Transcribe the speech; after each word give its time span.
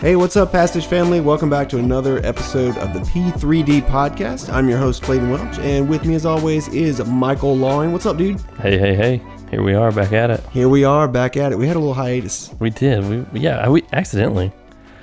Hey, 0.00 0.16
what's 0.16 0.36
up, 0.36 0.50
Passage 0.50 0.86
family? 0.86 1.20
Welcome 1.20 1.50
back 1.50 1.68
to 1.70 1.78
another 1.78 2.24
episode 2.24 2.76
of 2.78 2.94
the 2.94 3.00
P3D 3.00 3.82
podcast. 3.82 4.50
I'm 4.50 4.68
your 4.68 4.78
host, 4.78 5.02
Clayton 5.02 5.30
Welch, 5.30 5.58
and 5.58 5.88
with 5.88 6.06
me, 6.06 6.14
as 6.14 6.24
always, 6.24 6.68
is 6.68 7.04
Michael 7.04 7.56
Loring. 7.56 7.92
What's 7.92 8.06
up, 8.06 8.16
dude? 8.16 8.40
Hey, 8.62 8.78
hey, 8.78 8.94
hey. 8.94 9.22
Here 9.50 9.62
we 9.62 9.74
are 9.74 9.92
back 9.92 10.12
at 10.12 10.30
it. 10.30 10.44
Here 10.52 10.68
we 10.68 10.84
are 10.84 11.08
back 11.08 11.36
at 11.36 11.52
it. 11.52 11.58
We 11.58 11.66
had 11.66 11.76
a 11.76 11.78
little 11.80 11.94
hiatus. 11.94 12.50
We 12.60 12.70
did. 12.70 13.32
We 13.32 13.40
yeah, 13.40 13.68
we 13.68 13.82
accidentally. 13.92 14.52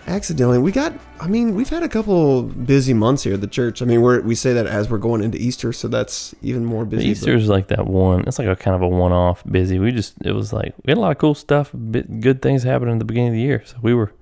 Accidentally, 0.07 0.57
we 0.57 0.71
got. 0.71 0.93
I 1.19 1.27
mean, 1.27 1.53
we've 1.53 1.67
had 1.67 1.83
a 1.83 1.89
couple 1.89 2.43
busy 2.43 2.93
months 2.93 3.23
here 3.23 3.33
at 3.33 3.41
the 3.41 3.47
church. 3.47 3.81
I 3.81 3.85
mean, 3.85 4.01
we're 4.01 4.21
we 4.21 4.35
say 4.35 4.53
that 4.53 4.65
as 4.65 4.89
we're 4.89 4.99
going 4.99 5.21
into 5.21 5.37
Easter, 5.37 5.73
so 5.73 5.89
that's 5.89 6.33
even 6.41 6.63
more 6.63 6.85
busy. 6.85 7.07
Easter's 7.07 7.49
like 7.49 7.67
that 7.67 7.87
one. 7.87 8.23
It's 8.25 8.39
like 8.39 8.47
a 8.47 8.55
kind 8.55 8.73
of 8.73 8.81
a 8.81 8.87
one-off 8.87 9.43
busy. 9.43 9.79
We 9.79 9.91
just 9.91 10.13
it 10.23 10.31
was 10.31 10.53
like 10.53 10.73
we 10.85 10.91
had 10.91 10.97
a 10.97 11.01
lot 11.01 11.11
of 11.11 11.17
cool 11.17 11.35
stuff, 11.35 11.71
good 11.73 12.41
things 12.41 12.63
happening 12.63 12.93
at 12.93 12.99
the 12.99 13.05
beginning 13.05 13.29
of 13.29 13.33
the 13.33 13.41
year. 13.41 13.63
So 13.65 13.75
we 13.81 13.93
were, 13.93 14.13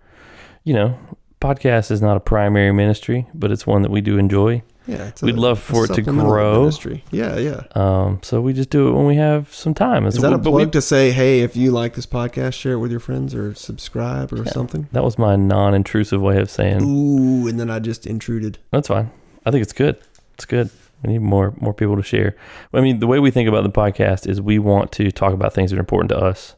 you 0.64 0.74
know, 0.74 0.98
podcast 1.40 1.92
is 1.92 2.02
not 2.02 2.18
a 2.18 2.20
primary 2.20 2.72
ministry, 2.72 3.28
but 3.36 3.52
it's 3.52 3.68
one 3.68 3.84
that 3.84 3.92
we 3.92 4.02
do 4.02 4.18
enjoy. 4.18 4.64
Yeah, 4.88 5.08
it's 5.08 5.22
we'd 5.22 5.36
love 5.36 5.60
for 5.60 5.86
it 5.86 5.94
to 5.96 6.02
grow. 6.02 6.62
Ministry. 6.62 7.04
Yeah, 7.12 7.38
yeah. 7.38 7.64
Um, 7.74 8.20
so 8.22 8.42
we 8.42 8.54
just 8.54 8.70
do 8.70 8.88
it 8.88 8.92
when 8.92 9.06
we 9.06 9.16
have 9.16 9.54
some 9.54 9.74
time. 9.74 10.06
Is 10.06 10.16
that 10.16 10.34
a 10.34 10.40
plug 10.40 10.72
to 10.74 10.82
say, 10.82 11.12
hey, 11.12 11.40
if 11.42 11.56
you 11.56 11.72
like 11.72 11.96
this 11.96 12.06
podcast, 12.06 12.54
share 12.54 12.74
it 12.74 12.80
with 12.80 12.92
your 12.92 13.00
friends 13.00 13.34
or 13.34 13.54
subscribe 13.56 14.32
or 14.32 14.46
something? 14.46 14.88
that 14.92 15.04
was 15.04 15.18
my 15.18 15.36
non-intrusive 15.36 16.22
way 16.22 16.38
of 16.38 16.50
saying 16.50 16.84
Ooh, 16.84 17.48
and 17.48 17.60
then 17.60 17.70
I 17.70 17.80
just 17.80 18.06
intruded. 18.06 18.60
That's 18.72 18.88
fine. 18.88 19.12
I 19.46 19.52
think 19.52 19.64
it's 19.64 19.74
good. 19.74 19.98
It's 20.36 20.46
good. 20.46 20.70
We 21.04 21.14
need 21.14 21.22
more 21.22 21.54
more 21.60 21.74
people 21.74 21.96
to 21.96 22.04
share. 22.04 22.36
I 22.74 22.82
mean, 22.82 23.00
the 23.00 23.08
way 23.08 23.20
we 23.20 23.32
think 23.32 23.50
about 23.50 23.64
the 23.64 23.72
podcast 23.72 24.28
is 24.28 24.42
we 24.42 24.60
want 24.60 24.92
to 24.94 25.12
talk 25.12 25.34
about 25.34 25.54
things 25.54 25.72
that 25.72 25.78
are 25.78 25.82
important 25.82 26.10
to 26.10 26.18
us, 26.18 26.56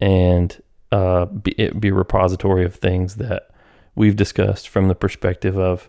and 0.00 0.60
uh, 0.92 1.26
be, 1.26 1.52
it 1.52 1.80
be 1.80 1.88
a 1.88 1.94
repository 1.94 2.64
of 2.64 2.74
things 2.74 3.16
that 3.16 3.50
we've 3.94 4.16
discussed 4.16 4.68
from 4.68 4.88
the 4.88 4.94
perspective 4.94 5.58
of 5.58 5.88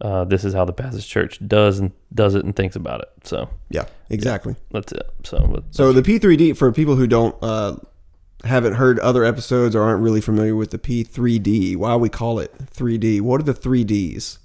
uh, 0.00 0.24
this 0.24 0.44
is 0.44 0.52
how 0.54 0.64
the 0.64 0.72
Passage 0.72 1.08
Church 1.08 1.38
does 1.46 1.78
and 1.78 1.92
does 2.14 2.34
it 2.34 2.44
and 2.44 2.54
thinks 2.54 2.76
about 2.76 3.00
it. 3.00 3.08
So 3.24 3.48
Yeah, 3.70 3.84
exactly. 4.10 4.56
that's 4.70 4.92
it. 4.92 5.08
So 5.24 5.62
So 5.70 5.92
the 5.92 6.02
P3D 6.02 6.56
for 6.56 6.70
people 6.72 6.96
who 6.96 7.06
don't 7.06 7.34
uh, 7.42 7.76
haven't 8.44 8.74
heard 8.74 8.98
other 9.00 9.24
episodes 9.24 9.74
or 9.74 9.82
aren't 9.82 10.02
really 10.02 10.20
familiar 10.20 10.54
with 10.54 10.70
the 10.70 10.78
P3D, 10.78 11.76
why 11.76 11.96
we 11.96 12.08
call 12.10 12.38
it 12.38 12.52
3D? 12.74 13.20
What 13.22 13.40
are 13.40 13.44
the 13.44 13.54
three 13.54 13.84
Ds? 13.84 14.38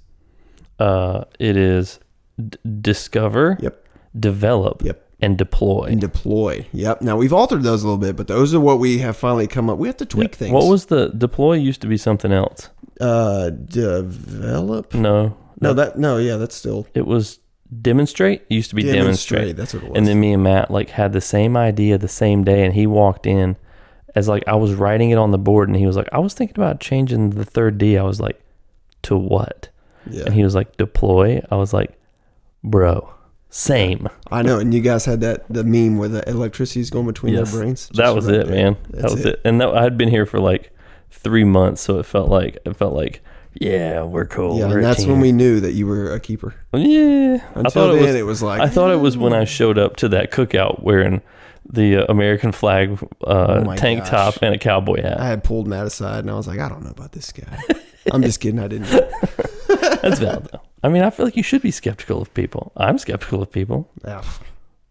uh, 0.78 1.24
it 1.38 1.56
is 1.56 2.00
d- 2.48 2.58
discover, 2.80 3.56
Yep. 3.60 3.84
develop, 4.18 4.82
Yep. 4.82 5.06
and 5.20 5.36
deploy. 5.38 5.84
And 5.90 6.00
deploy. 6.00 6.66
Yep. 6.72 7.02
Now 7.02 7.16
we've 7.18 7.32
altered 7.32 7.62
those 7.62 7.82
a 7.82 7.86
little 7.86 8.00
bit, 8.00 8.16
but 8.16 8.26
those 8.26 8.52
are 8.54 8.58
what 8.58 8.80
we 8.80 8.98
have 8.98 9.16
finally 9.16 9.46
come 9.46 9.70
up. 9.70 9.78
We 9.78 9.86
have 9.86 9.98
to 9.98 10.06
tweak 10.06 10.32
Yeah. 10.32 10.38
things. 10.38 10.52
What 10.52 10.66
was 10.66 10.86
the 10.86 11.10
deploy? 11.10 11.54
Used 11.56 11.82
to 11.82 11.86
be 11.86 11.96
something 11.98 12.32
else. 12.32 12.70
uh 13.00 13.50
develop? 13.50 14.94
No, 14.94 15.36
No, 15.62 15.72
that 15.74 15.98
no, 15.98 16.18
yeah, 16.18 16.36
that's 16.36 16.54
still 16.54 16.86
it 16.94 17.06
was 17.06 17.38
demonstrate. 17.80 18.42
It 18.50 18.54
used 18.54 18.70
to 18.70 18.76
be 18.76 18.82
demonstrate. 18.82 19.56
That's 19.56 19.72
what 19.74 19.82
it 19.84 19.88
was. 19.90 19.96
And 19.98 20.06
then 20.06 20.20
me 20.20 20.32
and 20.32 20.42
Matt 20.42 20.70
like 20.70 20.90
had 20.90 21.12
the 21.12 21.20
same 21.20 21.56
idea 21.56 21.96
the 21.98 22.08
same 22.08 22.44
day, 22.44 22.64
and 22.64 22.74
he 22.74 22.86
walked 22.86 23.26
in 23.26 23.56
as 24.14 24.28
like 24.28 24.44
I 24.46 24.56
was 24.56 24.74
writing 24.74 25.10
it 25.10 25.16
on 25.18 25.30
the 25.30 25.38
board, 25.38 25.68
and 25.68 25.76
he 25.76 25.86
was 25.86 25.96
like, 25.96 26.08
"I 26.12 26.18
was 26.18 26.34
thinking 26.34 26.56
about 26.58 26.80
changing 26.80 27.30
the 27.30 27.44
third 27.44 27.78
D." 27.78 27.96
I 27.96 28.02
was 28.02 28.20
like, 28.20 28.40
"To 29.04 29.16
what?" 29.16 29.68
yeah. 30.10 30.24
And 30.26 30.34
he 30.34 30.44
was 30.44 30.54
like, 30.54 30.76
"Deploy." 30.76 31.42
I 31.50 31.56
was 31.56 31.72
like, 31.72 31.98
"Bro, 32.62 33.08
same." 33.48 34.08
I 34.30 34.42
know, 34.42 34.58
and 34.58 34.74
you 34.74 34.80
guys 34.80 35.04
had 35.06 35.20
that 35.22 35.44
the 35.48 35.64
meme 35.64 35.96
where 35.98 36.08
the 36.08 36.28
electricity's 36.28 36.90
going 36.90 37.06
between 37.06 37.34
Yes. 37.34 37.50
their 37.52 37.60
brains. 37.62 37.88
that 37.88 37.94
Just 37.96 38.14
was 38.16 38.26
right 38.26 38.34
it, 38.36 38.46
there. 38.48 38.54
man. 38.64 38.76
That 38.90 39.02
That's 39.02 39.14
was 39.14 39.24
it. 39.26 39.40
And 39.44 39.60
that, 39.60 39.68
I 39.74 39.82
had 39.82 39.96
been 39.96 40.08
here 40.10 40.26
for 40.26 40.40
like 40.40 40.70
three 41.10 41.44
months, 41.44 41.80
so 41.82 41.98
it 41.98 42.06
felt 42.06 42.28
like 42.28 42.58
it 42.66 42.76
felt 42.76 42.94
like, 42.94 43.22
yeah, 43.54 44.02
we're 44.02 44.26
cool. 44.26 44.58
Yeah, 44.58 44.68
we're 44.68 44.76
and 44.78 44.84
that's 44.84 45.04
when 45.06 45.20
we 45.20 45.32
knew 45.32 45.60
that 45.60 45.72
you 45.72 45.86
were 45.86 46.12
a 46.12 46.20
keeper. 46.20 46.54
Yeah, 46.72 47.38
I 47.54 47.58
Until 47.60 47.70
thought 47.70 47.90
it 47.94 48.00
then, 48.00 48.06
was. 48.06 48.14
it 48.16 48.26
was 48.26 48.42
like 48.42 48.60
I 48.60 48.68
thought 48.68 48.90
it 48.90 49.00
was 49.00 49.16
when 49.16 49.32
I 49.32 49.44
showed 49.44 49.78
up 49.78 49.96
to 49.96 50.08
that 50.10 50.30
cookout 50.30 50.82
wearing 50.82 51.20
the 51.70 51.98
uh, 51.98 52.06
American 52.08 52.50
flag 52.52 52.98
uh, 53.24 53.64
Oh 53.66 53.76
tank 53.76 54.00
gosh. 54.00 54.10
top 54.10 54.34
and 54.42 54.54
a 54.54 54.58
cowboy 54.58 55.00
hat. 55.02 55.20
I 55.20 55.26
had 55.26 55.44
pulled 55.44 55.66
Matt 55.68 55.86
aside, 55.86 56.20
and 56.20 56.30
I 56.30 56.34
was 56.34 56.46
like, 56.48 56.58
I 56.58 56.68
don't 56.68 56.82
know 56.82 56.90
about 56.90 57.12
this 57.12 57.30
guy. 57.32 57.58
I'm 58.12 58.22
just 58.22 58.40
kidding. 58.40 58.58
I 58.58 58.68
didn't. 58.68 58.88
That's 60.02 60.18
valid 60.18 60.48
though. 60.52 60.60
I 60.82 60.88
mean, 60.88 61.02
I 61.02 61.10
feel 61.10 61.24
like 61.26 61.36
you 61.36 61.42
should 61.44 61.62
be 61.62 61.70
skeptical 61.70 62.20
of 62.20 62.32
people. 62.34 62.72
I'm 62.76 62.98
skeptical 62.98 63.40
of 63.42 63.52
people. 63.52 63.88
Ah, 64.04 64.38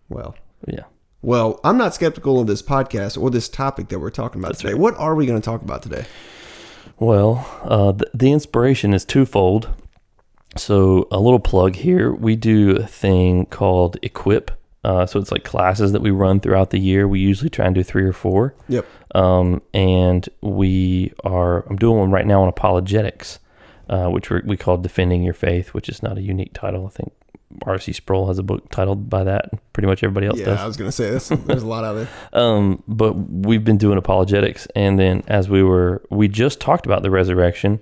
well, 0.08 0.35
Yeah. 0.66 0.84
well, 1.22 1.59
I'm 1.66 1.78
not 1.78 1.94
skeptical 1.94 2.40
of 2.40 2.47
this 2.47 2.62
podcast 2.62 3.22
or 3.22 3.30
this 3.30 3.50
topic 3.50 3.90
that 3.90 4.00
we're 4.00 4.09
talking 4.09 4.40
about 4.40 4.50
That's 4.53 4.62
today. 4.62 4.74
right. 4.74 4.80
What 4.81 4.96
are 4.97 5.14
we 5.16 5.25
going 5.25 5.40
to 5.41 5.44
talk 5.46 5.62
about 5.62 5.81
today? 5.84 6.06
Well, 7.01 7.50
uh, 7.63 7.94
the, 7.94 8.12
the 8.13 8.31
inspiration 8.31 8.94
is 8.94 9.06
twofold. 9.06 9.73
So, 10.56 11.07
a 11.09 11.19
little 11.19 11.39
plug 11.39 11.75
here. 11.75 12.13
We 12.13 12.35
do 12.35 12.75
a 12.75 12.85
thing 12.85 13.47
called 13.47 13.97
Equip. 14.03 14.51
Uh, 14.84 15.07
so, 15.07 15.19
it's 15.19 15.31
like 15.31 15.44
classes 15.44 15.94
that 15.94 16.03
we 16.03 16.11
run 16.11 16.40
throughout 16.40 16.69
the 16.69 16.78
year. 16.78 17.07
We 17.07 17.19
usually 17.19 17.50
try 17.50 17.66
and 17.66 17.73
do 17.73 17.81
three 17.81 18.03
or 18.03 18.13
four. 18.13 18.53
Yep. 18.67 18.85
Um, 19.16 19.63
and 19.73 20.29
we 20.41 21.11
are, 21.23 21.66
I'm 21.67 21.78
doing 21.78 21.97
one 21.97 22.11
right 22.11 22.28
now 22.28 22.44
on 22.44 22.50
apologetics, 22.50 23.40
uh, 23.90 24.09
which 24.09 24.29
we 24.29 24.41
we 24.45 24.56
call 24.56 24.78
Defending 24.78 25.23
Your 25.23 25.34
Faith, 25.34 25.69
which 25.69 25.90
is 25.90 26.03
not 26.03 26.19
a 26.19 26.22
unique 26.22 26.53
title. 26.53 26.85
I 26.85 26.90
think 26.90 27.13
R.C. 27.66 27.94
Sproul 27.94 28.28
has 28.28 28.38
a 28.39 28.44
book 28.44 28.69
titled 28.72 29.09
by 29.09 29.23
that. 29.23 29.50
Pretty 29.73 29.88
much 29.88 30.03
everybody 30.03 30.28
else 30.28 30.39
Yeah, 30.39 30.45
does. 30.45 30.59
I 30.59 30.66
was 30.67 30.78
going 30.78 30.88
to 30.88 30.91
say 30.91 31.09
this. 31.09 31.29
There's 31.29 31.63
a 31.63 31.67
lot 31.67 31.84
out 31.84 31.94
there. 31.94 32.09
Um, 32.34 32.84
but 32.88 33.13
we've 33.13 33.63
been 33.63 33.78
doing 33.78 33.97
apologetics, 33.97 34.67
and 34.75 34.97
then 35.00 35.23
as 35.28 35.50
we 35.50 35.63
were, 35.63 36.01
we 36.09 36.28
just 36.28 36.59
talked 36.61 36.85
about 36.85 37.03
the 37.03 37.11
resurrection 37.11 37.79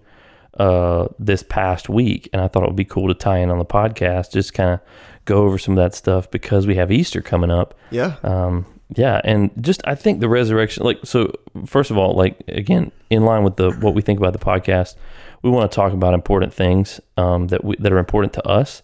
uh, 0.57 1.07
this 1.19 1.43
past 1.43 1.89
week, 1.89 2.29
and 2.33 2.41
I 2.41 2.47
thought 2.47 2.63
it 2.63 2.67
would 2.67 2.75
be 2.75 2.85
cool 2.85 3.07
to 3.07 3.13
tie 3.13 3.37
in 3.37 3.49
on 3.49 3.59
the 3.59 3.65
podcast, 3.65 4.31
just 4.31 4.53
kind 4.53 4.71
of 4.71 4.79
go 5.25 5.43
over 5.43 5.57
some 5.57 5.77
of 5.77 5.83
that 5.83 5.95
stuff 5.95 6.29
because 6.31 6.65
we 6.67 6.75
have 6.75 6.91
Easter 6.91 7.21
coming 7.21 7.51
up. 7.51 7.75
Yeah. 7.91 8.15
Um, 8.23 8.65
yeah, 8.95 9.21
and 9.23 9.51
just 9.61 9.81
I 9.85 9.93
think 9.93 10.19
the 10.19 10.27
resurrection, 10.29 10.83
like 10.83 10.97
so. 11.03 11.31
First 11.67 11.91
of 11.91 11.97
all, 11.99 12.15
like 12.15 12.41
again, 12.47 12.91
in 13.11 13.23
line 13.23 13.43
with 13.43 13.55
the 13.57 13.69
what 13.71 13.93
we 13.93 14.01
think 14.01 14.17
about 14.19 14.33
the 14.33 14.39
podcast, 14.39 14.95
we 15.43 15.51
want 15.51 15.71
to 15.71 15.75
talk 15.75 15.93
about 15.93 16.15
important 16.15 16.53
things 16.55 16.99
um, 17.15 17.47
that 17.49 17.63
we 17.63 17.75
that 17.77 17.93
are 17.93 17.99
important 17.99 18.33
to 18.33 18.43
us, 18.47 18.81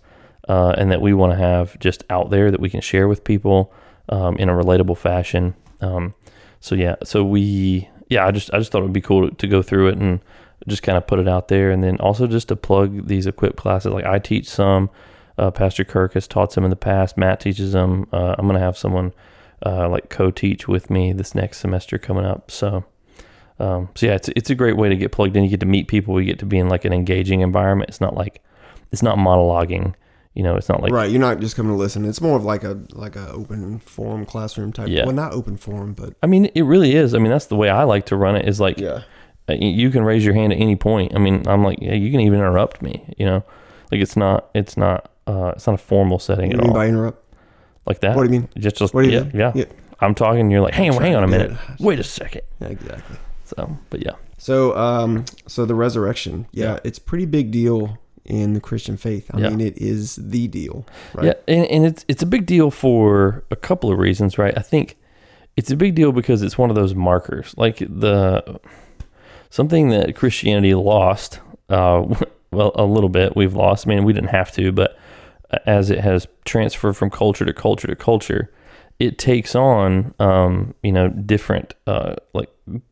uh, 0.47 0.75
and 0.77 0.91
that 0.91 1.01
we 1.01 1.13
want 1.13 1.31
to 1.31 1.37
have 1.37 1.77
just 1.79 2.03
out 2.09 2.29
there 2.29 2.51
that 2.51 2.59
we 2.59 2.69
can 2.69 2.81
share 2.81 3.07
with 3.07 3.23
people 3.23 3.73
um, 4.09 4.37
in 4.37 4.49
a 4.49 4.53
relatable 4.53 4.97
fashion. 4.97 5.55
Um, 5.81 6.13
so 6.59 6.75
yeah, 6.75 6.95
so 7.03 7.23
we 7.23 7.89
yeah, 8.09 8.25
I 8.25 8.31
just 8.31 8.53
I 8.53 8.59
just 8.59 8.71
thought 8.71 8.79
it 8.79 8.83
would 8.83 8.93
be 8.93 9.01
cool 9.01 9.29
to, 9.29 9.35
to 9.35 9.47
go 9.47 9.61
through 9.61 9.89
it 9.89 9.97
and 9.97 10.19
just 10.67 10.83
kind 10.83 10.97
of 10.97 11.05
put 11.05 11.19
it 11.19 11.27
out 11.27 11.47
there, 11.47 11.71
and 11.71 11.83
then 11.83 11.97
also 11.97 12.27
just 12.27 12.47
to 12.49 12.55
plug 12.55 13.07
these 13.07 13.27
equip 13.27 13.55
classes. 13.55 13.91
Like 13.91 14.05
I 14.05 14.19
teach 14.19 14.49
some. 14.49 14.89
Uh, 15.37 15.51
Pastor 15.51 15.83
Kirk 15.83 16.13
has 16.13 16.27
taught 16.27 16.53
some 16.53 16.63
in 16.63 16.69
the 16.69 16.77
past. 16.77 17.17
Matt 17.17 17.41
teaches 17.41 17.73
them. 17.73 18.07
Uh, 18.13 18.35
I'm 18.37 18.47
gonna 18.47 18.59
have 18.59 18.77
someone 18.77 19.13
uh, 19.65 19.89
like 19.89 20.09
co-teach 20.09 20.67
with 20.67 20.89
me 20.89 21.11
this 21.11 21.35
next 21.35 21.57
semester 21.57 21.97
coming 21.97 22.23
up. 22.23 22.49
So, 22.49 22.85
um, 23.59 23.89
so 23.95 24.05
yeah, 24.05 24.13
it's 24.13 24.29
it's 24.29 24.49
a 24.49 24.55
great 24.55 24.77
way 24.77 24.87
to 24.89 24.95
get 24.95 25.11
plugged 25.11 25.35
in. 25.35 25.43
You 25.43 25.49
get 25.49 25.59
to 25.59 25.65
meet 25.65 25.87
people. 25.87 26.19
You 26.21 26.27
get 26.27 26.39
to 26.39 26.45
be 26.45 26.57
in 26.57 26.69
like 26.69 26.85
an 26.85 26.93
engaging 26.93 27.41
environment. 27.41 27.89
It's 27.89 28.01
not 28.01 28.15
like 28.15 28.41
it's 28.91 29.03
not 29.03 29.17
monologuing. 29.17 29.93
You 30.35 30.43
know, 30.43 30.55
it's 30.57 30.67
not 30.69 30.81
like 30.81 30.91
right. 30.91 31.09
You're 31.09 31.21
not 31.21 31.39
just 31.39 31.55
coming 31.55 31.71
to 31.71 31.77
listen. 31.77 32.03
It's 32.05 32.19
more 32.21 32.35
of 32.37 32.43
like 32.43 32.63
a 32.63 32.77
like 32.91 33.15
a 33.15 33.29
open 33.31 33.79
forum 33.79 34.25
classroom 34.25 34.73
type. 34.73 34.89
Yeah. 34.89 35.05
Well, 35.05 35.15
not 35.15 35.31
open 35.33 35.55
forum, 35.57 35.93
but 35.93 36.13
I 36.21 36.27
mean, 36.27 36.45
it 36.53 36.63
really 36.63 36.93
is. 36.93 37.13
I 37.15 37.19
mean, 37.19 37.31
that's 37.31 37.45
the 37.45 37.55
way 37.55 37.69
I 37.69 37.83
like 37.83 38.05
to 38.07 38.17
run 38.17 38.35
it. 38.35 38.47
Is 38.47 38.59
like 38.59 38.77
yeah. 38.77 39.03
uh, 39.49 39.53
you- 39.53 39.89
can 39.91 40.03
raise 40.03 40.25
your 40.25 40.33
hand 40.33 40.51
at 40.51 40.59
any 40.59 40.75
point. 40.75 41.15
I 41.15 41.19
mean, 41.19 41.47
I'm 41.47 41.63
like, 41.63 41.79
yeah, 41.81 41.93
you 41.93 42.11
can 42.11 42.19
even 42.19 42.39
interrupt 42.39 42.81
me. 42.81 43.13
You 43.17 43.25
know, 43.27 43.43
like 43.91 44.01
it's 44.01 44.17
not 44.17 44.49
it's 44.53 44.75
not 44.75 45.09
uh, 45.25 45.53
it's 45.55 45.65
not 45.67 45.75
a 45.75 45.77
formal 45.77 46.19
setting 46.19 46.49
What 46.49 46.57
do 46.57 46.57
at 46.57 46.63
you 46.63 46.67
mean 46.67 46.69
all. 46.69 46.75
by 46.75 46.87
interrupt? 46.87 47.21
like 47.87 48.01
that. 48.01 48.15
What 48.17 48.27
do 48.27 48.33
you 48.33 48.39
mean? 48.41 48.49
Just 48.57 48.75
just 48.75 48.93
What 48.93 49.03
do 49.03 49.09
you 49.09 49.15
yeah, 49.17 49.23
mean? 49.23 49.31
yeah 49.35 49.51
Yeah. 49.55 49.65
I'm 50.01 50.15
talking. 50.15 50.51
You're 50.51 50.59
like, 50.61 50.73
hang 50.73 50.89
on, 50.93 51.01
hang 51.01 51.15
on 51.15 51.23
a 51.23 51.27
minute. 51.27 51.51
get 51.51 51.79
Wait 51.79 51.99
a 51.99 52.03
second. 52.03 52.41
Yeah, 52.59 52.67
exactly. 52.67 53.15
So, 53.45 53.77
but 53.89 54.03
yeah. 54.03 54.11
So, 54.37 54.75
um, 54.75 55.23
so 55.47 55.65
the 55.65 55.75
resurrection, 55.75 56.47
yeah, 56.51 56.73
Yeah. 56.73 56.79
it's 56.83 56.99
pretty 56.99 57.25
big 57.25 57.51
deal 57.51 57.97
in 58.25 58.53
the 58.53 58.59
Christian 58.59 58.97
faith. 58.97 59.29
I 59.33 59.39
Yeah. 59.39 59.49
mean, 59.49 59.61
it 59.61 59.77
is 59.77 60.15
the 60.17 60.47
deal, 60.47 60.85
right? 61.13 61.25
Yeah, 61.27 61.33
and, 61.47 61.65
and 61.67 61.85
it's 61.85 62.05
it's 62.07 62.23
a 62.23 62.25
big 62.25 62.45
deal 62.45 62.71
for 62.71 63.43
a 63.51 63.55
couple 63.55 63.91
of 63.91 63.99
reasons, 63.99 64.37
right? 64.37 64.53
I 64.57 64.61
think 64.61 64.97
it's 65.57 65.71
a 65.71 65.75
big 65.77 65.95
deal 65.95 66.11
because 66.11 66.41
it's 66.41 66.57
one 66.57 66.69
of 66.69 66.75
those 66.75 66.93
markers, 66.95 67.53
like 67.57 67.77
the 67.79 68.59
something 69.49 69.89
that 69.89 70.15
Christianity 70.15 70.73
lost. 70.75 71.39
Uh, 71.69 72.05
well, 72.51 72.71
a 72.75 72.85
little 72.85 73.09
bit 73.09 73.35
we've 73.35 73.53
lost. 73.55 73.87
I 73.87 73.89
mean, 73.89 74.03
we 74.03 74.13
didn't 74.13 74.29
have 74.29 74.51
to, 74.53 74.71
but 74.71 74.97
as 75.65 75.89
it 75.89 75.99
has 75.99 76.27
transferred 76.45 76.93
from 76.93 77.09
culture 77.09 77.45
to 77.45 77.53
culture 77.53 77.87
to 77.87 77.95
culture, 77.95 78.51
it 78.99 79.17
takes 79.17 79.55
on 79.55 80.13
um, 80.19 80.73
you 80.83 80.91
know 80.91 81.09
different 81.09 81.73
uh, 81.87 82.15
like 82.33 82.49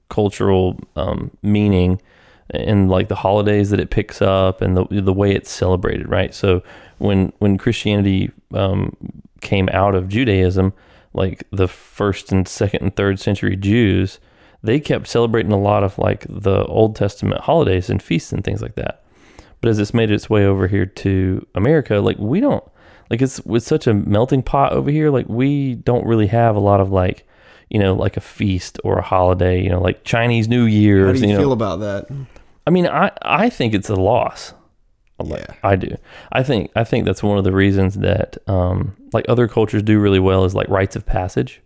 cultural 0.09 0.79
um, 0.95 1.31
meaning 1.41 2.01
and 2.49 2.89
like 2.89 3.07
the 3.07 3.15
holidays 3.15 3.69
that 3.69 3.79
it 3.79 3.89
picks 3.89 4.21
up 4.21 4.61
and 4.61 4.75
the 4.77 4.85
the 5.01 5.13
way 5.13 5.33
it's 5.33 5.51
celebrated, 5.51 6.09
right? 6.09 6.33
So 6.33 6.63
when 6.97 7.33
when 7.39 7.57
Christianity 7.57 8.31
um, 8.53 8.95
came 9.41 9.69
out 9.71 9.95
of 9.95 10.09
Judaism, 10.09 10.73
like 11.13 11.43
the 11.51 11.67
first 11.67 12.31
and 12.31 12.47
second 12.47 12.81
and 12.81 12.95
third 12.95 13.19
century 13.19 13.55
Jews, 13.55 14.19
they 14.61 14.79
kept 14.79 15.07
celebrating 15.07 15.51
a 15.51 15.59
lot 15.59 15.83
of 15.83 15.97
like 15.97 16.25
the 16.29 16.65
Old 16.65 16.95
Testament 16.95 17.41
holidays 17.41 17.89
and 17.89 18.01
feasts 18.01 18.31
and 18.31 18.43
things 18.43 18.61
like 18.61 18.75
that. 18.75 19.03
But 19.61 19.69
as 19.69 19.79
it's 19.79 19.93
made 19.93 20.11
its 20.11 20.29
way 20.29 20.45
over 20.45 20.67
here 20.67 20.85
to 20.85 21.45
America, 21.55 21.99
like 21.99 22.17
we 22.17 22.39
don't 22.39 22.63
like 23.09 23.21
it's 23.21 23.39
with 23.45 23.63
such 23.63 23.87
a 23.87 23.93
melting 23.93 24.43
pot 24.43 24.73
over 24.73 24.89
here, 24.89 25.09
like 25.09 25.27
we 25.29 25.75
don't 25.75 26.05
really 26.05 26.27
have 26.27 26.55
a 26.55 26.59
lot 26.59 26.81
of 26.81 26.91
like 26.91 27.25
you 27.73 27.79
know, 27.79 27.93
like 27.93 28.15
a 28.15 28.21
feast 28.21 28.79
or 28.83 28.99
a 28.99 29.01
holiday, 29.01 29.61
you 29.61 29.69
know, 29.69 29.81
like 29.81 30.03
Chinese 30.05 30.47
New 30.47 30.63
Year's. 30.63 31.19
How 31.19 31.25
do 31.25 31.27
you, 31.27 31.33
know. 31.33 31.39
feel 31.39 31.51
about 31.51 31.79
that? 31.81 32.07
I 32.65 32.69
mean, 32.69 32.87
I 32.87 33.11
I 33.21 33.49
think 33.49 33.73
it's 33.73 33.89
a 33.89 33.95
loss. 33.95 34.53
Like, 35.19 35.41
Yeah. 35.41 35.55
I 35.63 35.75
do. 35.75 35.95
I 36.31 36.43
think 36.43 36.71
I 36.75 36.83
think 36.83 37.05
that's 37.05 37.23
one 37.23 37.37
of 37.37 37.43
the 37.43 37.51
reasons 37.51 37.95
that 37.95 38.37
um, 38.47 38.95
like 39.11 39.25
other 39.27 39.47
cultures 39.47 39.83
do 39.83 39.99
really 39.99 40.19
well 40.19 40.45
is 40.45 40.53
like 40.55 40.67
rites 40.69 40.95
of 40.95 41.05
passage. 41.05 41.61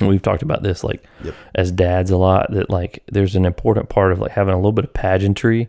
And 0.00 0.08
we've 0.08 0.22
talked 0.22 0.42
about 0.42 0.62
this 0.62 0.82
like 0.82 1.04
Yep. 1.22 1.34
as 1.54 1.70
dads 1.70 2.10
a 2.10 2.16
lot 2.16 2.50
that 2.52 2.68
like 2.70 3.02
there's 3.12 3.36
an 3.36 3.44
important 3.44 3.88
part 3.88 4.10
of 4.12 4.18
like 4.18 4.32
having 4.32 4.54
a 4.54 4.56
little 4.56 4.72
bit 4.72 4.84
of 4.84 4.92
pageantry 4.92 5.68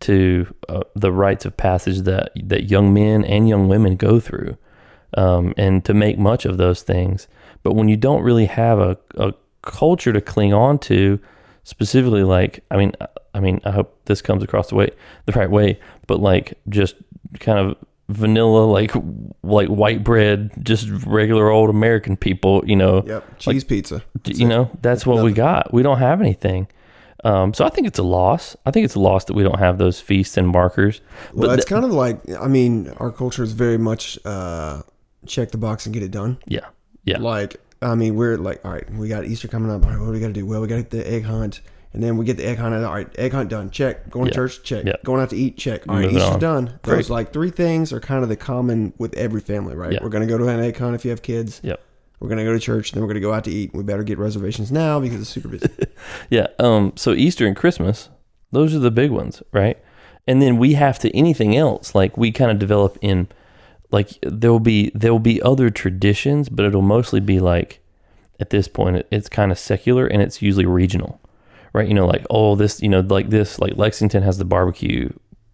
to 0.00 0.46
uh, 0.68 0.84
the 0.94 1.12
rites 1.12 1.44
of 1.44 1.56
passage 1.56 1.98
that 2.02 2.30
that 2.44 2.70
young 2.70 2.94
men 2.94 3.24
and 3.24 3.48
young 3.48 3.68
women 3.68 3.96
go 3.96 4.20
through, 4.20 4.56
um, 5.16 5.52
and 5.56 5.84
to 5.84 5.92
make 5.92 6.18
much 6.18 6.44
of 6.46 6.56
those 6.56 6.82
things. 6.82 7.26
But 7.68 7.74
when 7.74 7.88
you 7.88 7.98
don't 7.98 8.22
really 8.22 8.46
have 8.46 8.78
a, 8.78 8.96
a 9.16 9.34
culture 9.60 10.10
to 10.10 10.22
cling 10.22 10.54
on 10.54 10.78
to, 10.78 11.20
specifically 11.64 12.22
like 12.22 12.64
I 12.70 12.78
mean 12.78 12.92
I 13.34 13.40
mean 13.40 13.60
I 13.66 13.72
hope 13.72 13.94
this 14.06 14.22
comes 14.22 14.42
across 14.42 14.70
the 14.70 14.74
way 14.74 14.88
the 15.26 15.32
right 15.32 15.50
way, 15.50 15.78
but 16.06 16.18
like 16.18 16.54
just 16.70 16.94
kind 17.40 17.58
of 17.58 17.76
vanilla 18.08 18.64
like 18.64 18.92
like 19.42 19.68
white 19.68 20.02
bread, 20.02 20.50
just 20.62 20.88
regular 21.04 21.50
old 21.50 21.68
American 21.68 22.16
people, 22.16 22.62
you 22.66 22.74
know, 22.74 23.04
Yep. 23.06 23.38
Cheese 23.38 23.64
pizza. 23.64 24.02
you 24.24 24.48
know 24.48 24.70
that's 24.80 25.04
what 25.04 25.22
we 25.22 25.32
got. 25.32 25.70
We 25.70 25.82
don't 25.82 25.98
have 25.98 26.22
anything. 26.22 26.68
Um, 27.22 27.52
so 27.52 27.66
i 27.66 27.68
think 27.68 27.86
it's 27.86 27.98
a 27.98 28.02
loss. 28.02 28.56
I 28.64 28.70
think 28.70 28.86
it's 28.86 28.94
a 28.94 29.00
loss 29.00 29.26
that 29.26 29.34
we 29.34 29.42
don't 29.42 29.58
have 29.58 29.76
those 29.76 30.00
feasts 30.00 30.38
and 30.38 30.48
markers. 30.48 31.02
Well, 31.34 31.48
but 31.50 31.58
it's 31.58 31.66
th- 31.66 31.74
kind 31.74 31.84
of 31.84 31.90
like 31.92 32.18
I 32.40 32.48
mean, 32.48 32.88
our 32.96 33.12
culture 33.12 33.42
is 33.42 33.52
very 33.52 33.76
much 33.76 34.18
uh, 34.24 34.80
check 35.26 35.50
the 35.50 35.58
box 35.58 35.84
and 35.84 35.92
get 35.92 36.02
it 36.02 36.12
done. 36.12 36.38
yeah 36.46 36.64
yeah 37.08 37.18
Like, 37.18 37.56
I 37.80 37.94
mean, 37.94 38.16
we're 38.16 38.36
like, 38.36 38.64
all 38.64 38.72
right, 38.72 38.88
we 38.92 39.08
got 39.08 39.24
Easter 39.24 39.48
coming 39.48 39.70
up. 39.70 39.84
All 39.84 39.90
right, 39.90 39.98
what 40.00 40.06
do 40.06 40.12
we 40.12 40.20
got 40.20 40.26
to 40.28 40.32
do? 40.32 40.44
Well, 40.46 40.60
we 40.60 40.66
got 40.68 40.76
to 40.76 40.82
get 40.82 40.90
the 40.90 41.10
egg 41.10 41.24
hunt. 41.24 41.60
And 41.94 42.02
then 42.02 42.16
we 42.18 42.24
get 42.26 42.36
the 42.36 42.44
egg 42.46 42.58
hunt. 42.58 42.74
All 42.74 42.92
right, 42.94 43.08
egg 43.18 43.32
hunt 43.32 43.48
done. 43.48 43.70
Check. 43.70 44.10
Going 44.10 44.26
to 44.26 44.30
Yeah. 44.30 44.34
church. 44.34 44.62
Check. 44.62 44.84
Yeah. 44.84 44.96
Going 45.04 45.22
out 45.22 45.30
to 45.30 45.36
eat. 45.36 45.56
Check. 45.56 45.88
All 45.88 45.94
right, 45.94 46.02
Moving 46.02 46.16
Easter's 46.18 46.34
on. 46.34 46.40
done. 46.40 46.78
Great. 46.82 46.96
Those 46.96 47.10
like 47.10 47.32
three 47.32 47.50
things 47.50 47.92
are 47.92 48.00
kind 48.00 48.22
of 48.22 48.28
the 48.28 48.36
common 48.36 48.92
with 48.98 49.14
every 49.16 49.40
family, 49.40 49.74
right? 49.74 49.92
Yeah. 49.92 50.00
We're 50.02 50.10
going 50.10 50.26
to 50.26 50.30
go 50.32 50.36
to 50.38 50.48
an 50.48 50.60
egg 50.60 50.76
hunt 50.76 50.94
if 50.96 51.04
you 51.04 51.10
have 51.12 51.22
kids. 51.22 51.60
Yep. 51.62 51.80
We're 52.20 52.28
going 52.28 52.38
to 52.38 52.44
go 52.44 52.52
to 52.52 52.58
church. 52.58 52.92
Then 52.92 53.00
we're 53.02 53.06
going 53.06 53.14
to 53.14 53.20
go 53.20 53.32
out 53.32 53.44
to 53.44 53.50
eat. 53.50 53.72
We 53.72 53.82
better 53.84 54.02
get 54.02 54.18
reservations 54.18 54.70
now 54.72 54.98
because 55.00 55.20
it's 55.20 55.30
super 55.30 55.48
busy. 55.48 55.68
yeah 56.30 56.48
um 56.58 56.92
so 56.96 57.12
easter 57.12 57.46
and 57.46 57.56
christmas 57.56 58.08
those 58.52 58.74
are 58.74 58.78
the 58.78 58.90
big 58.90 59.10
ones 59.10 59.42
right 59.52 59.78
and 60.28 60.40
then 60.40 60.56
we 60.56 60.74
have 60.74 60.98
to 61.00 61.14
anything 61.16 61.56
else 61.56 61.94
like 61.94 62.16
we 62.16 62.30
kind 62.32 62.50
of 62.50 62.58
develop 62.58 62.96
in 63.00 63.26
like 63.90 64.10
there'll 64.22 64.60
be 64.60 64.90
there'll 64.94 65.18
be 65.18 65.40
other 65.42 65.70
traditions 65.70 66.48
but 66.48 66.64
it'll 66.64 66.82
mostly 66.82 67.20
be 67.20 67.40
like 67.40 67.80
at 68.40 68.50
this 68.50 68.68
point 68.68 69.04
it's 69.10 69.28
kind 69.28 69.50
of 69.50 69.58
secular 69.58 70.06
and 70.06 70.22
it's 70.22 70.42
usually 70.42 70.66
regional 70.66 71.20
right 71.72 71.88
you 71.88 71.94
know 71.94 72.06
like 72.06 72.24
oh 72.30 72.54
this 72.54 72.80
you 72.82 72.88
know 72.88 73.00
like 73.00 73.30
this 73.30 73.58
like 73.58 73.76
lexington 73.76 74.22
has 74.22 74.38
the 74.38 74.44
barbecue 74.44 75.08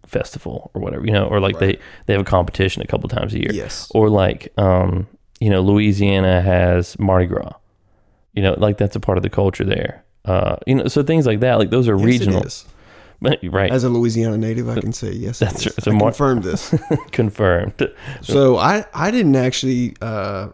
festival 0.05 0.69
or 0.73 0.81
whatever 0.81 1.05
you 1.05 1.11
know 1.11 1.25
or 1.25 1.39
like 1.39 1.57
they 1.59 1.77
they 2.05 2.13
have 2.13 2.21
a 2.21 2.25
competition 2.25 2.81
a 2.81 2.87
couple 2.87 3.09
times 3.09 3.33
a 3.33 3.39
year 3.39 3.51
yes. 3.51 3.91
or 3.95 4.09
like 4.09 4.53
um 4.57 5.07
you 5.39 5.49
know 5.49 5.61
louisiana 5.61 6.41
has 6.41 6.97
mardi 6.99 7.25
gras 7.25 7.53
you 8.33 8.41
know 8.41 8.53
like 8.57 8.77
that's 8.77 8.95
a 8.95 8.99
part 8.99 9.17
of 9.17 9.23
the 9.23 9.29
culture 9.29 9.63
there 9.63 10.03
uh 10.25 10.57
you 10.67 10.75
know 10.75 10.87
so 10.87 11.01
things 11.01 11.25
like 11.25 11.39
that 11.39 11.57
like 11.57 11.69
those 11.69 11.87
are 11.87 11.97
Yes, 11.97 12.05
regional. 12.05 12.45
Right 13.21 13.71
As 13.71 13.83
a 13.83 13.89
Louisiana 13.89 14.37
native, 14.37 14.69
I 14.69 14.79
can 14.79 14.93
say 14.93 15.11
yes. 15.11 15.39
That's 15.39 15.65
right. 15.65 15.83
So 15.83 15.91
I 15.91 15.93
more- 15.95 16.09
confirmed 16.09 16.43
this. 16.43 16.73
confirmed 17.11 17.89
So 18.21 18.57
I 18.57 18.85
I 18.93 19.11
didn't 19.11 19.35
actually 19.35 19.95
uh, 20.01 20.49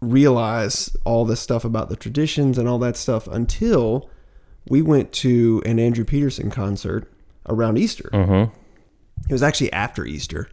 realize 0.00 0.94
all 1.04 1.24
this 1.24 1.40
stuff 1.40 1.64
about 1.64 1.88
the 1.88 1.96
traditions 1.96 2.58
and 2.58 2.68
all 2.68 2.78
that 2.80 2.96
stuff 2.96 3.26
until 3.28 4.10
we 4.68 4.82
went 4.82 5.12
to 5.12 5.62
an 5.64 5.78
Andrew 5.78 6.04
Peterson 6.04 6.50
concert 6.50 7.10
around 7.48 7.78
Easter. 7.78 8.10
mm-hmm 8.12 8.52
It 9.28 9.32
was 9.32 9.42
actually 9.42 9.72
after 9.72 10.04
Easter, 10.04 10.48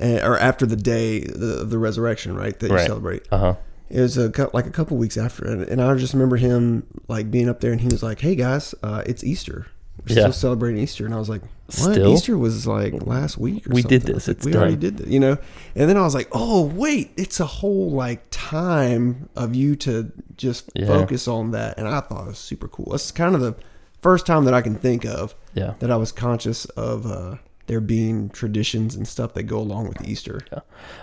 uh, 0.00 0.20
or 0.24 0.38
after 0.38 0.66
the 0.66 0.76
day 0.76 1.22
of 1.24 1.70
the 1.70 1.78
resurrection, 1.78 2.34
right? 2.34 2.58
That 2.58 2.70
you 2.70 2.78
celebrate. 2.86 3.22
uh-huh 3.30 3.54
It 3.90 4.00
was 4.00 4.16
a 4.18 4.32
like 4.52 4.66
a 4.66 4.70
couple 4.70 4.96
weeks 4.96 5.16
after, 5.16 5.44
and, 5.44 5.62
and 5.62 5.80
I 5.82 5.94
just 5.94 6.12
remember 6.14 6.36
him 6.36 6.86
like 7.08 7.30
being 7.30 7.48
up 7.48 7.60
there, 7.60 7.72
and 7.72 7.80
he 7.80 7.88
was 7.88 8.02
like, 8.02 8.20
"Hey 8.20 8.34
guys, 8.34 8.74
uh, 8.82 9.02
it's 9.06 9.22
Easter. 9.22 9.66
We're 10.08 10.14
Yeah. 10.16 10.22
still 10.22 10.32
celebrating 10.32 10.82
Easter." 10.82 11.04
And 11.04 11.14
I 11.14 11.18
was 11.18 11.28
like, 11.28 11.42
"What? 11.42 11.74
Still? 11.94 12.12
Easter 12.14 12.36
was 12.38 12.66
like 12.66 13.06
last 13.06 13.38
week? 13.38 13.66
Or 13.66 13.74
We 13.74 13.82
did 13.82 14.02
something." 14.02 14.10
I 14.10 14.18
this. 14.18 14.28
like, 14.28 14.44
we 14.44 14.54
already 14.56 14.76
did 14.76 14.96
that, 14.98 15.08
you 15.08 15.20
know." 15.20 15.38
And 15.76 15.88
then 15.88 15.96
I 15.96 16.02
was 16.02 16.14
like, 16.14 16.28
"Oh 16.32 16.64
wait, 16.64 17.10
it's 17.16 17.40
a 17.40 17.46
whole 17.46 17.90
like 17.90 18.22
time 18.30 19.28
of 19.36 19.54
you 19.54 19.76
to 19.76 20.10
just 20.36 20.70
Yeah. 20.74 20.86
focus 20.86 21.28
on 21.28 21.50
that," 21.52 21.78
and 21.78 21.86
I 21.88 22.00
thought 22.00 22.24
it 22.24 22.28
was 22.28 22.38
super 22.38 22.68
cool. 22.68 22.94
It's 22.94 23.10
kind 23.12 23.34
of 23.34 23.40
the 23.40 23.54
first 24.02 24.24
time 24.26 24.44
that 24.46 24.54
I 24.54 24.62
can 24.62 24.74
think 24.74 25.04
of 25.04 25.34
yeah 25.54 25.74
that 25.80 25.90
I 25.90 25.96
was 25.96 26.10
conscious 26.12 26.64
of 26.64 27.04
uh, 27.06 27.34
there 27.66 27.80
being 27.80 28.30
traditions 28.30 28.96
and 28.96 29.06
stuff 29.06 29.34
that 29.34 29.44
go 29.44 29.58
along 29.58 29.88
with 29.88 30.08
Easter. 30.08 30.40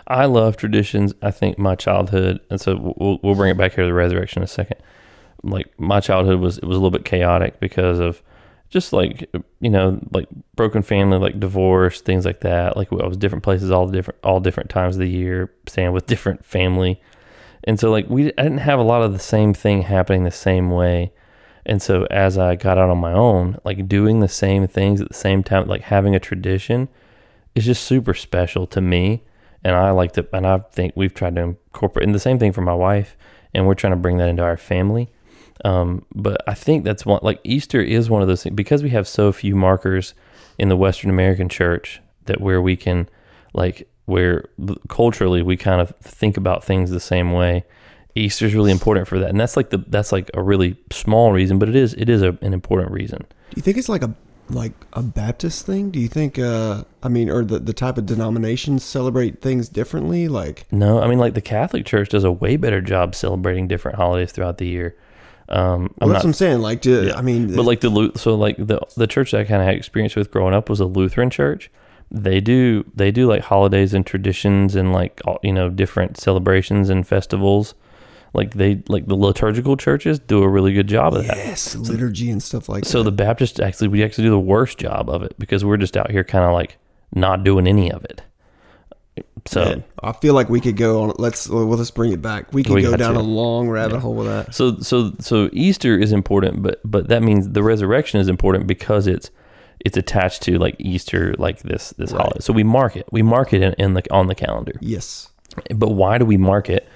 I 0.07 0.25
love 0.25 0.57
traditions. 0.57 1.13
I 1.21 1.31
think 1.31 1.57
my 1.57 1.75
childhood, 1.75 2.39
and 2.49 2.59
so 2.59 2.93
we'll, 2.97 3.19
we'll 3.23 3.35
bring 3.35 3.51
it 3.51 3.57
back 3.57 3.73
here 3.75 3.83
to 3.83 3.87
the 3.87 3.93
resurrection 3.93 4.41
in 4.41 4.45
a 4.45 4.47
second. 4.47 4.77
Like 5.43 5.67
my 5.79 5.99
childhood 6.01 6.39
was 6.41 6.57
it 6.57 6.65
was 6.65 6.75
a 6.75 6.79
little 6.79 6.91
bit 6.91 7.05
chaotic 7.05 7.59
because 7.59 7.99
of 7.99 8.21
just 8.69 8.91
like 8.93 9.29
you 9.59 9.69
know 9.69 9.99
like 10.11 10.27
broken 10.55 10.81
family, 10.81 11.17
like 11.17 11.39
divorce, 11.39 12.01
things 12.01 12.25
like 12.25 12.41
that. 12.41 12.77
Like 12.77 12.91
I 12.91 13.07
was 13.07 13.17
different 13.17 13.43
places 13.43 13.71
all 13.71 13.87
different 13.87 14.19
all 14.23 14.39
different 14.39 14.69
times 14.69 14.95
of 14.95 14.99
the 14.99 15.09
year, 15.09 15.51
staying 15.67 15.91
with 15.91 16.05
different 16.07 16.45
family, 16.45 17.01
and 17.63 17.79
so 17.79 17.91
like 17.91 18.09
we 18.09 18.27
I 18.37 18.43
didn't 18.43 18.59
have 18.59 18.79
a 18.79 18.83
lot 18.83 19.01
of 19.01 19.13
the 19.13 19.19
same 19.19 19.53
thing 19.53 19.83
happening 19.83 20.23
the 20.23 20.31
same 20.31 20.71
way. 20.71 21.11
And 21.67 21.81
so 21.81 22.07
as 22.09 22.37
I 22.37 22.55
got 22.55 22.77
out 22.77 22.89
on 22.89 22.97
my 22.97 23.11
own, 23.11 23.57
like 23.65 23.89
doing 23.89 24.21
the 24.21 24.29
same 24.29 24.67
things 24.67 25.01
at 25.01 25.09
the 25.09 25.13
same 25.13 25.43
time, 25.43 25.67
like 25.67 25.81
having 25.81 26.15
a 26.15 26.19
tradition 26.19 26.87
is 27.55 27.65
just 27.65 27.83
super 27.83 28.13
special 28.13 28.65
to 28.67 28.79
me. 28.79 29.23
And 29.65 29.75
I 29.75 29.91
like 29.91 30.13
to, 30.13 30.25
and 30.31 30.47
I 30.47 30.59
think 30.59 30.93
we've 30.95 31.13
tried 31.13 31.35
to 31.35 31.41
incorporate, 31.41 32.05
and 32.05 32.15
the 32.15 32.19
same 32.19 32.39
thing 32.39 32.53
for 32.53 32.61
my 32.61 32.73
wife, 32.73 33.17
and 33.53 33.67
we're 33.67 33.73
trying 33.73 33.91
to 33.91 33.97
bring 33.97 34.17
that 34.17 34.29
into 34.29 34.43
our 34.43 34.55
family. 34.55 35.11
Um, 35.65 36.05
but 36.13 36.41
I 36.47 36.53
think 36.53 36.83
that's 36.83 37.05
one, 37.05 37.19
like 37.23 37.39
Easter 37.43 37.81
is 37.81 38.09
one 38.09 38.21
of 38.21 38.27
those 38.27 38.43
things 38.43 38.55
because 38.55 38.83
we 38.83 38.89
have 38.91 39.07
so 39.07 39.31
few 39.31 39.55
markers 39.55 40.13
in 40.57 40.69
the 40.69 40.77
Western 40.77 41.09
American 41.09 41.49
church 41.49 42.01
that 42.25 42.41
where 42.41 42.61
we 42.61 42.75
can, 42.75 43.09
like, 43.53 43.87
where 44.05 44.49
culturally 44.87 45.41
we 45.41 45.57
kind 45.57 45.81
of 45.81 45.93
think 46.01 46.37
about 46.37 46.63
things 46.63 46.91
the 46.91 46.99
same 46.99 47.33
way. 47.33 47.63
Easter 48.15 48.45
is 48.45 48.55
really 48.55 48.71
important 48.71 49.07
for 49.07 49.19
that, 49.19 49.29
and 49.29 49.39
that's 49.39 49.55
like 49.55 49.69
the 49.69 49.77
that's 49.87 50.11
like 50.11 50.31
a 50.33 50.41
really 50.41 50.75
small 50.91 51.31
reason, 51.31 51.59
but 51.59 51.69
it 51.69 51.75
is 51.75 51.93
it 51.93 52.09
is 52.09 52.23
a, 52.23 52.37
an 52.41 52.51
important 52.51 52.91
reason. 52.91 53.19
Do 53.19 53.55
you 53.57 53.61
think 53.61 53.77
it's 53.77 53.89
like 53.89 54.01
a 54.01 54.15
like 54.49 54.71
a 54.93 55.01
Baptist 55.01 55.65
thing? 55.65 55.91
Do 55.91 55.99
you 55.99 56.07
think 56.07 56.39
uh 56.39 56.83
I 57.03 57.09
mean 57.09 57.29
or 57.29 57.43
the 57.43 57.59
the 57.59 57.73
type 57.73 57.97
of 57.97 58.05
denominations 58.05 58.83
celebrate 58.83 59.41
things 59.41 59.69
differently 59.69 60.27
like 60.27 60.65
No, 60.71 61.01
I 61.01 61.07
mean 61.07 61.19
like 61.19 61.33
the 61.33 61.41
Catholic 61.41 61.85
Church 61.85 62.09
does 62.09 62.23
a 62.23 62.31
way 62.31 62.55
better 62.57 62.81
job 62.81 63.15
celebrating 63.15 63.67
different 63.67 63.97
holidays 63.97 64.31
throughout 64.31 64.57
the 64.57 64.67
year. 64.67 64.95
Um, 65.49 65.57
well, 65.57 65.79
I'm 65.79 66.09
that's 66.09 66.09
not, 66.09 66.13
what 66.13 66.25
I'm 66.25 66.33
saying 66.33 66.59
like 66.59 66.81
do, 66.81 67.07
Yeah. 67.07 67.17
I 67.17 67.21
mean 67.21 67.55
but 67.55 67.63
like 67.63 67.79
the 67.79 68.11
so 68.15 68.35
like 68.35 68.57
the 68.57 68.79
the 68.95 69.07
church 69.07 69.31
that 69.31 69.41
I 69.41 69.43
kind 69.45 69.61
of 69.61 69.67
had 69.67 69.75
experience 69.75 70.15
with 70.15 70.29
growing 70.31 70.53
up 70.53 70.69
was 70.69 70.79
a 70.79 70.85
Lutheran 70.85 71.29
church. 71.29 71.71
They 72.11 72.39
do 72.41 72.83
they 72.93 73.11
do 73.11 73.27
like 73.27 73.43
holidays 73.43 73.93
and 73.93 74.05
traditions 74.05 74.75
and 74.75 74.93
like 74.93 75.21
all, 75.25 75.39
you 75.43 75.53
know 75.53 75.69
different 75.69 76.17
celebrations 76.17 76.89
and 76.89 77.07
festivals. 77.07 77.75
Like 78.33 78.53
they 78.55 78.83
like 78.87 79.07
the 79.07 79.15
liturgical 79.15 79.77
churches 79.77 80.19
do 80.19 80.43
a 80.43 80.49
really 80.49 80.73
good 80.73 80.87
job 80.87 81.13
of 81.15 81.25
that. 81.27 81.37
yes, 81.37 81.75
liturgy 81.75 82.29
and 82.29 82.43
stuff 82.43 82.67
like 82.69 82.83
So 82.85 82.89
that. 82.89 82.91
So 82.91 83.03
the 83.03 83.11
Baptists 83.11 83.59
actually 83.59 83.87
we 83.87 84.03
actually 84.03 84.25
do 84.25 84.31
the 84.31 84.39
worst 84.39 84.77
job 84.77 85.09
of 85.09 85.23
it 85.23 85.37
because 85.39 85.63
we're 85.63 85.77
just 85.77 85.95
out 85.95 86.11
here 86.11 86.23
kind 86.23 86.45
of 86.45 86.51
like 86.53 86.77
not 87.13 87.43
doing 87.43 87.67
any 87.67 87.91
of 87.91 88.03
it. 88.03 88.21
So 89.45 89.63
Man, 89.63 89.83
I 90.03 90.11
feel 90.11 90.33
like 90.33 90.49
we 90.49 90.59
could 90.59 90.75
go 90.77 91.03
on 91.03 91.13
let's 91.17 91.47
well 91.49 91.65
let's 91.65 91.91
bring 91.91 92.11
it 92.11 92.21
back. 92.21 92.51
We 92.53 92.63
could 92.63 92.73
We 92.73 92.81
go 92.81 92.97
down 92.97 93.13
to. 93.13 93.19
a 93.19 93.21
long 93.21 93.69
rabbit 93.69 93.99
hole 93.99 94.13
with 94.15 94.27
that. 94.27 94.53
So 94.53 94.77
so 94.79 95.13
so 95.19 95.49
Easter 95.53 95.97
is 95.97 96.11
important, 96.11 96.61
but 96.61 96.81
but 96.83 97.07
that 97.09 97.23
means 97.23 97.49
the 97.49 97.63
resurrection 97.63 98.19
is 98.19 98.27
important 98.27 98.67
because 98.67 99.07
it's 99.07 99.29
it's 99.85 99.95
attached 99.95 100.41
to 100.43 100.57
like 100.57 100.75
Easter, 100.79 101.33
like 101.37 101.59
this 101.61 101.91
this 101.97 102.11
Right. 102.11 102.21
holiday. 102.21 102.39
So 102.41 102.51
we 102.51 102.63
mark 102.63 102.95
it. 102.97 103.07
We 103.11 103.21
mark 103.21 103.53
it 103.53 103.61
in, 103.61 103.73
in 103.77 103.93
the 103.93 104.03
on 104.11 104.27
the 104.27 104.35
calendar. 104.35 104.73
Yes. 104.81 105.29
But 105.73 105.91
why 105.91 106.17
do 106.17 106.25
we 106.25 106.35
mark 106.37 106.69
it 106.69 106.87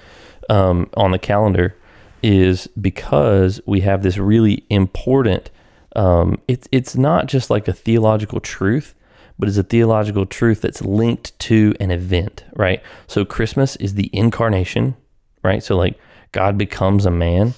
um, 0.50 0.90
on 0.96 1.12
the 1.12 1.20
calendar? 1.20 1.76
Is 2.24 2.68
because 2.80 3.62
we 3.66 3.80
have 3.82 4.04
this 4.04 4.18
really 4.18 4.64
important. 4.70 5.50
Um, 5.96 6.40
it's 6.48 6.68
it's 6.72 6.96
not 6.96 7.26
just 7.28 7.50
like 7.50 7.68
a 7.68 7.74
theological 7.74 8.40
truth, 8.40 8.94
but 9.42 9.50
it's 9.50 9.58
a 9.58 9.64
theological 9.64 10.28
truth 10.28 10.62
that's 10.62 10.84
linked 10.84 11.38
to 11.40 11.74
an 11.80 11.90
event, 11.90 12.46
right? 12.54 12.80
So 13.08 13.26
Christmas 13.26 13.76
is 13.78 13.96
the 13.96 14.12
incarnation, 14.14 14.96
right? 15.44 15.64
So 15.64 15.76
like 15.76 15.98
God 16.32 16.60
becomes 16.60 17.08
a 17.08 17.12
man, 17.12 17.56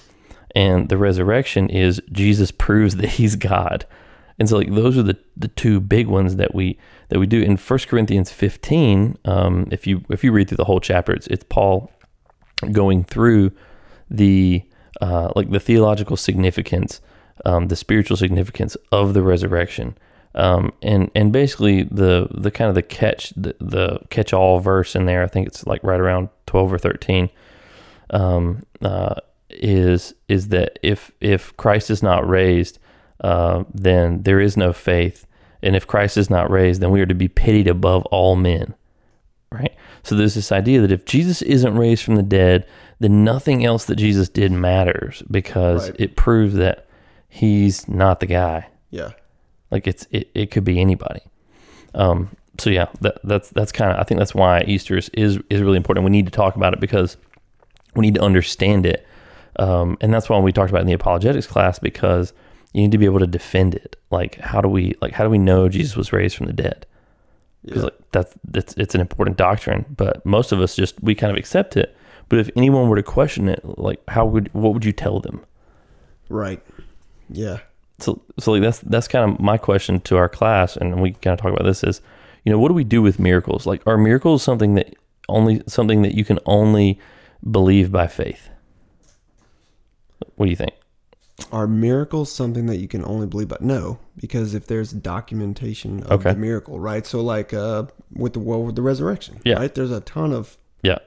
and 0.54 0.88
the 0.88 0.96
resurrection 0.96 1.68
is 1.68 2.00
Jesus 2.10 2.50
proves 2.50 2.96
that 2.96 3.10
he's 3.10 3.36
God. 3.36 3.84
And 4.38 4.48
so 4.48 4.56
like 4.56 4.74
those 4.74 4.96
are 4.96 5.02
the, 5.02 5.18
the 5.36 5.48
two 5.48 5.78
big 5.78 6.06
ones 6.06 6.36
that 6.36 6.54
we 6.54 6.78
that 7.10 7.18
we 7.18 7.26
do 7.26 7.42
in 7.42 7.58
1 7.58 7.78
Corinthians 7.80 8.32
15. 8.32 9.18
Um, 9.26 9.68
if 9.70 9.86
you 9.86 10.02
if 10.08 10.24
you 10.24 10.32
read 10.32 10.48
through 10.48 10.56
the 10.56 10.64
whole 10.64 10.80
chapter, 10.80 11.12
it's 11.12 11.26
it's 11.26 11.44
Paul 11.50 11.92
going 12.72 13.04
through 13.04 13.52
the 14.08 14.62
uh, 15.02 15.32
like 15.36 15.50
the 15.50 15.60
theological 15.60 16.16
significance, 16.16 17.02
um, 17.44 17.68
the 17.68 17.76
spiritual 17.76 18.16
significance 18.16 18.74
of 18.90 19.12
the 19.12 19.20
resurrection, 19.20 19.98
um, 20.34 20.72
and 20.82 21.10
and 21.14 21.32
basically 21.32 21.82
the 21.84 22.28
the 22.30 22.50
kind 22.50 22.68
of 22.68 22.74
the 22.74 22.82
catch 22.82 23.30
the, 23.36 23.54
the 23.60 23.98
catch 24.10 24.32
all 24.32 24.58
verse 24.60 24.94
in 24.96 25.06
there. 25.06 25.22
I 25.22 25.26
think 25.28 25.46
it's 25.46 25.66
like 25.66 25.82
right 25.84 26.00
around 26.00 26.28
twelve 26.46 26.72
or 26.72 26.78
thirteen. 26.78 27.30
Um, 28.10 28.62
uh, 28.82 29.14
is 29.50 30.14
is 30.28 30.48
that 30.48 30.78
if 30.82 31.12
if 31.20 31.56
Christ 31.56 31.90
is 31.90 32.02
not 32.02 32.28
raised, 32.28 32.78
uh, 33.22 33.64
then 33.72 34.22
there 34.22 34.40
is 34.40 34.56
no 34.56 34.72
faith, 34.72 35.26
and 35.62 35.76
if 35.76 35.86
Christ 35.86 36.16
is 36.16 36.28
not 36.30 36.50
raised, 36.50 36.80
then 36.80 36.90
we 36.90 37.00
are 37.00 37.06
to 37.06 37.14
be 37.14 37.28
pitied 37.28 37.68
above 37.68 38.04
all 38.06 38.36
men. 38.36 38.74
Right. 39.52 39.74
So 40.02 40.16
there's 40.16 40.34
this 40.34 40.50
idea 40.52 40.80
that 40.80 40.90
if 40.92 41.04
Jesus 41.04 41.40
isn't 41.42 41.76
raised 41.78 42.02
from 42.02 42.16
the 42.16 42.22
dead, 42.24 42.66
then 42.98 43.22
nothing 43.24 43.64
else 43.64 43.84
that 43.84 43.96
Jesus 43.96 44.28
did 44.28 44.50
matters 44.50 45.22
because 45.30 45.90
Right. 45.90 46.00
it 46.00 46.16
proves 46.16 46.54
that 46.54 46.86
he's 47.28 47.88
not 47.88 48.18
the 48.20 48.26
guy. 48.26 48.66
Yeah. 48.90 49.10
Like 49.74 49.88
it's 49.88 50.06
it, 50.12 50.30
it 50.34 50.50
could 50.52 50.62
be 50.62 50.80
anybody. 50.80 51.20
Um, 51.94 52.30
so 52.60 52.70
yeah, 52.70 52.86
that, 53.00 53.18
that's 53.24 53.50
that's 53.50 53.72
kind 53.72 53.90
of 53.90 53.98
I 53.98 54.04
think 54.04 54.20
that's 54.20 54.34
why 54.34 54.62
Easter 54.68 54.96
is, 54.96 55.08
is 55.10 55.40
is 55.50 55.60
really 55.60 55.76
important. 55.76 56.04
We 56.04 56.10
need 56.12 56.26
to 56.26 56.32
talk 56.32 56.54
about 56.54 56.72
it 56.72 56.78
because 56.80 57.16
we 57.96 58.02
need 58.06 58.14
to 58.14 58.22
understand 58.22 58.86
it, 58.86 59.04
um, 59.58 59.98
and 60.00 60.14
that's 60.14 60.28
why 60.28 60.38
we 60.38 60.52
talked 60.52 60.70
about 60.70 60.78
it 60.78 60.82
in 60.82 60.86
the 60.86 60.92
apologetics 60.92 61.48
class 61.48 61.80
because 61.80 62.32
you 62.72 62.82
need 62.82 62.92
to 62.92 62.98
be 62.98 63.04
able 63.04 63.18
to 63.18 63.26
defend 63.26 63.74
it. 63.74 63.96
Like 64.12 64.36
how 64.36 64.60
do 64.60 64.68
we 64.68 64.94
like 65.02 65.12
how 65.12 65.24
do 65.24 65.30
we 65.30 65.38
know 65.38 65.68
Jesus 65.68 65.96
was 65.96 66.12
raised 66.12 66.36
from 66.36 66.46
the 66.46 66.52
dead? 66.52 66.86
Because 67.64 67.82
Yeah. 67.82 67.84
like 67.86 67.98
that's 68.12 68.34
that's 68.44 68.74
it's 68.74 68.94
an 68.94 69.00
important 69.00 69.36
doctrine, 69.36 69.86
but 69.96 70.24
most 70.24 70.52
of 70.52 70.60
us 70.60 70.76
just 70.76 71.02
we 71.02 71.16
kind 71.16 71.32
of 71.32 71.36
accept 71.36 71.76
it. 71.76 71.96
But 72.28 72.38
if 72.38 72.48
anyone 72.56 72.88
were 72.88 72.96
to 72.96 73.02
question 73.02 73.48
it, 73.48 73.60
like 73.64 74.00
how 74.06 74.24
would 74.24 74.50
what 74.54 74.72
would 74.72 74.84
you 74.84 74.92
tell 74.92 75.18
them? 75.18 75.40
Right. 76.28 76.62
Yeah. 77.28 77.58
So 77.98 78.20
so 78.38 78.52
like 78.52 78.62
that's 78.62 78.78
that's 78.80 79.08
kind 79.08 79.30
of 79.30 79.40
my 79.40 79.56
question 79.56 80.00
to 80.00 80.16
our 80.16 80.28
class 80.28 80.76
and 80.76 81.00
we 81.00 81.12
kind 81.12 81.32
of 81.34 81.40
talk 81.40 81.52
about 81.52 81.64
this 81.64 81.84
is 81.84 82.00
you 82.44 82.50
know 82.52 82.58
what 82.58 82.68
do 82.68 82.74
we 82.74 82.84
do 82.84 83.00
with 83.02 83.18
miracles 83.18 83.66
like 83.66 83.80
are 83.86 83.96
miracles 83.96 84.42
something 84.42 84.74
that 84.74 84.94
only 85.28 85.62
something 85.66 86.02
that 86.02 86.14
you 86.14 86.24
can 86.24 86.38
only 86.46 86.98
believe 87.50 87.92
by 87.92 88.06
faith 88.06 88.48
what 90.36 90.46
do 90.46 90.50
you 90.50 90.56
think 90.56 90.72
Are 91.52 91.66
miracles 91.66 92.30
something 92.32 92.66
that 92.66 92.78
you 92.78 92.88
can 92.88 93.04
only 93.04 93.26
believe 93.26 93.48
but 93.48 93.62
no, 93.62 93.98
because 94.16 94.54
if 94.54 94.66
there's 94.66 94.92
documentation 94.92 96.02
of 96.04 96.20
Okay. 96.20 96.32
the 96.32 96.38
miracle, 96.38 96.78
right? 96.80 97.06
So 97.06 97.20
like 97.20 97.52
uh 97.52 97.84
with 98.12 98.32
the 98.34 98.40
well 98.40 98.62
with 98.62 98.76
the 98.76 98.82
resurrection, 98.82 99.40
Yeah. 99.44 99.54
right? 99.58 99.74
There's 99.74 99.90
a 99.90 100.00
ton 100.00 100.32
of 100.32 100.56
yeah 100.82 100.98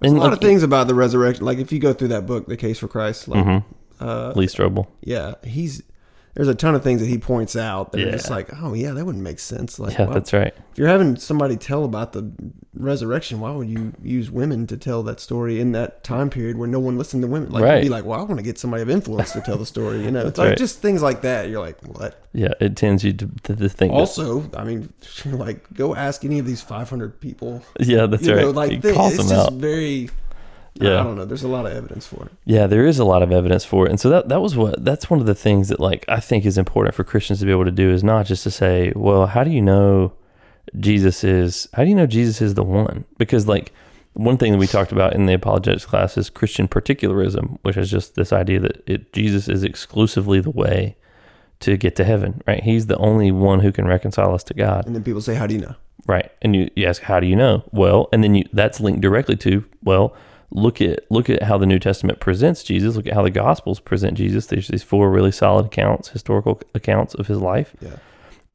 there's 0.00 0.12
a 0.12 0.16
lot 0.16 0.24
like, 0.30 0.32
of 0.34 0.40
things 0.40 0.62
about 0.62 0.86
the 0.86 0.94
resurrection. 0.94 1.44
Like 1.44 1.58
if 1.58 1.72
you 1.72 1.78
go 1.80 1.92
through 1.92 2.08
that 2.08 2.26
book, 2.26 2.46
The 2.46 2.56
Case 2.56 2.78
for 2.78 2.88
Christ, 2.88 3.28
like 3.28 3.44
Mhm. 3.44 3.64
uh 4.00 4.32
lee 4.36 4.46
strobel 4.46 4.86
yeah, 5.02 5.34
he's 5.44 5.82
there's 6.34 6.48
a 6.48 6.54
ton 6.54 6.74
of 6.74 6.82
things 6.82 7.00
that 7.00 7.06
he 7.08 7.18
points 7.18 7.56
out 7.56 7.92
that 7.92 8.00
are 8.00 8.10
just 8.12 8.30
like, 8.30 8.48
oh 8.62 8.74
yeah, 8.74 8.92
that 8.92 9.04
wouldn't 9.04 9.24
make 9.24 9.38
sense. 9.38 9.78
Like 9.78 9.98
yeah 9.98 10.06
that's 10.06 10.32
right 10.32 10.54
if 10.72 10.78
you're 10.78 10.88
having 10.88 11.16
somebody 11.16 11.56
tell 11.56 11.84
about 11.84 12.12
the 12.12 12.30
resurrection, 12.74 13.40
why 13.40 13.50
would 13.50 13.68
you 13.68 13.92
use 14.02 14.30
women 14.30 14.66
to 14.68 14.76
tell 14.76 15.02
that 15.02 15.18
story 15.20 15.60
in 15.60 15.72
that 15.72 16.04
time 16.04 16.30
period 16.30 16.56
where 16.56 16.68
no 16.68 16.78
one 16.78 16.96
listened 16.96 17.22
to 17.22 17.26
women? 17.28 17.50
Like 17.50 17.64
Right. 17.64 17.76
you'd 17.76 17.82
be 17.84 17.88
like, 17.88 18.04
well, 18.04 18.18
I 18.20 18.22
want 18.22 18.36
to 18.36 18.42
get 18.44 18.58
somebody 18.58 18.82
of 18.82 18.90
influence 18.90 19.32
to 19.32 19.40
tell 19.40 19.56
the 19.56 19.66
story. 19.66 20.04
You 20.04 20.10
know, 20.12 20.26
it's 20.26 20.38
like 20.38 20.50
right. 20.50 20.58
just 20.58 20.80
things 20.80 21.02
like 21.02 21.22
that. 21.22 21.48
You're 21.48 21.60
like, 21.60 21.80
what? 21.82 22.22
yeah 22.32 22.52
it 22.60 22.76
tends 22.76 23.02
you 23.02 23.12
to, 23.14 23.26
to, 23.44 23.56
to 23.56 23.68
think 23.68 23.92
that- 23.92 23.98
Also, 23.98 24.48
I 24.56 24.62
mean, 24.64 24.92
like 25.26 25.72
go 25.74 25.94
ask 25.96 26.24
any 26.24 26.38
of 26.38 26.46
these 26.46 26.60
500 26.60 27.20
people. 27.20 27.62
yeah 27.80 28.06
that's 28.06 28.24
You 28.24 28.34
right 28.34 28.42
know, 28.42 28.50
like 28.50 28.82
calls 28.94 29.14
it's 29.14 29.22
them 29.24 29.28
just 29.36 29.46
out 29.48 29.52
very. 29.54 30.10
Yeah. 30.80 31.00
I 31.00 31.04
don't 31.04 31.16
know. 31.16 31.24
There's 31.24 31.42
a 31.42 31.48
lot 31.48 31.66
of 31.66 31.72
evidence 31.72 32.06
for 32.06 32.26
it. 32.26 32.32
Yeah, 32.44 32.66
there 32.66 32.86
is 32.86 32.98
a 32.98 33.04
lot 33.04 33.22
of 33.22 33.32
evidence 33.32 33.64
for 33.64 33.86
it. 33.86 33.90
And 33.90 34.00
so 34.00 34.08
that 34.10 34.28
that 34.28 34.40
was 34.40 34.56
what 34.56 34.84
that's 34.84 35.10
one 35.10 35.20
of 35.20 35.26
the 35.26 35.34
things 35.34 35.68
that 35.68 35.80
like 35.80 36.04
I 36.08 36.20
think 36.20 36.44
is 36.44 36.58
important 36.58 36.94
for 36.94 37.04
Christians 37.04 37.40
to 37.40 37.46
be 37.46 37.50
able 37.50 37.64
to 37.64 37.70
do 37.70 37.90
is 37.90 38.04
not 38.04 38.26
just 38.26 38.42
to 38.44 38.50
say, 38.50 38.92
well, 38.94 39.26
how 39.26 39.44
do 39.44 39.50
you 39.50 39.62
know 39.62 40.12
Jesus 40.78 41.24
is 41.24 41.68
how 41.74 41.84
do 41.84 41.90
you 41.90 41.96
know 41.96 42.06
Jesus 42.06 42.40
is 42.40 42.54
the 42.54 42.62
one? 42.62 43.04
Because 43.18 43.46
like 43.46 43.72
one 44.14 44.36
thing 44.36 44.52
that 44.52 44.58
we 44.58 44.66
talked 44.66 44.92
about 44.92 45.14
in 45.14 45.26
the 45.26 45.34
apologetics 45.34 45.86
class 45.86 46.18
is 46.18 46.28
Christian 46.28 46.66
particularism, 46.66 47.58
which 47.62 47.76
is 47.76 47.90
just 47.90 48.14
this 48.16 48.32
idea 48.32 48.58
that 48.60 48.82
it, 48.86 49.12
Jesus 49.12 49.48
is 49.48 49.62
exclusively 49.62 50.40
the 50.40 50.50
way 50.50 50.96
to 51.60 51.76
get 51.76 51.96
to 51.96 52.04
heaven, 52.04 52.42
right? 52.46 52.62
He's 52.62 52.86
the 52.86 52.96
only 52.98 53.30
one 53.30 53.60
who 53.60 53.72
can 53.72 53.86
reconcile 53.86 54.34
us 54.34 54.44
to 54.44 54.54
God. 54.54 54.86
And 54.86 54.94
then 54.94 55.04
people 55.04 55.20
say, 55.20 55.34
how 55.34 55.46
do 55.46 55.54
you 55.54 55.60
know? 55.60 55.74
Right. 56.06 56.30
And 56.42 56.54
you, 56.54 56.70
you 56.74 56.86
ask, 56.86 57.02
how 57.02 57.20
do 57.20 57.26
you 57.26 57.36
know? 57.36 57.64
Well, 57.72 58.08
and 58.12 58.24
then 58.24 58.34
you, 58.34 58.44
that's 58.52 58.80
linked 58.80 59.00
directly 59.00 59.36
to, 59.36 59.64
well, 59.82 60.16
look 60.50 60.80
at 60.80 61.00
look 61.10 61.28
at 61.28 61.42
how 61.42 61.58
the 61.58 61.66
New 61.66 61.78
Testament 61.78 62.20
presents 62.20 62.62
Jesus. 62.62 62.96
Look 62.96 63.06
at 63.06 63.14
how 63.14 63.22
the 63.22 63.30
Gospels 63.30 63.80
present 63.80 64.16
Jesus. 64.16 64.46
There's 64.46 64.68
these 64.68 64.82
four 64.82 65.10
really 65.10 65.32
solid 65.32 65.66
accounts, 65.66 66.08
historical 66.08 66.60
accounts 66.74 67.14
of 67.14 67.26
his 67.26 67.38
life. 67.38 67.74
Yeah. 67.80 67.96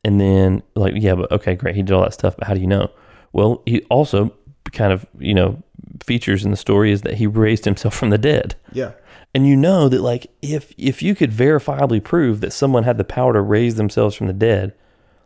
And 0.04 0.20
then 0.20 0.64
like, 0.76 0.94
yeah, 0.98 1.16
but 1.16 1.32
okay, 1.32 1.56
great. 1.56 1.76
He 1.76 1.84
did 1.84 1.94
all 1.94 2.04
that 2.04 2.14
stuff, 2.14 2.36
but 2.38 2.48
how 2.48 2.54
do 2.54 2.62
you 2.62 2.68
know? 2.68 2.92
Well, 3.32 3.62
he 3.66 3.82
also 3.90 4.34
kind 4.72 4.92
of, 4.92 5.06
you 5.20 5.34
know, 5.34 5.62
features 6.04 6.44
in 6.44 6.52
the 6.52 6.58
story 6.58 6.92
is 6.92 7.02
that 7.04 7.16
he 7.16 7.28
raised 7.28 7.66
himself 7.66 7.96
from 7.96 8.10
the 8.10 8.18
dead. 8.18 8.56
Yeah. 8.72 8.92
And 9.36 9.48
you 9.48 9.56
know 9.56 9.90
that 9.90 10.02
like 10.02 10.28
if 10.42 10.74
if 10.78 11.02
you 11.02 11.16
could 11.16 11.32
verifiably 11.32 12.04
prove 12.04 12.42
that 12.42 12.54
someone 12.54 12.84
had 12.84 12.98
the 12.98 13.04
power 13.04 13.34
to 13.34 13.42
raise 13.42 13.76
themselves 13.76 14.16
from 14.16 14.28
the 14.28 14.34
dead, 14.34 14.74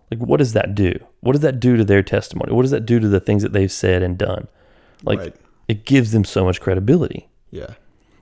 like 0.10 0.20
what 0.20 0.38
does 0.38 0.54
that 0.54 0.76
do? 0.76 0.94
What 1.20 1.34
does 1.34 1.42
that 1.42 1.60
do 1.60 1.76
to 1.76 1.84
their 1.84 2.04
testimony? 2.04 2.54
What 2.54 2.62
does 2.62 2.72
that 2.72 2.86
do 2.86 3.00
to 3.00 3.08
the 3.08 3.20
things 3.20 3.44
that 3.44 3.52
they've 3.52 3.72
said 3.72 4.04
and 4.04 4.18
done? 4.18 4.48
Like 5.04 5.20
right. 5.20 5.36
It 5.68 5.86
gives 5.86 6.12
them 6.12 6.24
so 6.24 6.44
much 6.46 6.62
credibility. 6.62 7.28
Yeah. 7.52 7.74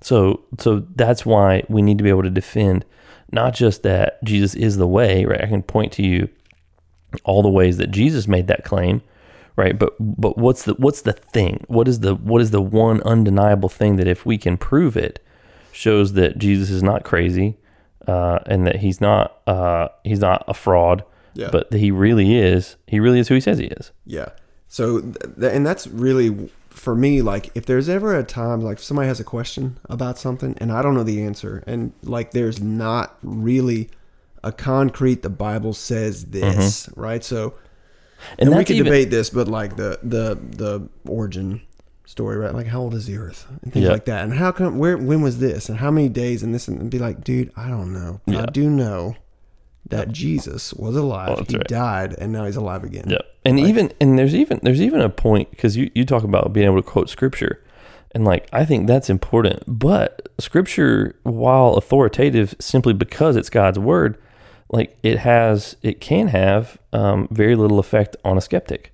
So 0.02 0.44
so 0.60 0.86
that's 0.96 1.26
why 1.26 1.64
we 1.70 1.82
need 1.82 1.98
to 1.98 2.04
be 2.04 2.10
able 2.10 2.24
to 2.24 2.30
defend 2.30 2.86
not 3.32 3.54
just 3.56 3.84
that 3.84 4.24
Jesus 4.24 4.54
is 4.56 4.78
the 4.78 4.88
way, 4.88 5.26
right? 5.26 5.42
I 5.42 5.48
can 5.48 5.64
point 5.64 5.92
to 5.94 6.04
you 6.04 6.30
all 7.24 7.42
the 7.42 7.50
ways 7.50 7.78
that 7.78 7.92
Jesus 7.92 8.28
made 8.28 8.48
that 8.48 8.64
claim, 8.64 9.02
right? 9.56 9.78
But 9.78 9.94
but 10.00 10.38
what's 10.38 10.64
the 10.64 10.74
what's 10.76 11.02
the 11.02 11.14
thing? 11.14 11.64
What 11.68 11.88
is 11.88 12.02
the 12.02 12.16
what 12.16 12.42
is 12.42 12.52
the 12.52 12.62
one 12.62 13.02
undeniable 13.04 13.70
thing 13.70 13.96
that 13.98 14.08
if 14.08 14.26
we 14.26 14.38
can 14.38 14.58
prove 14.58 14.96
it 14.98 15.24
shows 15.72 16.14
that 16.14 16.38
Jesus 16.38 16.70
is 16.70 16.82
not 16.84 17.04
crazy 17.04 17.58
uh, 18.08 18.40
and 18.46 18.66
that 18.68 18.78
he's 18.78 19.02
not 19.02 19.42
uh, 19.48 19.88
he's 20.04 20.20
not 20.20 20.44
a 20.48 20.54
fraud, 20.54 21.04
Yeah. 21.34 21.50
but 21.52 21.72
that 21.72 21.80
he 21.80 21.90
really 21.92 22.36
is 22.38 22.76
he 22.88 23.00
really 23.00 23.20
is 23.20 23.28
who 23.28 23.34
he 23.36 23.42
says 23.42 23.58
he 23.58 23.66
is. 23.66 23.92
Yeah. 24.06 24.30
So, 24.68 25.00
th- 25.02 25.16
th- 25.40 25.54
and 25.54 25.66
that's 25.66 25.88
really 25.88 26.50
for 26.76 26.96
me. 26.96 27.22
Like, 27.22 27.52
if 27.56 27.66
there's 27.66 27.90
ever 27.90 28.18
a 28.18 28.24
time, 28.24 28.62
like, 28.62 28.80
somebody 28.80 29.08
has 29.08 29.20
a 29.20 29.24
question 29.24 29.78
about 29.90 30.18
something 30.18 30.56
and 30.60 30.72
I 30.72 30.82
don't 30.82 30.94
know 30.94 31.04
the 31.04 31.24
answer, 31.24 31.64
and 31.66 31.94
like, 32.04 32.32
there's 32.32 32.62
not 32.62 33.18
really 33.24 33.90
a 34.44 34.52
concrete. 34.52 35.24
The 35.24 35.30
Bible 35.30 35.74
says 35.74 36.26
this, 36.26 36.88
mm-hmm. 36.88 37.02
right? 37.02 37.24
So, 37.24 37.56
and, 38.38 38.50
we 38.50 38.56
that's 38.56 38.68
could 38.68 38.76
even- 38.78 38.86
debate 38.86 39.10
this, 39.10 39.30
but 39.30 39.48
like 39.48 39.76
the 39.76 40.00
the 40.04 40.36
the 40.36 40.90
origin 41.08 41.62
story, 42.06 42.38
right? 42.38 42.54
Like, 42.54 42.68
how 42.68 42.82
old 42.82 42.94
is 42.94 43.08
the 43.08 43.18
Earth 43.18 43.48
and 43.64 43.74
things 43.74 43.86
Yeah. 43.86 43.92
like 43.92 44.06
that, 44.06 44.24
and 44.24 44.34
how 44.34 44.52
come 44.52 44.78
where 44.78 44.98
when 44.98 45.22
was 45.22 45.40
this, 45.40 45.70
and 45.70 45.80
how 45.80 45.90
many 45.92 46.10
days, 46.10 46.44
and 46.44 46.54
this, 46.54 46.68
and 46.68 46.90
be 46.90 47.00
like, 47.00 47.24
dude, 47.24 47.52
I 47.56 47.70
don't 47.70 47.92
know. 47.94 48.22
I 48.28 48.46
do 48.46 48.70
know 48.70 49.16
that 49.88 50.12
Jesus 50.12 50.74
was 50.74 50.96
alive. 50.96 51.38
Oh, 51.40 51.44
he 51.48 51.58
right. 51.58 51.68
died, 51.68 52.16
and 52.18 52.32
now 52.32 52.46
he's 52.46 52.56
alive 52.56 52.84
again. 52.84 53.06
Yeah, 53.08 53.20
and 53.44 53.60
even 53.60 53.94
and 54.02 54.18
there's 54.18 54.36
even 54.36 54.60
there's 54.64 54.82
even 54.82 55.02
a 55.02 55.10
point 55.10 55.52
because 55.52 55.78
you 55.78 55.92
you 55.94 56.06
talk 56.06 56.24
about 56.24 56.54
being 56.54 56.66
able 56.66 56.82
to 56.82 56.84
quote 56.84 57.10
scripture, 57.10 57.64
and 58.14 58.26
like 58.26 58.48
I 58.52 58.66
think 58.66 58.88
that's 58.88 59.10
important. 59.10 59.64
But 59.68 60.30
scripture, 60.40 61.16
while 61.24 61.74
authoritative, 61.74 62.56
simply 62.60 62.94
because 62.94 63.36
it's 63.36 63.50
God's 63.50 63.80
word, 63.80 64.18
like 64.70 64.98
it 65.04 65.20
has 65.20 65.76
it 65.82 66.02
can 66.02 66.30
have 66.30 66.80
um, 66.94 67.28
very 67.32 67.56
little 67.56 67.80
effect 67.80 68.16
on 68.26 68.38
a 68.38 68.42
skeptic, 68.42 68.92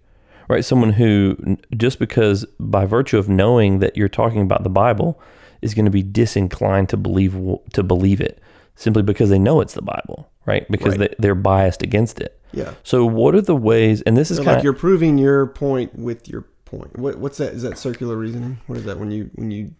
right? 0.50 0.66
Someone 0.66 0.94
who 0.94 1.58
just 1.78 2.00
because 2.00 2.46
by 2.60 2.86
virtue 2.86 3.18
of 3.18 3.30
knowing 3.30 3.80
that 3.80 3.96
you're 3.96 4.10
talking 4.10 4.42
about 4.42 4.64
the 4.64 4.70
Bible 4.70 5.22
is 5.62 5.74
going 5.74 5.86
to 5.86 5.92
be 5.92 6.04
disinclined 6.04 6.90
to 6.90 6.98
believe 6.98 7.38
to 7.74 7.84
believe 7.84 8.20
it 8.20 8.42
simply 8.76 9.04
because 9.04 9.30
they 9.30 9.40
know 9.40 9.62
it's 9.62 9.76
the 9.76 9.82
Bible, 9.82 10.31
right? 10.46 10.70
Because 10.72 10.98
Right. 10.98 11.10
they, 11.12 11.16
they're 11.20 11.36
biased 11.36 11.82
against 11.84 12.20
it. 12.20 12.38
Yeah. 12.54 12.74
So 12.84 13.06
what 13.06 13.34
are 13.36 13.42
the 13.42 13.56
ways? 13.56 14.02
And 14.02 14.18
this 14.18 14.30
is 14.32 14.38
So 14.38 14.44
kind 14.44 14.56
like 14.58 14.64
you're 14.64 14.74
proving 14.74 15.18
your 15.18 15.48
point 15.48 15.98
with 15.98 16.28
your 16.28 16.46
point. 16.66 16.98
What, 17.00 17.18
what's 17.20 17.38
that? 17.38 17.54
Is 17.54 17.62
that 17.64 17.78
circular 17.78 18.16
reasoning? 18.18 18.60
What 18.68 18.78
is 18.78 18.84
that 18.86 19.00
when 19.00 19.12
you 19.12 19.30
when 19.36 19.52
you 19.52 19.72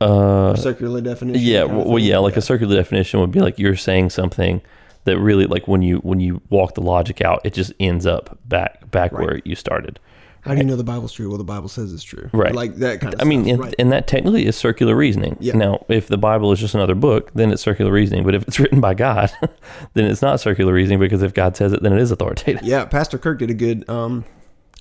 uh, 0.00 0.54
circular 0.56 1.00
definition? 1.00 1.40
yeah, 1.42 1.66
kind 1.66 1.80
of 1.80 1.86
well, 1.86 1.98
yeah, 1.98 2.18
like 2.18 2.36
a 2.36 2.42
circular 2.42 2.74
definition 2.76 3.20
would 3.20 3.30
be 3.30 3.40
like 3.40 3.58
you're 3.58 3.76
saying 3.76 4.10
something 4.10 4.60
that 5.04 5.18
really 5.18 5.46
like 5.46 5.66
when 5.68 5.82
you 5.82 5.98
when 5.98 6.20
you 6.20 6.40
walk 6.50 6.74
the 6.74 6.80
logic 6.82 7.20
out, 7.22 7.40
it 7.44 7.52
just 7.54 7.72
ends 7.80 8.04
up 8.06 8.38
back 8.46 8.90
back 8.90 9.12
Right. 9.12 9.24
where 9.24 9.40
you 9.44 9.54
started, 9.54 9.98
How 10.42 10.54
do 10.54 10.58
you 10.58 10.64
know 10.64 10.74
the 10.74 10.82
Bible's 10.82 11.12
true? 11.12 11.28
Well, 11.28 11.38
the 11.38 11.44
Bible 11.44 11.68
says 11.68 11.92
it's 11.92 12.02
true. 12.02 12.28
Right. 12.32 12.52
Like 12.52 12.74
that 12.76 13.00
kind 13.00 13.14
of 13.14 13.20
I 13.20 13.24
mean, 13.24 13.48
and, 13.48 13.60
right. 13.60 13.74
and 13.78 13.92
that 13.92 14.08
technically 14.08 14.44
is 14.44 14.56
circular 14.56 14.96
reasoning. 14.96 15.36
Yeah. 15.38 15.54
Now, 15.54 15.84
if 15.88 16.08
the 16.08 16.18
Bible 16.18 16.50
is 16.50 16.58
just 16.58 16.74
another 16.74 16.96
book, 16.96 17.30
then 17.34 17.52
it's 17.52 17.62
circular 17.62 17.92
reasoning. 17.92 18.24
But 18.24 18.34
if 18.34 18.42
it's 18.48 18.58
written 18.60 18.80
by 18.80 18.94
God, 18.94 19.30
then 19.94 20.06
it's 20.06 20.20
not 20.20 20.40
circular 20.40 20.72
reasoning 20.72 20.98
because 20.98 21.22
if 21.22 21.32
God 21.32 21.56
says 21.56 21.72
it, 21.72 21.82
then 21.82 21.92
it 21.92 22.00
is 22.00 22.10
authoritative. 22.10 22.62
yeah, 22.64 22.84
Pastor 22.84 23.18
Kirk 23.18 23.38
did 23.38 23.50
a 23.50 23.54
good 23.54 23.88
um, 23.88 24.24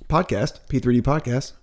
podcast, 0.10 0.62
P3D 0.68 1.02
podcast. 1.04 1.54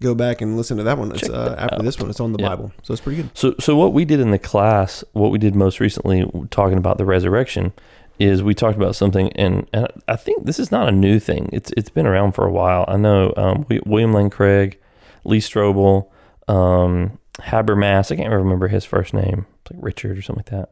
Go 0.00 0.16
back 0.16 0.40
and 0.40 0.56
listen 0.56 0.76
to 0.78 0.82
that 0.82 0.98
one. 0.98 1.12
It's 1.12 1.28
uh, 1.28 1.54
after 1.56 1.76
out. 1.76 1.84
this 1.84 2.00
one. 2.00 2.10
It's 2.10 2.18
on 2.18 2.32
the 2.32 2.40
Yeah. 2.42 2.48
Bible, 2.48 2.72
so 2.82 2.92
it's 2.92 3.00
pretty 3.00 3.22
good. 3.22 3.30
So, 3.34 3.54
so 3.60 3.76
what 3.76 3.92
we 3.92 4.04
did 4.04 4.18
in 4.18 4.32
the 4.32 4.38
class, 4.38 5.04
what 5.12 5.30
we 5.30 5.38
did 5.38 5.54
most 5.54 5.78
recently, 5.78 6.28
talking 6.50 6.76
about 6.76 6.98
the 6.98 7.04
resurrection, 7.04 7.72
is 8.18 8.42
we 8.42 8.54
talked 8.54 8.76
about 8.76 8.96
something, 8.96 9.32
and, 9.32 9.68
and 9.72 9.88
I 10.08 10.16
think 10.16 10.46
this 10.46 10.58
is 10.58 10.70
not 10.70 10.88
a 10.88 10.92
new 10.92 11.18
thing. 11.18 11.50
It's 11.52 11.70
it's 11.76 11.90
been 11.90 12.06
around 12.06 12.32
for 12.32 12.46
a 12.46 12.50
while. 12.52 12.84
I 12.88 12.96
know 12.96 13.32
um, 13.36 13.66
William 13.84 14.12
Lane 14.12 14.30
Craig, 14.30 14.78
Lee 15.24 15.40
Strobel, 15.40 16.08
um, 16.48 17.18
Habermas. 17.40 18.10
I 18.10 18.16
can't 18.16 18.32
remember 18.32 18.68
his 18.68 18.84
first 18.84 19.12
name, 19.14 19.46
it's 19.62 19.72
like 19.72 19.82
Richard 19.82 20.18
or 20.18 20.22
something 20.22 20.44
like 20.46 20.68
that. 20.68 20.70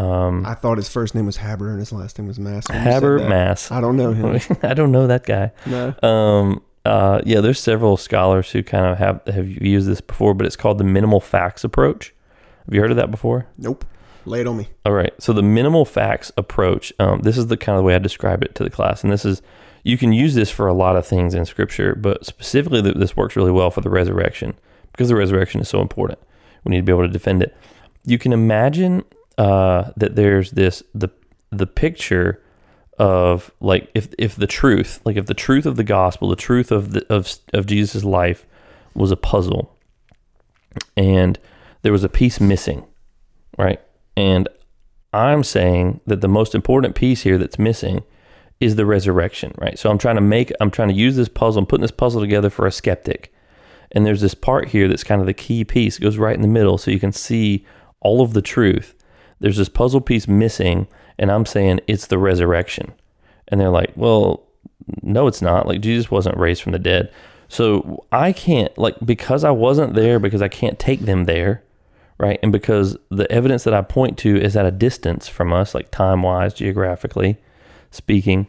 Um, 0.00 0.44
I 0.44 0.54
thought 0.54 0.76
his 0.76 0.90
first 0.90 1.14
name 1.14 1.24
was 1.24 1.38
Haber 1.38 1.70
and 1.70 1.78
his 1.78 1.90
last 1.90 2.18
name 2.18 2.28
was 2.28 2.38
Mass. 2.38 2.66
Habermas. 2.66 3.72
I 3.72 3.80
don't 3.80 3.96
know 3.96 4.12
him. 4.12 4.38
I 4.62 4.74
don't 4.74 4.92
know 4.92 5.06
that 5.06 5.24
guy. 5.24 5.52
no. 5.64 5.94
Um, 6.02 6.62
uh, 6.84 7.20
yeah, 7.24 7.40
there's 7.40 7.58
several 7.58 7.96
scholars 7.96 8.50
who 8.52 8.62
kind 8.62 8.86
of 8.86 8.98
have 8.98 9.20
have 9.26 9.48
used 9.48 9.88
this 9.88 10.00
before, 10.00 10.34
but 10.34 10.46
it's 10.46 10.54
called 10.54 10.78
the 10.78 10.84
minimal 10.84 11.18
facts 11.18 11.64
approach. 11.64 12.14
Have 12.64 12.74
you 12.74 12.80
heard 12.80 12.90
of 12.92 12.96
that 12.96 13.10
before? 13.10 13.46
Nope. 13.58 13.84
Lay 14.26 14.40
it 14.40 14.46
on 14.46 14.56
me. 14.56 14.68
All 14.84 14.92
right. 14.92 15.12
So 15.20 15.32
the 15.32 15.42
minimal 15.42 15.84
facts 15.84 16.32
approach. 16.36 16.92
Um, 16.98 17.20
this 17.20 17.38
is 17.38 17.46
the 17.46 17.56
kind 17.56 17.78
of 17.78 17.84
way 17.84 17.94
I 17.94 17.98
describe 17.98 18.42
it 18.42 18.54
to 18.56 18.64
the 18.64 18.70
class, 18.70 19.02
and 19.02 19.12
this 19.12 19.24
is 19.24 19.40
you 19.84 19.96
can 19.96 20.12
use 20.12 20.34
this 20.34 20.50
for 20.50 20.66
a 20.66 20.74
lot 20.74 20.96
of 20.96 21.06
things 21.06 21.32
in 21.32 21.44
Scripture, 21.46 21.94
but 21.94 22.26
specifically 22.26 22.82
th- 22.82 22.96
this 22.96 23.16
works 23.16 23.36
really 23.36 23.52
well 23.52 23.70
for 23.70 23.80
the 23.80 23.88
resurrection 23.88 24.54
because 24.90 25.08
the 25.08 25.14
resurrection 25.14 25.60
is 25.60 25.68
so 25.68 25.80
important. 25.80 26.18
We 26.64 26.70
need 26.70 26.78
to 26.78 26.82
be 26.82 26.90
able 26.90 27.06
to 27.06 27.08
defend 27.08 27.42
it. 27.42 27.56
You 28.04 28.18
can 28.18 28.32
imagine 28.32 29.04
uh, 29.38 29.92
that 29.96 30.16
there's 30.16 30.50
this 30.50 30.82
the 30.92 31.08
the 31.50 31.66
picture 31.66 32.42
of 32.98 33.52
like 33.60 33.90
if 33.94 34.08
if 34.18 34.34
the 34.34 34.48
truth, 34.48 35.00
like 35.04 35.16
if 35.16 35.26
the 35.26 35.34
truth 35.34 35.66
of 35.66 35.76
the 35.76 35.84
gospel, 35.84 36.28
the 36.28 36.36
truth 36.36 36.72
of 36.72 36.92
the 36.92 37.06
of 37.12 37.32
of 37.52 37.66
Jesus' 37.66 38.02
life 38.02 38.44
was 38.94 39.12
a 39.12 39.16
puzzle, 39.16 39.76
and 40.96 41.38
there 41.82 41.92
was 41.92 42.02
a 42.02 42.08
piece 42.08 42.40
missing, 42.40 42.84
right? 43.56 43.80
And 44.16 44.48
I'm 45.12 45.44
saying 45.44 46.00
that 46.06 46.20
the 46.20 46.28
most 46.28 46.54
important 46.54 46.94
piece 46.94 47.22
here 47.22 47.38
that's 47.38 47.58
missing 47.58 48.02
is 48.60 48.76
the 48.76 48.86
resurrection, 48.86 49.54
right? 49.58 49.78
So 49.78 49.90
I'm 49.90 49.98
trying 49.98 50.14
to 50.16 50.22
make, 50.22 50.52
I'm 50.60 50.70
trying 50.70 50.88
to 50.88 50.94
use 50.94 51.16
this 51.16 51.28
puzzle, 51.28 51.60
I'm 51.60 51.66
putting 51.66 51.82
this 51.82 51.90
puzzle 51.90 52.20
together 52.20 52.48
for 52.48 52.66
a 52.66 52.72
skeptic. 52.72 53.32
And 53.92 54.04
there's 54.04 54.20
this 54.20 54.34
part 54.34 54.68
here 54.68 54.88
that's 54.88 55.04
kind 55.04 55.20
of 55.20 55.26
the 55.26 55.34
key 55.34 55.64
piece. 55.64 55.98
It 55.98 56.02
goes 56.02 56.18
right 56.18 56.34
in 56.34 56.42
the 56.42 56.48
middle 56.48 56.78
so 56.78 56.90
you 56.90 56.98
can 56.98 57.12
see 57.12 57.64
all 58.00 58.20
of 58.22 58.32
the 58.32 58.42
truth. 58.42 58.94
There's 59.38 59.58
this 59.58 59.68
puzzle 59.68 60.00
piece 60.00 60.26
missing, 60.26 60.88
and 61.18 61.30
I'm 61.30 61.46
saying 61.46 61.80
it's 61.86 62.06
the 62.06 62.18
resurrection. 62.18 62.94
And 63.48 63.60
they're 63.60 63.70
like, 63.70 63.92
well, 63.94 64.48
no, 65.02 65.26
it's 65.26 65.42
not. 65.42 65.66
Like, 65.66 65.80
Jesus 65.80 66.10
wasn't 66.10 66.38
raised 66.38 66.62
from 66.62 66.72
the 66.72 66.78
dead. 66.78 67.12
So 67.48 68.04
I 68.10 68.32
can't, 68.32 68.76
like, 68.76 68.96
because 69.04 69.44
I 69.44 69.50
wasn't 69.50 69.94
there, 69.94 70.18
because 70.18 70.42
I 70.42 70.48
can't 70.48 70.78
take 70.78 71.00
them 71.00 71.24
there, 71.24 71.62
right? 72.18 72.38
And 72.42 72.52
because 72.52 72.96
the 73.10 73.30
evidence 73.30 73.64
that 73.64 73.74
I 73.74 73.82
point 73.82 74.18
to 74.18 74.40
is 74.40 74.56
at 74.56 74.66
a 74.66 74.70
distance 74.70 75.28
from 75.28 75.52
us, 75.52 75.74
like 75.74 75.90
time 75.90 76.22
wise, 76.22 76.54
geographically 76.54 77.36
speaking, 77.90 78.46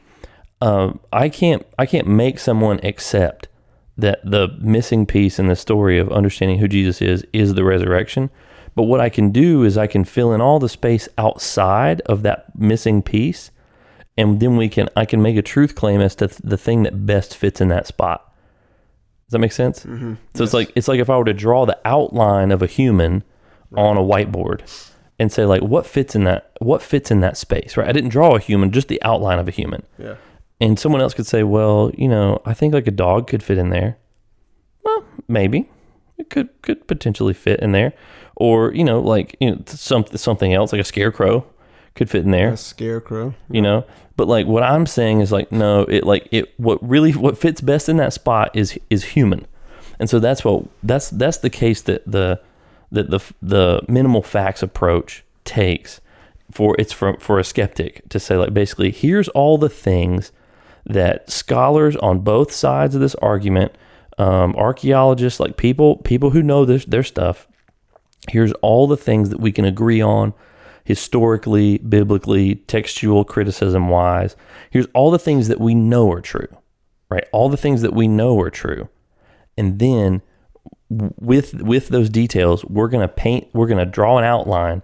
um, 0.62 1.00
I 1.12 1.30
can't 1.30 1.66
I 1.78 1.86
can't 1.86 2.08
make 2.08 2.40
someone 2.40 2.80
accept 2.84 3.48
that 3.98 4.20
the 4.24 4.50
missing 4.60 5.06
piece 5.06 5.40
in 5.40 5.48
the 5.48 5.56
story 5.56 5.98
of 5.98 6.12
understanding 6.12 6.60
who 6.60 6.68
Jesus 6.68 7.02
is 7.02 7.26
is 7.34 7.54
the 7.54 7.64
resurrection. 7.64 8.30
But 8.76 8.84
what 8.84 9.00
I 9.00 9.10
can 9.10 9.32
do 9.32 9.64
is 9.64 9.78
I 9.78 9.88
can 9.88 10.06
fill 10.06 10.34
in 10.34 10.42
all 10.42 10.60
the 10.60 10.70
space 10.70 11.10
outside 11.18 12.02
of 12.02 12.22
that 12.22 12.58
missing 12.58 13.02
piece, 13.02 13.50
and 14.18 14.40
then 14.40 14.56
we 14.56 14.70
can 14.70 14.88
I 14.96 15.06
can 15.06 15.22
make 15.22 15.36
a 15.36 15.42
truth 15.42 15.76
claim 15.76 16.00
as 16.00 16.16
to 16.16 16.28
the 16.28 16.58
thing 16.58 16.84
that 16.84 17.06
best 17.06 17.36
fits 17.36 17.60
in 17.60 17.70
that 17.70 17.88
spot. 17.88 18.24
Does 19.28 19.34
that 19.34 19.40
make 19.40 19.52
sense? 19.52 19.84
Mm-hmm. 19.84 20.14
So 20.36 20.44
it's 20.44 20.54
like 20.54 20.72
it's 20.76 20.88
like 20.88 21.00
if 21.00 21.10
I 21.10 21.18
were 21.18 21.26
to 21.26 21.34
draw 21.34 21.66
the 21.66 21.80
outline 21.86 22.52
of 22.52 22.62
a 22.62 22.68
human 22.68 23.24
on 23.76 23.98
a 23.98 24.02
whiteboard 24.02 24.62
and 25.20 25.32
say 25.32 25.46
like 25.46 25.62
what 25.62 25.86
fits 25.86 26.16
in 26.16 26.24
that 26.26 26.52
what 26.60 26.82
fits 26.82 27.12
in 27.12 27.20
that 27.22 27.38
space, 27.38 27.76
right? 27.78 27.88
I 27.88 27.92
didn't 27.92 28.10
draw 28.12 28.36
a 28.36 28.40
human, 28.40 28.72
just 28.72 28.88
the 28.88 29.02
outline 29.04 29.40
of 29.40 29.48
a 29.48 29.52
human. 29.52 29.84
Yeah. 29.98 30.16
And 30.60 30.80
someone 30.80 31.02
else 31.02 31.14
could 31.14 31.28
say, 31.28 31.44
"Well, 31.44 31.92
you 31.98 32.08
know, 32.08 32.42
I 32.46 32.54
think 32.54 32.74
like 32.74 32.88
a 32.88 32.92
dog 32.92 33.28
could 33.28 33.44
fit 33.44 33.58
in 33.60 33.70
there." 33.70 33.98
Well, 34.84 35.04
maybe 35.28 35.70
it 36.18 36.30
could 36.30 36.50
could 36.62 36.88
potentially 36.88 37.34
fit 37.34 37.60
in 37.60 37.74
there, 37.74 37.94
or 38.36 38.74
you 38.74 38.84
know, 38.84 39.00
like 39.00 39.36
you 39.40 39.52
know, 39.52 39.62
something 39.68 40.18
something 40.18 40.54
else 40.54 40.72
like 40.72 40.82
a 40.82 40.84
scarecrow 40.84 41.46
could 41.94 42.10
fit 42.10 42.24
in 42.26 42.32
there 42.32 42.50
A 42.54 42.58
scarecrow. 42.58 43.34
you 43.50 43.60
know 43.60 43.84
but 44.16 44.28
like 44.28 44.46
what 44.46 44.62
i'm 44.62 44.86
saying 44.86 45.20
is 45.20 45.32
like 45.32 45.52
no 45.52 45.82
it 45.82 46.04
like 46.04 46.28
it 46.32 46.54
what 46.58 46.78
really 46.88 47.12
what 47.14 47.40
fits 47.40 47.60
best 47.60 47.90
in 47.90 47.98
that 47.98 48.14
spot 48.14 48.52
is 48.54 48.78
is 48.92 49.04
human 49.04 49.48
and 50.00 50.08
so 50.08 50.20
that's 50.20 50.46
what 50.46 50.64
that's 50.84 51.10
that's 51.10 51.40
the 51.40 51.50
case 51.50 51.82
that 51.82 52.04
the 52.06 52.40
that 52.92 53.10
the 53.10 53.20
the 53.42 53.82
minimal 53.88 54.22
facts 54.22 54.64
approach 54.64 55.24
takes 55.44 56.02
for 56.52 56.76
it's 56.80 56.94
for 56.94 57.18
for 57.20 57.40
a 57.40 57.44
skeptic 57.44 58.08
to 58.10 58.20
say 58.20 58.36
like 58.38 58.54
basically 58.54 58.92
here's 58.92 59.28
all 59.30 59.58
the 59.58 59.70
things 59.70 60.32
that 60.86 61.30
scholars 61.30 61.96
on 61.98 62.20
both 62.20 62.52
sides 62.52 62.96
of 62.96 63.02
this 63.02 63.16
argument 63.16 63.74
um, 64.18 64.56
archaeologists 64.56 65.40
like 65.40 65.58
people 65.58 65.98
people 65.98 66.30
who 66.32 66.42
know 66.42 66.66
this 66.66 66.86
their 66.86 67.04
stuff 67.04 67.48
here's 68.30 68.54
all 68.54 68.88
the 68.88 68.98
things 68.98 69.30
that 69.30 69.40
we 69.40 69.52
can 69.52 69.66
agree 69.66 70.02
on 70.02 70.34
historically, 70.88 71.80
biblically, 71.80 72.56
textual 72.56 73.26
criticism 73.26 73.90
wise. 73.90 74.38
Here's 74.70 74.88
all 74.94 75.12
the 75.12 75.20
things 75.20 75.50
that 75.50 75.60
we 75.60 75.76
know 75.76 76.10
are 76.14 76.22
true, 76.22 76.48
right? 77.10 77.26
All 77.34 77.50
the 77.50 77.58
things 77.58 77.82
that 77.82 77.94
we 77.94 78.08
know 78.08 78.40
are 78.40 78.50
true. 78.50 78.88
And 79.58 79.80
then 79.80 80.22
with 80.90 81.62
with 81.62 81.90
those 81.90 82.10
details, 82.10 82.64
we're 82.66 82.88
going 82.88 83.08
to 83.08 83.14
paint 83.14 83.48
we're 83.54 83.68
going 83.68 83.78
to 83.78 83.86
draw 83.86 84.18
an 84.18 84.24
outline 84.24 84.84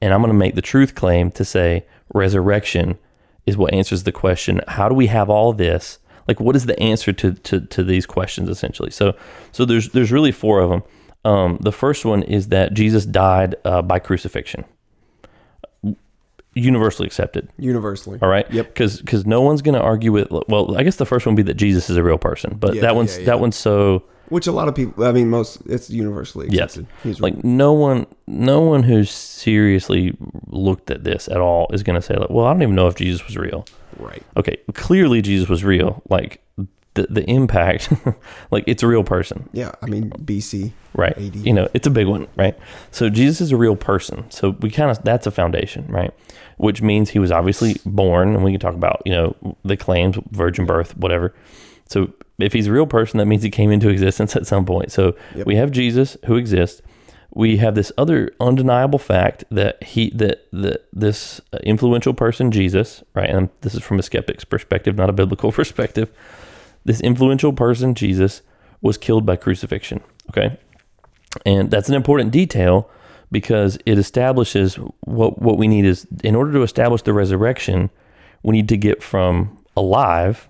and 0.00 0.14
I'm 0.14 0.20
going 0.20 0.32
to 0.32 0.38
make 0.38 0.54
the 0.54 0.62
truth 0.62 0.94
claim 0.94 1.30
to 1.32 1.44
say 1.44 1.84
resurrection 2.14 2.98
is 3.46 3.56
what 3.56 3.74
answers 3.74 4.04
the 4.04 4.12
question, 4.12 4.60
how 4.68 4.88
do 4.88 4.94
we 4.94 5.08
have 5.08 5.28
all 5.28 5.52
this? 5.52 5.98
Like 6.28 6.40
what 6.40 6.54
is 6.54 6.66
the 6.66 6.78
answer 6.78 7.12
to 7.12 7.32
to 7.32 7.60
to 7.60 7.82
these 7.82 8.06
questions 8.06 8.48
essentially? 8.48 8.90
So 8.90 9.16
so 9.52 9.64
there's 9.64 9.90
there's 9.90 10.12
really 10.12 10.32
four 10.32 10.60
of 10.60 10.70
them. 10.70 10.82
Um, 11.24 11.58
the 11.60 11.72
first 11.72 12.04
one 12.04 12.22
is 12.22 12.48
that 12.48 12.72
Jesus 12.72 13.04
died 13.04 13.56
uh, 13.64 13.82
by 13.82 13.98
crucifixion 13.98 14.64
universally 16.54 17.06
accepted. 17.06 17.48
Universally. 17.58 18.18
All 18.22 18.28
right. 18.28 18.50
Yep. 18.50 18.68
Because 18.68 19.00
because 19.00 19.26
no 19.26 19.40
one's 19.40 19.62
going 19.62 19.74
to 19.74 19.80
argue 19.80 20.12
with. 20.12 20.28
Well, 20.48 20.76
I 20.76 20.82
guess 20.82 20.96
the 20.96 21.06
first 21.06 21.26
one 21.26 21.34
would 21.34 21.44
be 21.44 21.50
that 21.50 21.56
Jesus 21.56 21.90
is 21.90 21.96
a 21.96 22.02
real 22.02 22.18
person, 22.18 22.56
but 22.58 22.74
Yeah, 22.74 22.82
that 22.82 22.96
one's 22.96 23.14
yeah, 23.14 23.20
yeah. 23.20 23.26
that 23.26 23.40
one's 23.40 23.56
so 23.56 24.04
Which 24.30 24.46
a 24.46 24.52
lot 24.52 24.68
of 24.68 24.74
people, 24.74 25.04
I 25.04 25.12
mean, 25.12 25.28
most, 25.28 25.60
it's 25.66 25.90
universally 25.90 26.48
Yes. 26.50 26.76
accepted. 26.76 26.86
He's 27.02 27.20
like 27.20 27.44
no 27.44 27.72
one 27.72 28.06
no 28.26 28.60
one 28.60 28.82
who's 28.84 29.10
seriously 29.10 30.16
looked 30.46 30.90
at 30.90 31.04
this 31.04 31.28
at 31.28 31.38
all 31.38 31.68
is 31.72 31.82
going 31.82 31.96
to 32.00 32.02
say 32.02 32.14
like, 32.16 32.30
well, 32.30 32.46
I 32.46 32.52
don't 32.52 32.62
even 32.62 32.74
know 32.74 32.86
if 32.88 32.94
Jesus 32.94 33.24
was 33.26 33.36
real. 33.36 33.64
right. 33.98 34.22
Okay, 34.36 34.56
clearly 34.74 35.20
Jesus 35.20 35.48
was 35.48 35.62
real. 35.64 36.02
Like 36.08 36.42
the 36.94 37.06
the 37.10 37.24
impact, 37.30 37.92
like 38.50 38.64
it's 38.66 38.82
a 38.82 38.86
real 38.86 39.04
person. 39.04 39.48
Yeah. 39.52 39.72
I 39.82 39.86
mean, 39.86 40.10
BC. 40.10 40.72
right 40.94 41.16
AD. 41.16 41.36
you 41.36 41.52
know 41.52 41.68
it's 41.74 41.86
a 41.86 41.90
big 41.90 42.08
one 42.08 42.26
right 42.36 42.58
so 42.90 43.08
jesus 43.08 43.40
is 43.40 43.52
a 43.52 43.56
real 43.56 43.76
person 43.76 44.28
so 44.28 44.50
we 44.60 44.70
kind 44.70 44.90
of 44.90 45.00
that's 45.04 45.24
a 45.24 45.30
foundation 45.30 45.86
right 45.86 46.12
which 46.56 46.82
means 46.82 47.10
he 47.10 47.20
was 47.20 47.30
obviously 47.30 47.76
born 47.86 48.34
and 48.34 48.42
we 48.42 48.50
can 48.50 48.58
talk 48.58 48.74
about 48.74 49.00
you 49.06 49.12
know 49.12 49.36
the 49.64 49.76
claims 49.76 50.16
virgin 50.32 50.66
birth 50.66 50.96
whatever 50.96 51.32
so 51.86 52.12
if 52.42 52.52
he's 52.52 52.66
a 52.66 52.72
real 52.72 52.86
person 52.86 53.18
that 53.18 53.26
means 53.26 53.42
he 53.42 53.50
came 53.50 53.70
into 53.70 53.88
existence 53.88 54.34
at 54.36 54.46
some 54.46 54.64
point 54.64 54.90
so 54.92 55.14
Yep. 55.34 55.46
we 55.46 55.56
have 55.56 55.70
jesus 55.70 56.16
who 56.26 56.36
exists 56.36 56.82
we 57.32 57.58
have 57.58 57.74
this 57.76 57.92
other 57.96 58.32
undeniable 58.40 58.98
fact 58.98 59.44
that 59.50 59.82
he 59.82 60.10
that 60.10 60.46
that 60.52 60.86
this 60.92 61.40
uh, 61.52 61.58
influential 61.62 62.14
person 62.14 62.50
jesus 62.50 63.02
right 63.14 63.30
and 63.30 63.48
this 63.60 63.74
is 63.74 63.82
from 63.82 63.98
a 63.98 64.02
skeptic's 64.02 64.44
perspective 64.44 64.96
not 64.96 65.08
a 65.10 65.12
biblical 65.12 65.52
perspective 65.60 66.10
this 66.84 67.00
influential 67.00 67.52
person 67.52 67.94
jesus 67.94 68.42
was 68.80 68.96
killed 68.98 69.24
by 69.26 69.36
crucifixion 69.36 70.00
okay 70.30 70.58
and 71.46 71.70
that's 71.70 71.88
an 71.88 71.94
important 71.94 72.32
detail 72.32 72.90
because 73.30 73.78
it 73.86 73.98
establishes 73.98 74.74
what 75.02 75.40
what 75.40 75.56
we 75.56 75.68
need 75.68 75.84
is 75.84 76.06
in 76.24 76.34
order 76.34 76.52
to 76.52 76.62
establish 76.62 77.02
the 77.02 77.12
resurrection, 77.12 77.88
we 78.42 78.50
need 78.56 78.68
to 78.68 78.76
get 78.76 79.00
from 79.00 79.56
alive. 79.76 80.48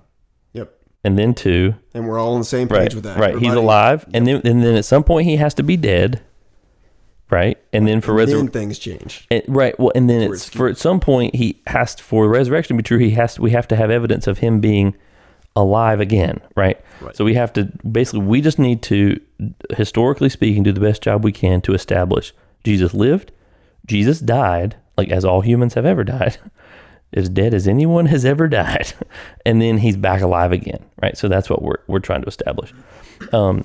And 1.05 1.19
then 1.19 1.35
two. 1.35 1.75
And 1.95 2.07
we're 2.09 2.19
all 2.19 2.35
on 2.35 2.41
the 2.41 2.45
same 2.47 2.69
page 2.69 2.77
right 2.79 2.95
with 2.95 3.05
that. 3.05 3.19
right. 3.19 3.35
He's 3.35 3.49
Everybody- 3.49 3.61
alive, 3.65 4.07
and 4.15 4.27
then 4.27 4.41
and 4.45 4.63
then 4.63 4.75
at 4.77 4.85
some 4.85 5.05
point 5.05 5.27
he 5.27 5.37
has 5.37 5.55
to 5.55 5.63
be 5.63 5.77
dead, 5.77 6.21
right? 7.31 7.59
And 7.73 7.87
then 7.87 8.01
for 8.01 8.09
Then 8.13 8.17
resurrection. 8.17 8.49
things 8.49 8.79
change. 8.79 9.27
right. 9.49 9.79
Well, 9.79 9.93
and 9.95 10.09
then 10.11 10.29
For 10.29 10.35
it's 10.35 10.49
for 10.49 10.69
at 10.69 10.79
some 10.79 11.01
point 11.01 11.35
he 11.37 11.61
has 11.67 11.95
to, 11.97 12.03
for 12.03 12.29
resurrection 12.29 12.77
to 12.77 12.83
be 12.83 12.87
true. 12.87 12.99
He 12.99 13.11
has 13.11 13.35
to, 13.35 13.43
we 13.43 13.51
have 13.53 13.69
to 13.69 13.77
have 13.77 13.91
evidence 13.91 14.27
of 14.27 14.39
him 14.39 14.61
being 14.61 14.95
alive 15.57 16.01
again, 16.01 16.41
right? 16.57 16.81
Right. 17.01 17.17
So 17.17 17.25
we 17.25 17.35
have 17.35 17.53
to 17.55 17.65
basically 17.91 18.21
we 18.21 18.41
just 18.41 18.59
need 18.59 18.83
to 18.85 19.21
historically 19.77 20.29
speaking 20.29 20.63
do 20.63 20.73
the 20.73 20.81
best 20.81 21.03
job 21.03 21.25
we 21.25 21.33
can 21.33 21.61
to 21.63 21.75
establish 21.75 22.33
Jesus 22.63 22.93
lived, 22.95 23.33
Jesus 23.87 24.21
died, 24.21 24.77
like 24.99 25.09
as 25.11 25.25
all 25.25 25.41
humans 25.41 25.75
have 25.75 25.87
ever 25.87 26.05
died. 26.05 26.37
As 27.13 27.29
dead 27.29 27.55
as 27.55 27.67
anyone 27.67 28.07
has 28.07 28.25
ever 28.25 28.47
died, 28.47 28.93
and 29.47 29.61
then 29.61 29.79
he's 29.79 29.97
back 29.97 30.21
alive 30.21 30.53
again, 30.53 30.85
right? 31.03 31.17
So 31.17 31.29
that's 31.29 31.51
what 31.51 31.63
we're 31.63 31.79
we're 31.87 31.99
trying 31.99 32.23
to 32.23 32.29
establish. 32.29 32.73
Um, 33.33 33.65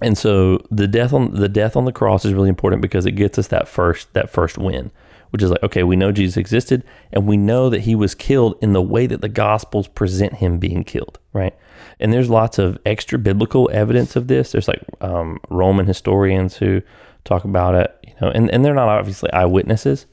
and 0.00 0.16
so 0.16 0.64
the 0.70 0.88
death 0.88 1.12
on 1.12 1.32
the 1.32 1.48
death 1.48 1.76
on 1.76 1.84
the 1.84 1.92
cross 1.92 2.24
is 2.24 2.34
really 2.34 2.48
important 2.48 2.82
because 2.82 3.06
it 3.06 3.12
gets 3.12 3.38
us 3.38 3.48
that 3.48 3.68
first 3.68 4.12
that 4.14 4.30
first 4.30 4.58
win, 4.58 4.90
which 5.30 5.42
is 5.42 5.50
like 5.50 5.62
okay, 5.62 5.82
we 5.82 5.96
know 5.96 6.12
Jesus 6.12 6.36
existed 6.36 6.84
and 7.12 7.26
we 7.26 7.36
know 7.36 7.68
that 7.68 7.82
he 7.82 7.94
was 7.94 8.14
killed 8.14 8.56
in 8.62 8.72
the 8.72 8.82
way 8.82 9.06
that 9.06 9.20
the 9.20 9.28
gospels 9.28 9.88
present 9.88 10.34
him 10.34 10.58
being 10.58 10.84
killed, 10.84 11.18
right? 11.32 11.54
And 12.00 12.12
there's 12.12 12.30
lots 12.30 12.58
of 12.58 12.78
extra 12.84 13.18
biblical 13.18 13.70
evidence 13.72 14.16
of 14.16 14.28
this. 14.28 14.52
There's 14.52 14.68
like 14.68 14.82
um, 15.00 15.38
Roman 15.50 15.86
historians 15.86 16.56
who 16.56 16.82
talk 17.24 17.44
about 17.44 17.74
it, 17.74 17.96
you 18.06 18.14
know, 18.20 18.28
and, 18.28 18.50
and 18.50 18.64
they're 18.64 18.74
not 18.74 18.88
obviously 18.88 19.32
eyewitnesses, 19.32 20.06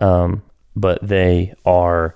um, 0.00 0.42
but 0.76 0.98
they 1.06 1.54
are, 1.64 2.14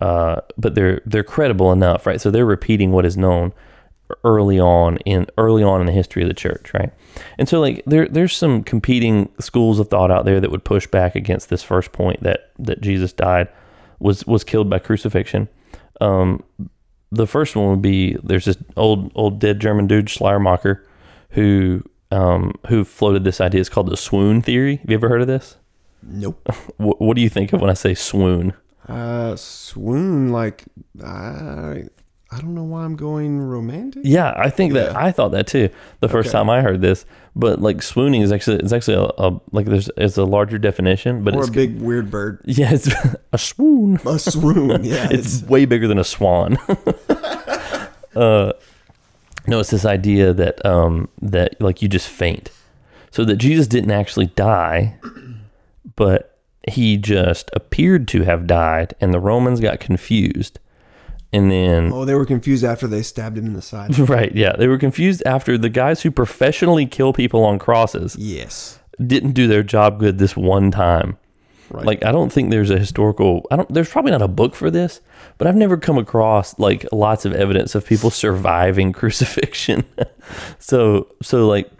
uh, 0.00 0.40
but 0.58 0.74
they're 0.74 1.00
they're 1.06 1.24
credible 1.24 1.72
enough, 1.72 2.06
right? 2.06 2.20
So 2.20 2.30
they're 2.30 2.46
repeating 2.46 2.92
what 2.92 3.06
is 3.06 3.16
known 3.16 3.52
early 4.24 4.58
on 4.58 4.96
in 4.98 5.26
early 5.38 5.62
on 5.62 5.80
in 5.80 5.86
the 5.86 5.92
history 5.92 6.22
of 6.22 6.28
the 6.28 6.34
church, 6.34 6.72
right? 6.74 6.92
And 7.38 7.48
so 7.48 7.60
like 7.60 7.82
there 7.86 8.08
there's 8.08 8.36
some 8.36 8.62
competing 8.62 9.30
schools 9.38 9.78
of 9.78 9.88
thought 9.88 10.10
out 10.10 10.24
there 10.24 10.40
that 10.40 10.50
would 10.50 10.64
push 10.64 10.86
back 10.86 11.14
against 11.14 11.48
this 11.48 11.62
first 11.62 11.92
point 11.92 12.22
that 12.22 12.50
that 12.58 12.80
Jesus 12.80 13.12
died 13.12 13.48
was 13.98 14.26
was 14.26 14.44
killed 14.44 14.70
by 14.70 14.78
crucifixion. 14.78 15.48
Um, 16.00 16.42
the 17.12 17.26
first 17.26 17.56
one 17.56 17.70
would 17.70 17.82
be 17.82 18.16
there's 18.22 18.44
this 18.46 18.58
old 18.76 19.12
old 19.14 19.38
dead 19.38 19.60
German 19.60 19.86
dude 19.86 20.10
Schleiermacher 20.10 20.86
who 21.30 21.82
um, 22.10 22.54
who 22.68 22.84
floated 22.84 23.24
this 23.24 23.40
idea. 23.40 23.60
It's 23.60 23.70
called 23.70 23.90
the 23.90 23.96
swoon 23.96 24.42
theory. 24.42 24.76
Have 24.76 24.90
you 24.90 24.94
ever 24.94 25.08
heard 25.08 25.20
of 25.22 25.28
this? 25.28 25.56
Nope. 26.02 26.46
What, 26.76 27.00
what 27.00 27.14
do 27.16 27.20
you 27.22 27.28
think 27.28 27.52
of 27.52 27.60
when 27.60 27.70
I 27.70 27.74
say 27.74 27.94
swoon? 27.94 28.54
Uh, 28.88 29.36
swoon, 29.36 30.32
like, 30.32 30.64
I, 31.04 31.84
I 32.32 32.38
don't 32.40 32.54
know 32.54 32.64
why 32.64 32.84
I'm 32.84 32.96
going 32.96 33.38
romantic. 33.40 34.02
Yeah, 34.04 34.32
I 34.36 34.48
think 34.50 34.72
that 34.72 34.92
Yeah. 34.92 34.98
I 34.98 35.12
thought 35.12 35.30
that 35.32 35.46
too 35.46 35.68
the 36.00 36.08
first 36.08 36.28
Okay. 36.28 36.38
time 36.38 36.48
I 36.48 36.62
heard 36.62 36.80
this. 36.80 37.04
But 37.36 37.60
like 37.60 37.82
swooning 37.82 38.22
is 38.22 38.32
actually 38.32 38.56
it's 38.58 38.72
actually 38.72 38.96
a, 38.96 39.10
a 39.26 39.40
like 39.52 39.66
there's 39.66 39.88
it's 39.96 40.16
a 40.16 40.24
larger 40.24 40.58
definition, 40.58 41.22
but 41.22 41.34
Or 41.36 41.40
it's 41.40 41.48
a 41.48 41.52
big 41.52 41.80
weird 41.80 42.10
bird. 42.10 42.40
yeah 42.44 42.72
it's 42.72 42.88
a 43.32 43.38
swoon. 43.38 44.00
A 44.06 44.18
swoon. 44.18 44.82
Yeah. 44.84 45.08
it's 45.10 45.42
way 45.44 45.64
bigger 45.66 45.86
than 45.86 45.98
a 45.98 46.04
swan. 46.04 46.56
uh, 48.16 48.52
no, 49.46 49.58
it's 49.60 49.70
this 49.70 49.84
idea 49.84 50.32
that 50.32 50.64
um, 50.66 51.08
that 51.22 51.60
like 51.60 51.82
you 51.82 51.88
just 51.88 52.08
faint, 52.08 52.50
so 53.10 53.24
that 53.24 53.36
Jesus 53.36 53.66
didn't 53.66 53.90
actually 53.92 54.26
die, 54.26 54.98
but 56.00 56.38
he 56.66 56.96
just 56.96 57.50
appeared 57.52 58.08
to 58.08 58.22
have 58.22 58.46
died, 58.46 58.94
and 59.02 59.12
the 59.12 59.20
Romans 59.20 59.60
got 59.60 59.80
confused, 59.80 60.58
and 61.30 61.52
then 61.52 61.92
oh, 61.92 62.06
they 62.06 62.14
were 62.14 62.24
confused 62.24 62.64
after 62.64 62.86
they 62.86 63.02
stabbed 63.02 63.36
him 63.36 63.44
in 63.44 63.52
the 63.52 63.60
side. 63.60 63.98
right, 64.08 64.34
yeah, 64.34 64.56
they 64.56 64.66
were 64.66 64.78
confused 64.78 65.22
after 65.26 65.58
the 65.58 65.68
guys 65.68 66.00
who 66.00 66.10
professionally 66.10 66.86
kill 66.86 67.12
people 67.12 67.44
on 67.44 67.58
crosses 67.58 68.16
yes. 68.16 68.78
didn't 69.06 69.32
do 69.32 69.46
their 69.46 69.62
job 69.62 69.98
good 69.98 70.16
this 70.16 70.34
one 70.34 70.70
time. 70.70 71.18
Right. 71.68 71.84
Like 71.84 72.02
I 72.02 72.12
don't 72.12 72.32
think 72.32 72.50
there's 72.50 72.70
a 72.70 72.78
historical 72.78 73.46
I 73.50 73.56
don't 73.56 73.72
there's 73.72 73.90
probably 73.90 74.12
not 74.12 74.22
a 74.22 74.28
book 74.28 74.54
for 74.54 74.70
this, 74.70 75.02
but 75.36 75.46
I've 75.46 75.54
never 75.54 75.76
come 75.76 75.98
across 75.98 76.58
like 76.58 76.86
lots 76.92 77.26
of 77.26 77.34
evidence 77.34 77.74
of 77.74 77.84
people 77.84 78.10
surviving 78.10 78.92
crucifixion. 78.94 79.84
so 80.58 81.08
so 81.20 81.46
like 81.46 81.70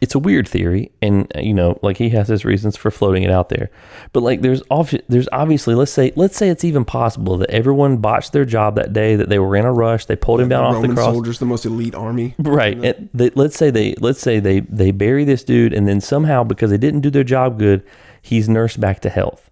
it's 0.00 0.14
a 0.14 0.18
weird 0.18 0.48
theory 0.48 0.90
and 1.02 1.30
uh, 1.36 1.40
you 1.40 1.52
know 1.52 1.78
like 1.82 1.98
he 1.98 2.08
has 2.10 2.28
his 2.28 2.44
reasons 2.44 2.76
for 2.76 2.90
floating 2.90 3.22
it 3.22 3.30
out 3.30 3.48
there. 3.50 3.70
But 4.12 4.22
like 4.22 4.40
there's 4.40 4.62
there's 5.08 5.28
obviously 5.32 5.74
let's 5.74 5.92
say 5.92 6.12
let's 6.16 6.36
say 6.36 6.48
it's 6.48 6.64
even 6.64 6.84
possible 6.84 7.36
that 7.38 7.50
everyone 7.50 7.98
botched 7.98 8.32
their 8.32 8.44
job 8.44 8.76
that 8.76 8.92
day 8.92 9.16
that 9.16 9.28
they 9.28 9.38
were 9.38 9.56
in 9.56 9.64
a 9.64 9.72
rush, 9.72 10.06
they 10.06 10.16
pulled 10.16 10.40
him 10.40 10.48
down 10.48 10.64
off 10.64 10.74
Roman 10.74 10.90
the 10.90 10.96
cross. 10.96 11.12
soldiers, 11.12 11.38
the 11.38 11.46
most 11.46 11.66
elite 11.66 11.94
army. 11.94 12.34
Right. 12.38 12.82
And 12.82 13.08
they, 13.14 13.30
let's 13.30 13.56
say 13.56 13.70
they 13.70 13.94
let's 14.00 14.20
say 14.20 14.40
they 14.40 14.60
they 14.60 14.90
bury 14.90 15.24
this 15.24 15.44
dude 15.44 15.72
and 15.72 15.86
then 15.86 16.00
somehow 16.00 16.44
because 16.44 16.70
they 16.70 16.78
didn't 16.78 17.00
do 17.00 17.10
their 17.10 17.24
job 17.24 17.58
good, 17.58 17.84
he's 18.22 18.48
nursed 18.48 18.80
back 18.80 19.00
to 19.00 19.10
health. 19.10 19.50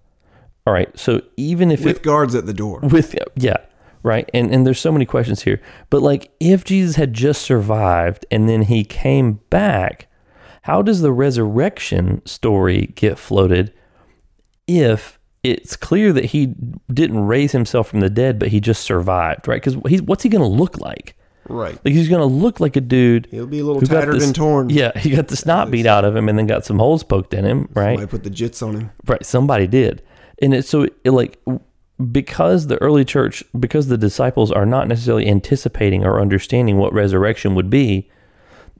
All 0.66 0.72
right. 0.72 0.96
So 0.98 1.22
even 1.36 1.70
if 1.70 1.84
With 1.84 1.98
it 1.98 2.02
guards 2.02 2.34
at 2.34 2.46
the 2.46 2.52
door. 2.54 2.80
with 2.82 3.14
yeah, 3.36 3.56
right. 4.02 4.28
And 4.34 4.52
and 4.52 4.66
there's 4.66 4.80
so 4.80 4.92
many 4.92 5.04
questions 5.06 5.42
here. 5.42 5.60
But 5.90 6.02
like 6.02 6.30
if 6.40 6.64
Jesus 6.64 6.96
had 6.96 7.14
just 7.14 7.42
survived 7.42 8.26
and 8.30 8.48
then 8.48 8.62
he 8.62 8.84
came 8.84 9.40
back, 9.50 10.07
how 10.68 10.82
does 10.82 11.00
the 11.00 11.10
resurrection 11.10 12.20
story 12.26 12.92
get 12.94 13.18
floated 13.18 13.72
if 14.66 15.18
it's 15.42 15.76
clear 15.76 16.12
that 16.12 16.26
he 16.26 16.54
didn't 16.92 17.26
raise 17.26 17.52
himself 17.52 17.88
from 17.88 18.00
the 18.00 18.10
dead, 18.10 18.38
but 18.38 18.48
he 18.48 18.60
just 18.60 18.82
survived, 18.82 19.48
right? 19.48 19.62
Because 19.62 19.78
he's 19.88 20.02
what's 20.02 20.22
he 20.22 20.28
going 20.28 20.42
to 20.42 20.46
look 20.46 20.78
like? 20.78 21.16
Right. 21.48 21.72
Like 21.82 21.94
he's 21.94 22.10
going 22.10 22.20
to 22.20 22.26
look 22.26 22.60
like 22.60 22.76
a 22.76 22.82
dude 22.82 23.28
He'll 23.30 23.46
be 23.46 23.60
a 23.60 23.64
little 23.64 23.80
tattered 23.80 24.16
this- 24.16 24.26
and 24.26 24.34
torn. 24.34 24.68
Yeah, 24.68 24.92
he 24.98 25.08
got 25.08 25.28
the 25.28 25.36
snot 25.36 25.70
beat 25.70 25.86
out 25.86 26.04
of 26.04 26.14
him 26.14 26.28
and 26.28 26.38
then 26.38 26.46
got 26.46 26.66
some 26.66 26.78
holes 26.78 27.02
poked 27.02 27.32
in 27.32 27.46
him, 27.46 27.70
right? 27.72 27.98
Somebody 27.98 28.10
put 28.10 28.24
the 28.24 28.30
jits 28.30 28.62
on 28.62 28.74
him. 28.74 28.90
Right, 29.06 29.24
somebody 29.24 29.66
did. 29.66 30.02
And 30.42 30.52
it's 30.52 30.68
so 30.68 30.82
it, 30.82 31.12
like 31.12 31.38
because 32.12 32.66
the 32.66 32.76
early 32.82 33.06
church 33.06 33.42
because 33.58 33.88
the 33.88 33.96
disciples 33.96 34.52
are 34.52 34.66
not 34.66 34.86
necessarily 34.86 35.28
anticipating 35.28 36.04
or 36.04 36.20
understanding 36.20 36.76
what 36.76 36.92
resurrection 36.92 37.54
would 37.54 37.70
be, 37.70 38.10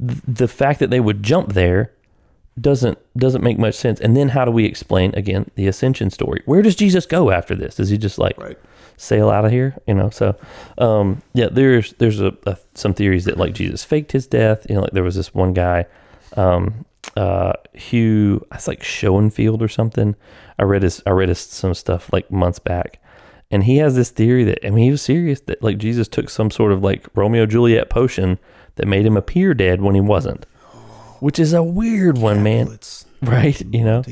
th- 0.06 0.20
the 0.26 0.48
fact 0.48 0.80
that 0.80 0.90
they 0.90 1.00
would 1.00 1.22
jump 1.22 1.52
there 1.54 1.92
doesn't 2.60 2.98
doesn't 3.16 3.42
make 3.44 3.58
much 3.58 3.74
sense. 3.74 4.00
And 4.00 4.16
then 4.16 4.30
how 4.30 4.44
do 4.44 4.50
we 4.50 4.64
explain 4.64 5.14
again 5.14 5.50
the 5.54 5.68
ascension 5.68 6.10
story? 6.10 6.42
Where 6.44 6.62
does 6.62 6.74
Jesus 6.76 7.06
go 7.06 7.30
after 7.30 7.54
this? 7.54 7.76
Does 7.76 7.88
he 7.90 7.98
just 7.98 8.18
like 8.18 8.36
Right. 8.38 8.58
sail 8.96 9.30
out 9.30 9.44
of 9.44 9.52
here? 9.52 9.76
You 9.86 9.94
know, 9.94 10.10
so 10.10 10.34
um, 10.78 11.22
yeah, 11.34 11.48
there's 11.50 11.92
there's 11.94 12.20
a, 12.20 12.36
a, 12.46 12.56
some 12.74 12.94
theories 12.94 13.26
that 13.26 13.36
like 13.38 13.54
Jesus 13.54 13.84
faked 13.84 14.10
his 14.12 14.26
death. 14.26 14.66
You 14.68 14.74
know, 14.74 14.80
like 14.82 14.92
there 14.92 15.04
was 15.04 15.14
this 15.14 15.32
one 15.32 15.52
guy, 15.52 15.86
um, 16.36 16.84
uh, 17.16 17.52
Hugh, 17.74 18.44
it's 18.52 18.66
like 18.66 18.82
Schonfield 18.82 19.60
or 19.62 19.68
something. 19.68 20.16
I 20.58 20.64
read 20.64 20.82
his 20.82 21.00
I 21.06 21.10
read 21.10 21.28
his 21.28 21.38
some 21.38 21.74
stuff 21.74 22.12
like 22.12 22.28
months 22.28 22.58
back, 22.58 22.98
and 23.52 23.62
he 23.62 23.76
has 23.76 23.94
this 23.94 24.10
theory 24.10 24.42
that 24.44 24.66
I 24.66 24.70
mean 24.70 24.82
he 24.84 24.90
was 24.90 25.02
serious 25.02 25.40
that 25.42 25.62
like 25.62 25.78
Jesus 25.78 26.08
took 26.08 26.28
some 26.28 26.50
sort 26.50 26.72
of 26.72 26.82
like 26.82 27.06
Romeo 27.14 27.46
Juliet 27.46 27.88
potion 27.88 28.40
that 28.78 28.86
made 28.88 29.04
him 29.04 29.16
appear 29.16 29.52
dead 29.54 29.82
when 29.82 29.94
he 29.94 30.00
wasn't, 30.00 30.46
which 31.20 31.38
is 31.38 31.52
a 31.52 31.62
weird 31.62 32.18
one, 32.18 32.42
man. 32.42 32.78
Right? 33.20 33.60
You 33.74 33.82
know, 33.82 34.04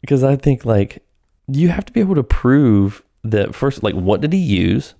because 0.00 0.22
I 0.22 0.36
think 0.36 0.64
like 0.64 1.02
you 1.48 1.68
have 1.68 1.84
to 1.86 1.92
be 1.92 1.98
able 1.98 2.14
to 2.14 2.22
prove 2.22 3.02
that 3.24 3.56
first, 3.56 3.82
like 3.82 3.94
what 3.94 4.20
did 4.20 4.32
he 4.32 4.38
use? 4.38 4.94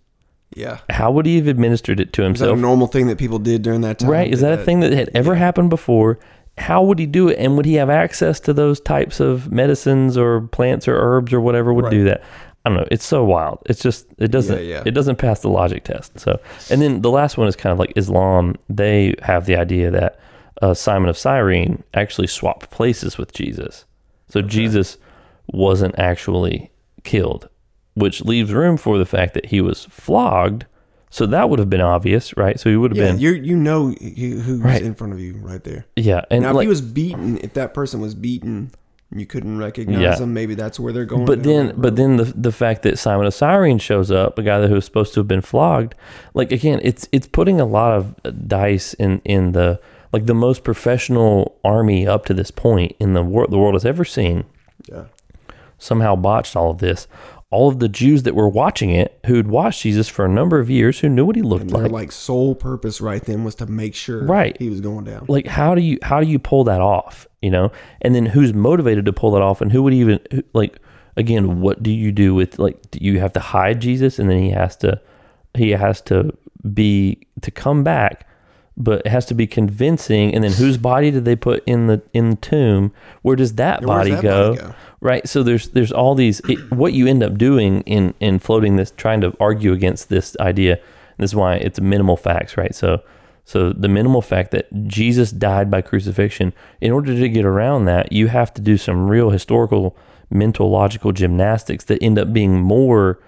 Yeah. 0.55 0.79
How 0.91 1.13
would 1.13 1.25
he 1.27 1.37
have 1.37 1.47
administered 1.47 2.01
it 2.01 2.13
to 2.15 2.23
Is 2.23 2.41
that 2.41 2.47
a 2.47 2.49
himself? 2.49 2.59
normal 2.59 2.87
thing 2.89 3.07
that 3.07 3.19
people 3.19 3.39
did 3.39 3.63
during 3.63 3.83
that 3.83 4.01
time? 4.01 4.11
Right? 4.11 4.33
Is 4.33 4.41
that 4.41 4.59
a 4.59 4.61
uh, 4.61 4.65
thing 4.65 4.81
that 4.81 4.93
had 4.93 5.11
ever 5.15 5.35
happened 5.37 5.71
before? 5.71 6.19
How 6.57 6.83
would 6.83 6.99
he 6.99 7.07
do 7.07 7.29
it? 7.29 7.39
And 7.39 7.57
would 7.57 7.67
he 7.67 7.75
have 7.75 7.91
access 7.91 8.41
to 8.41 8.53
those 8.53 8.81
types 8.81 9.21
of 9.21 9.53
medicines 9.53 10.17
or 10.17 10.41
plants 10.41 10.89
or 10.89 10.97
herbs 10.97 11.33
or 11.33 11.41
whatever 11.41 11.73
would 11.73 11.91
do 11.91 12.03
that? 12.05 12.25
I 12.69 12.71
don't 12.75 12.83
know. 12.83 12.89
It's 12.91 13.05
so 13.07 13.25
wild. 13.25 13.61
It's 13.67 13.81
just 13.83 14.07
it 14.19 14.29
doesn't 14.31 14.59
Yeah, 14.59 14.63
yeah. 14.77 14.83
it 14.85 14.91
doesn't 14.93 15.17
pass 15.17 15.41
the 15.41 15.49
logic 15.49 15.85
test. 15.85 16.19
So 16.21 16.39
and 16.71 16.83
then 16.83 17.01
the 17.03 17.11
last 17.11 17.39
one 17.39 17.49
is 17.49 17.57
kind 17.57 17.73
of 17.73 17.79
like 17.79 17.93
Islam. 17.97 18.57
They 18.69 19.15
have 19.23 19.47
the 19.47 19.57
idea 19.57 19.91
that 19.91 20.21
uh, 20.61 20.75
Simon 20.75 21.09
of 21.09 21.17
Cyrene 21.17 21.83
actually 21.95 22.27
swapped 22.27 22.71
places 22.71 23.17
with 23.17 23.33
Jesus. 23.33 23.85
So 24.29 24.43
Jesus 24.43 24.99
wasn't 25.47 25.99
actually 25.99 26.71
killed, 27.05 27.49
which 27.95 28.23
leaves 28.25 28.53
room 28.53 28.77
for 28.77 28.99
the 28.99 29.07
fact 29.07 29.33
that 29.35 29.47
he 29.47 29.61
was 29.63 29.87
flogged. 29.87 30.67
So 31.11 31.25
that 31.25 31.49
would 31.49 31.59
have 31.59 31.71
been 31.71 31.81
obvious, 31.81 32.37
right? 32.37 32.61
So 32.61 32.69
he 32.69 32.77
would 32.77 32.91
have 32.91 32.99
Yeah, 32.99 33.13
been 33.13 33.19
you 33.21 33.31
you 33.31 33.57
know 33.57 33.93
who's 33.93 34.61
Right. 34.61 34.83
in 34.83 34.95
front 34.95 35.15
of 35.15 35.21
you 35.21 35.39
right 35.41 35.65
there. 35.65 35.87
yeah, 35.97 36.21
and 36.31 36.43
Now, 36.43 36.59
if 36.59 36.63
he 36.63 36.69
was 36.69 36.83
beaten, 36.83 37.39
if 37.43 37.55
that 37.55 37.73
person 37.73 38.01
was 38.03 38.15
beaten, 38.15 38.73
you 39.15 39.25
couldn't 39.27 39.59
recognize 39.59 40.01
Yeah. 40.03 40.17
him. 40.19 40.35
Maybe 40.35 40.55
that's 40.55 40.79
where 40.79 40.93
they're 40.93 41.05
going. 41.07 41.25
But 41.25 41.43
then, 41.43 41.75
but 41.77 41.97
then 41.97 42.17
the 42.17 42.25
the 42.25 42.53
fact 42.53 42.83
that 42.83 42.99
Simon 42.99 43.27
of 43.27 43.35
Cyrene 43.35 43.79
shows 43.79 44.11
up, 44.11 44.39
a 44.39 44.43
guy 44.43 44.59
that 44.59 44.69
who 44.69 44.75
was 44.75 44.85
supposed 44.85 45.15
to 45.15 45.21
have 45.21 45.29
been 45.29 45.41
flogged, 45.41 45.95
like 46.35 46.53
again, 46.53 46.81
it's 46.83 47.09
it's 47.13 47.27
putting 47.27 47.61
a 47.61 47.65
lot 47.65 47.93
of 47.93 48.15
uh, 48.25 48.31
dice 48.31 48.95
in 48.95 49.21
in 49.25 49.53
the 49.53 49.81
like 50.13 50.27
the 50.27 50.35
most 50.35 50.65
professional 50.65 51.59
army 51.65 52.07
up 52.07 52.25
to 52.27 52.35
this 52.35 52.51
point 52.51 52.95
in 53.01 53.13
the 53.15 53.23
world 53.23 53.51
the 53.51 53.59
world 53.59 53.75
has 53.75 53.85
ever 53.85 54.05
seen. 54.05 54.45
yeah, 54.91 55.05
Somehow 55.79 56.17
botched 56.17 56.57
all 56.57 56.71
of 56.71 56.79
this. 56.79 57.07
All 57.51 57.69
of 57.69 57.79
the 57.79 57.89
Jews 57.89 58.25
that 58.25 58.35
were 58.35 58.49
watching 58.49 58.91
it, 58.91 59.19
who'd 59.25 59.47
watched 59.49 59.83
Jesus 59.83 60.07
for 60.07 60.27
a 60.27 60.29
number 60.29 60.59
of 60.59 60.69
years, 60.69 60.99
who 61.01 61.09
knew 61.09 61.25
what 61.25 61.35
he 61.37 61.41
looked 61.41 61.63
and 61.63 61.71
their 61.71 61.85
like. 61.85 61.93
like 61.93 62.13
sole 62.13 62.55
purpose 62.55 63.01
right 63.01 63.23
then 63.25 63.43
was 63.45 63.55
to 63.55 63.67
make 63.67 63.95
sure 63.95 64.23
Right. 64.25 64.55
he 64.59 64.69
was 64.69 64.81
going 64.83 65.05
down. 65.07 65.25
like 65.29 65.47
how 65.47 65.75
do 65.75 65.81
you 65.81 65.99
how 66.03 66.21
do 66.21 66.27
you 66.27 66.39
pull 66.39 66.65
that 66.65 66.81
off 66.83 67.27
you 67.43 67.51
know 67.51 67.71
and 68.03 68.15
then 68.15 68.27
who's 68.27 68.53
motivated 68.53 69.05
to 69.05 69.13
pull 69.13 69.31
that 69.31 69.43
off 69.43 69.61
and 69.61 69.73
who 69.73 69.83
would 69.83 69.95
even 69.95 70.19
like 70.53 70.79
again 71.17 71.61
what 71.61 71.83
do 71.83 71.91
you 71.91 72.13
do 72.13 72.35
with 72.35 72.59
like 72.59 72.91
do 72.91 72.99
you 73.01 73.21
have 73.21 73.33
to 73.33 73.41
hide 73.41 73.81
jesus 73.81 74.19
and 74.19 74.31
then 74.31 74.39
he 74.39 74.51
has 74.51 74.77
to 74.77 75.01
he 75.55 75.71
has 75.71 76.01
to 76.03 76.33
be 76.73 77.27
to 77.43 77.51
come 77.51 77.85
back, 77.85 78.27
but 78.77 79.03
it 79.05 79.09
has 79.09 79.27
to 79.27 79.35
be 79.35 79.47
convincing. 79.47 80.35
And 80.35 80.45
then 80.45 80.53
whose 80.53 80.79
body 80.79 81.11
did 81.11 81.25
they 81.25 81.37
put 81.37 81.63
in 81.67 81.87
the 81.87 82.03
in 82.13 82.31
the 82.31 82.37
tomb? 82.37 82.93
Where 83.23 83.37
does 83.37 83.55
that, 83.55 83.83
body, 83.83 84.13
that 84.13 84.23
go? 84.23 84.55
body 84.55 84.63
go? 84.63 84.75
Right. 85.01 85.29
So 85.29 85.43
there's 85.43 85.69
there's 85.71 85.93
all 85.93 86.15
these. 86.15 86.41
It, 86.49 86.71
what 86.73 86.93
you 86.93 87.07
end 87.07 87.23
up 87.23 87.37
doing 87.37 87.83
in 87.83 88.15
in 88.21 88.39
floating 88.39 88.77
this, 88.77 88.93
trying 88.97 89.21
to 89.23 89.37
argue 89.41 89.73
against 89.73 90.09
this 90.09 90.37
idea. 90.41 90.81
This 91.19 91.31
is 91.31 91.37
why 91.37 91.57
it's 91.57 91.81
minimal 91.81 92.17
facts, 92.17 92.57
right? 92.57 92.75
So 92.75 93.03
so 93.49 93.73
the 93.73 93.89
minimal 93.89 94.21
fact 94.21 94.51
that 94.51 94.69
Jesus 94.89 95.31
died 95.31 95.71
by 95.71 95.81
crucifixion. 95.81 96.53
In 96.83 96.93
order 96.93 97.15
to 97.15 97.29
get 97.31 97.47
around 97.47 97.87
that, 97.87 98.13
you 98.13 98.27
have 98.27 98.53
to 98.53 98.61
do 98.61 98.77
some 98.77 99.09
real 99.09 99.31
historical, 99.31 99.97
mental, 100.29 100.69
logical 100.69 101.13
gymnastics 101.13 101.87
that 101.87 102.03
end 102.03 102.19
up 102.19 102.31
being 102.31 102.61
more 102.61 103.21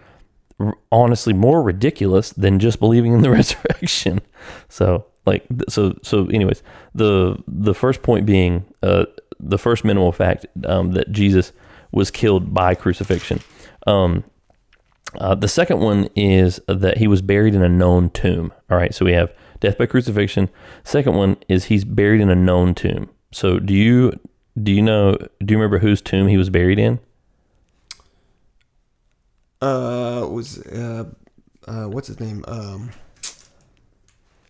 honestly 0.92 1.32
more 1.32 1.62
ridiculous 1.62 2.34
than 2.34 2.58
just 2.58 2.80
believing 2.80 3.14
in 3.14 3.22
the 3.22 3.30
resurrection. 3.40 4.20
So 4.68 5.06
like 5.24 5.46
so 5.70 5.98
so 6.02 6.26
anyways, 6.26 6.62
the 6.94 7.42
the 7.48 7.72
first 7.72 8.02
point 8.02 8.26
being 8.26 8.66
uh 8.82 9.06
the 9.38 9.56
first 9.56 9.86
minimal 9.86 10.12
fact 10.12 10.44
um, 10.66 10.92
that 10.92 11.10
Jesus 11.12 11.52
was 11.92 12.10
killed 12.10 12.52
by 12.52 12.74
crucifixion. 12.74 13.40
Um, 13.86 14.24
uh, 15.14 15.34
the 15.34 15.48
second 15.48 15.80
one 15.80 16.10
is 16.14 16.60
that 16.68 16.98
he 16.98 17.08
was 17.08 17.22
buried 17.22 17.54
in 17.54 17.62
a 17.62 17.70
known 17.70 18.10
tomb. 18.10 18.52
All 18.70 18.76
right, 18.76 18.94
so 18.94 19.06
we 19.06 19.14
have 19.14 19.32
death 19.60 19.78
by 19.78 19.86
crucifixion. 19.86 20.48
Second 20.84 21.14
one 21.14 21.36
is 21.48 21.66
he's 21.66 21.84
buried 21.84 22.20
in 22.20 22.30
a 22.30 22.34
known 22.34 22.74
tomb. 22.74 23.10
So 23.32 23.58
do 23.58 23.72
you 23.74 24.12
do 24.60 24.72
you 24.72 24.82
know 24.82 25.16
do 25.44 25.52
you 25.54 25.58
remember 25.58 25.78
whose 25.78 26.00
tomb 26.02 26.26
he 26.28 26.36
was 26.36 26.50
buried 26.50 26.78
in? 26.78 26.98
Uh, 29.60 30.26
was 30.30 30.58
uh, 30.66 31.04
uh, 31.68 31.84
what's 31.84 32.08
his 32.08 32.18
name? 32.18 32.44
Um, 32.48 32.90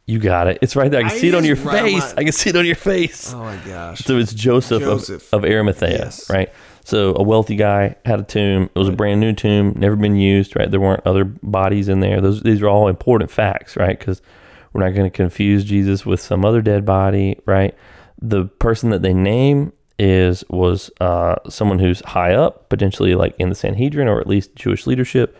You 0.06 0.18
got 0.18 0.46
it. 0.46 0.58
It's 0.62 0.76
right 0.76 0.90
there. 0.90 1.00
I 1.00 1.08
can 1.08 1.12
I 1.12 1.20
see 1.20 1.28
it 1.28 1.34
on 1.34 1.44
your 1.44 1.56
just 1.56 1.66
right 1.66 1.82
on 1.82 1.88
face. 1.88 2.14
my- 2.14 2.20
I 2.20 2.24
can 2.24 2.32
see 2.32 2.50
it 2.50 2.56
on 2.56 2.64
your 2.66 2.76
face. 2.76 3.32
oh 3.34 3.38
my 3.40 3.56
gosh. 3.66 4.00
So 4.00 4.18
it's 4.18 4.32
Joseph, 4.32 4.82
Joseph. 4.82 5.32
Of, 5.32 5.44
of 5.44 5.50
Arimathea, 5.50 5.90
Yes. 5.98 6.30
right? 6.30 6.50
So 6.84 7.14
a 7.16 7.22
wealthy 7.22 7.56
guy 7.56 7.96
had 8.04 8.20
a 8.20 8.22
tomb. 8.22 8.70
It 8.74 8.78
was 8.78 8.88
a 8.88 8.92
brand 8.92 9.20
new 9.20 9.32
tomb, 9.32 9.74
never 9.76 9.96
been 9.96 10.16
used, 10.16 10.56
right? 10.56 10.70
There 10.70 10.80
weren't 10.80 11.04
other 11.06 11.24
bodies 11.24 11.88
in 11.88 12.00
there. 12.00 12.20
Those 12.20 12.42
these 12.42 12.62
are 12.62 12.68
all 12.68 12.88
important 12.88 13.30
facts, 13.30 13.76
right? 13.76 13.98
Because 13.98 14.22
we're 14.72 14.82
not 14.82 14.94
going 14.94 15.10
to 15.10 15.16
confuse 15.16 15.64
Jesus 15.64 16.06
with 16.06 16.20
some 16.20 16.44
other 16.44 16.62
dead 16.62 16.84
body, 16.84 17.38
right? 17.46 17.74
The 18.20 18.46
person 18.46 18.90
that 18.90 19.02
they 19.02 19.14
name 19.14 19.72
is 19.98 20.44
was 20.48 20.90
uh, 21.00 21.36
someone 21.48 21.78
who's 21.78 22.00
high 22.00 22.34
up, 22.34 22.68
potentially 22.68 23.14
like 23.14 23.34
in 23.38 23.48
the 23.48 23.54
Sanhedrin 23.54 24.08
or 24.08 24.20
at 24.20 24.26
least 24.26 24.54
Jewish 24.56 24.86
leadership. 24.86 25.36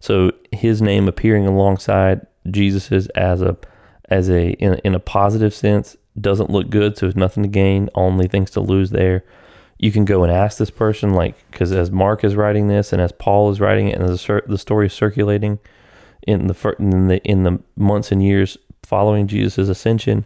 So 0.00 0.32
his 0.50 0.82
name 0.82 1.08
appearing 1.08 1.46
alongside 1.46 2.26
Jesus's 2.50 3.06
as 3.08 3.40
a 3.40 3.56
as 4.08 4.28
a 4.28 4.50
in, 4.52 4.74
in 4.84 4.94
a 4.94 5.00
positive 5.00 5.54
sense 5.54 5.96
doesn't 6.20 6.50
look 6.50 6.70
good. 6.70 6.96
So 6.96 7.06
there's 7.06 7.16
nothing 7.16 7.42
to 7.42 7.48
gain, 7.48 7.88
only 7.94 8.28
things 8.28 8.50
to 8.50 8.60
lose 8.60 8.90
there. 8.90 9.24
You 9.78 9.90
can 9.90 10.04
go 10.04 10.22
and 10.22 10.30
ask 10.30 10.58
this 10.58 10.70
person, 10.70 11.14
like, 11.14 11.34
because 11.50 11.72
as 11.72 11.90
Mark 11.90 12.22
is 12.22 12.36
writing 12.36 12.68
this, 12.68 12.92
and 12.92 13.02
as 13.02 13.10
Paul 13.12 13.50
is 13.50 13.60
writing 13.60 13.88
it, 13.88 13.98
and 13.98 14.04
as 14.04 14.24
the, 14.46 14.58
story 14.58 14.86
is 14.86 14.92
circulating 14.92 15.58
in 16.26 16.46
the 16.46 16.76
in 16.78 17.08
the 17.08 17.22
in 17.24 17.42
the 17.42 17.60
months 17.76 18.12
and 18.12 18.22
years 18.22 18.58
following 18.92 19.26
Jesus' 19.26 19.68
ascension, 19.68 20.24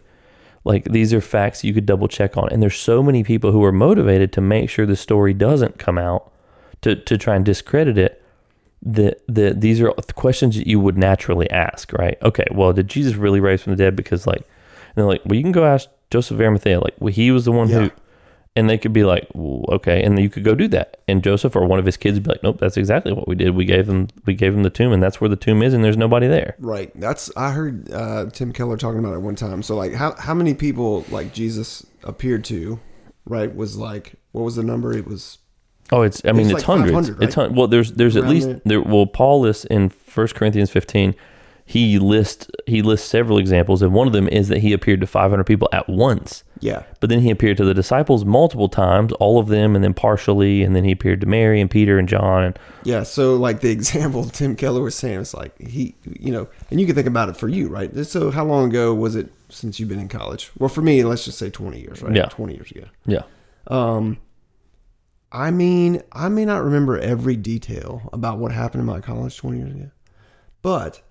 like 0.65 0.83
these 0.97 1.13
are 1.13 1.21
facts 1.21 1.63
you 1.63 1.73
could 1.73 1.85
double 1.85 2.07
check 2.09 2.35
on. 2.35 2.49
And 2.51 2.61
there's 2.61 2.75
so 2.91 3.01
many 3.01 3.23
people 3.23 3.51
who 3.53 3.63
are 3.63 3.71
motivated 3.71 4.29
to 4.33 4.41
make 4.41 4.69
sure 4.69 4.85
the 4.85 4.95
story 4.97 5.33
doesn't 5.33 5.79
come 5.85 5.97
out 5.97 6.23
to 6.81 6.95
to 7.09 7.17
try 7.17 7.35
and 7.37 7.45
discredit 7.45 7.97
it 7.97 8.13
that 8.97 9.21
the, 9.27 9.53
these 9.57 9.79
are 9.81 9.91
the 10.07 10.13
questions 10.13 10.55
that 10.57 10.67
you 10.67 10.79
would 10.79 10.97
naturally 10.97 11.49
ask, 11.49 11.93
right? 11.93 12.17
Okay, 12.21 12.45
well, 12.51 12.73
did 12.73 12.87
Jesus 12.95 13.15
really 13.15 13.39
rise 13.39 13.61
from 13.63 13.73
the 13.73 13.83
dead? 13.83 13.95
Because 13.95 14.27
like, 14.27 14.43
and 14.43 14.95
they're 14.95 15.05
like, 15.13 15.21
well, 15.25 15.35
you 15.35 15.43
can 15.43 15.51
go 15.53 15.65
ask 15.65 15.89
Joseph 16.11 16.35
of 16.35 16.41
Arimathea, 16.41 16.79
like, 16.79 16.93
well, 16.99 17.13
he 17.13 17.31
was 17.31 17.45
the 17.45 17.51
one 17.51 17.69
Yeah. 17.69 17.79
who, 17.79 17.91
and 18.57 18.69
they 18.69 18.77
could 18.77 18.91
be 18.91 19.03
like, 19.05 19.27
well, 19.33 19.63
okay, 19.69 20.03
and 20.03 20.17
then 20.17 20.23
you 20.23 20.29
could 20.29 20.43
go 20.43 20.55
do 20.55 20.67
that, 20.69 20.99
and 21.07 21.23
Joseph 21.23 21.55
or 21.55 21.65
one 21.65 21.79
of 21.79 21.85
his 21.85 21.95
kids 21.95 22.15
would 22.15 22.23
be 22.23 22.31
like, 22.31 22.43
nope, 22.43 22.57
that's 22.59 22.75
exactly 22.75 23.13
what 23.13 23.27
we 23.27 23.35
did. 23.35 23.51
We 23.51 23.63
gave 23.65 23.87
him, 23.87 24.07
we 24.25 24.33
gave 24.33 24.53
him 24.53 24.63
the 24.63 24.69
tomb, 24.69 24.91
and 24.91 25.01
that's 25.01 25.21
where 25.21 25.29
the 25.29 25.35
tomb 25.35 25.61
is, 25.61 25.73
and 25.73 25.83
there's 25.83 25.95
nobody 25.95 26.27
there. 26.27 26.55
Right. 26.59 26.91
That's 26.99 27.31
I 27.37 27.51
heard 27.51 27.91
uh, 27.93 28.25
Tim 28.33 28.51
Keller 28.51 28.75
talking 28.75 28.99
about 28.99 29.13
it 29.13 29.19
one 29.19 29.35
time. 29.35 29.63
So 29.63 29.75
like 29.75 29.93
how 29.93 30.15
how 30.17 30.33
many 30.33 30.53
people 30.53 31.05
like 31.09 31.33
Jesus 31.33 31.85
appeared 32.03 32.43
to, 32.45 32.79
right? 33.25 33.55
Was 33.55 33.77
like 33.77 34.15
what 34.31 34.41
was 34.41 34.55
the 34.57 34.63
number? 34.63 34.91
It 34.91 35.05
was 35.07 35.37
Oh, 35.89 36.01
it's. 36.01 36.21
I 36.25 36.33
mean, 36.33 36.41
It's 36.41 36.49
it's, 36.49 36.53
like 36.55 36.63
hundreds. 36.65 36.91
500, 37.07 37.23
It's 37.23 37.37
right? 37.37 37.45
hun- 37.47 37.55
well, 37.55 37.67
there's 37.67 37.93
there's 37.93 38.17
at 38.17 38.27
least 38.27 38.47
there. 38.47 38.61
there. 38.65 38.81
Well, 38.81 39.05
Paul 39.05 39.39
lists 39.41 39.63
in 39.65 39.89
1 40.13 40.27
Corinthians 40.29 40.69
15. 40.69 41.15
He 41.69 41.99
lists 41.99 42.47
he 42.65 42.81
lists 42.81 43.05
several 43.09 43.37
examples, 43.37 43.81
and 43.81 43.91
one 43.93 44.07
of 44.07 44.13
them 44.13 44.29
is 44.29 44.47
that 44.47 44.59
he 44.59 44.71
appeared 44.71 45.01
to 45.01 45.07
500 45.07 45.43
people 45.43 45.67
at 45.73 45.87
once. 45.89 46.45
yeah. 46.61 46.83
But 47.01 47.09
then 47.09 47.19
he 47.19 47.29
appeared 47.29 47.57
to 47.57 47.65
the 47.65 47.73
disciples 47.73 48.23
multiple 48.23 48.69
times, 48.69 49.11
all 49.13 49.37
of 49.37 49.49
them, 49.49 49.75
and 49.75 49.83
then 49.83 49.93
partially, 49.93 50.63
and 50.63 50.73
then 50.73 50.85
he 50.85 50.93
appeared 50.93 51.19
to 51.21 51.27
Mary 51.27 51.59
and 51.59 51.69
Peter 51.69 51.99
and 51.99 52.07
John. 52.07 52.43
And 52.43 52.59
Yeah, 52.83 53.03
so 53.03 53.35
like 53.35 53.59
the 53.59 53.69
example 53.79 54.23
Tim 54.23 54.55
Keller 54.55 54.81
was 54.81 54.95
saying, 54.95 55.19
it's 55.19 55.33
like 55.33 55.59
he, 55.59 55.93
you 56.05 56.31
know, 56.31 56.47
and 56.71 56.79
you 56.79 56.85
can 56.85 56.95
think 56.95 57.05
about 57.07 57.27
it 57.27 57.35
for 57.35 57.49
you, 57.49 57.67
right? 57.67 57.93
So 58.05 58.31
how 58.31 58.45
long 58.45 58.69
ago 58.69 58.93
was 58.95 59.17
it 59.17 59.29
since 59.49 59.77
you've 59.77 59.89
been 59.89 59.99
in 59.99 60.07
college? 60.07 60.51
Well, 60.57 60.69
for 60.69 60.81
me, 60.81 61.03
let's 61.03 61.25
just 61.25 61.37
say 61.37 61.49
twenty 61.49 61.81
years, 61.81 62.01
right? 62.01 62.15
Yeah. 62.15 62.27
twenty 62.27 62.53
years 62.55 62.71
ago. 62.71 62.85
yeah, 63.05 63.23
Um, 63.67 64.19
I 65.33 65.51
mean, 65.51 66.01
I 66.13 66.29
may 66.29 66.45
not 66.45 66.63
remember 66.63 66.97
every 66.97 67.35
detail 67.35 68.09
about 68.13 68.39
what 68.39 68.53
happened 68.53 68.79
in 68.81 68.85
my 68.87 69.01
college 69.01 69.35
twenty 69.35 69.57
years 69.57 69.73
ago, 69.73 69.91
but 70.61 71.01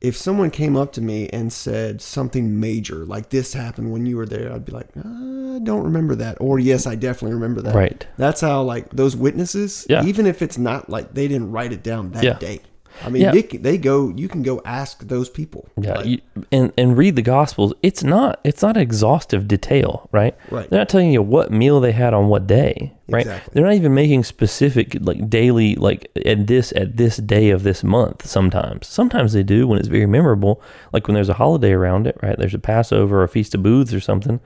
if 0.00 0.16
someone 0.16 0.50
came 0.50 0.76
up 0.76 0.92
to 0.92 1.00
me 1.00 1.28
and 1.30 1.52
said 1.52 2.00
something 2.02 2.60
major 2.60 3.04
like 3.06 3.30
this 3.30 3.54
happened 3.54 3.92
when 3.92 4.04
you 4.06 4.16
were 4.16 4.26
there, 4.26 4.52
I'd 4.52 4.64
be 4.64 4.72
like, 4.72 4.88
ah, 4.98 5.56
I 5.56 5.58
don't 5.60 5.84
remember 5.84 6.14
that, 6.16 6.36
or 6.40 6.58
yes, 6.58 6.86
I 6.86 6.94
definitely 6.96 7.32
remember 7.34 7.62
that. 7.62 7.74
Right. 7.74 8.06
That's 8.18 8.42
how 8.42 8.62
like 8.62 8.90
those 8.90 9.16
witnesses, 9.16 9.86
Yeah. 9.88 10.04
even 10.04 10.26
if 10.26 10.42
it's 10.42 10.58
not 10.58 10.90
like 10.90 11.14
they 11.14 11.26
didn't 11.28 11.50
write 11.50 11.72
it 11.72 11.82
down 11.82 12.10
that 12.12 12.24
Yeah. 12.24 12.38
day. 12.38 12.60
I 13.04 13.08
mean, 13.10 13.22
Yeah. 13.22 13.30
they, 13.32 13.42
they 13.42 13.78
go. 13.78 14.12
You 14.16 14.28
can 14.28 14.42
go 14.42 14.60
ask 14.64 15.06
those 15.06 15.28
people. 15.28 15.68
yeah. 15.80 15.94
Like, 15.98 16.06
you, 16.06 16.20
and 16.50 16.72
and 16.78 16.96
read 16.96 17.16
the 17.16 17.22
Gospels. 17.22 17.74
It's 17.82 18.02
not 18.02 18.40
it's 18.44 18.62
not 18.62 18.76
exhaustive 18.76 19.46
detail, 19.48 20.08
right? 20.12 20.34
Right. 20.50 20.68
They're 20.70 20.78
not 20.80 20.88
telling 20.88 21.12
you 21.12 21.22
what 21.22 21.50
meal 21.50 21.80
they 21.80 21.92
had 21.92 22.14
on 22.14 22.28
what 22.28 22.46
day, 22.46 22.92
right? 23.08 23.20
Exactly. 23.26 23.50
They're 23.54 23.64
not 23.64 23.74
even 23.74 23.94
making 23.94 24.24
specific 24.24 24.96
like 25.00 25.28
daily 25.28 25.74
like 25.76 26.10
at 26.24 26.46
this 26.46 26.72
at 26.76 26.96
this 26.96 27.16
day 27.18 27.50
of 27.50 27.62
this 27.62 27.84
month. 27.84 28.26
Sometimes, 28.26 28.86
sometimes 28.86 29.32
they 29.32 29.42
do 29.42 29.66
when 29.68 29.78
it's 29.78 29.88
very 29.88 30.06
memorable, 30.06 30.60
like 30.92 31.06
when 31.06 31.14
there's 31.14 31.28
a 31.28 31.34
holiday 31.34 31.72
around 31.72 32.06
it, 32.06 32.16
right? 32.22 32.38
There's 32.38 32.54
a 32.54 32.58
Passover 32.58 33.20
or 33.20 33.24
a 33.24 33.28
Feast 33.28 33.54
of 33.54 33.62
Booths 33.62 33.92
or 33.94 34.00
something. 34.00 34.40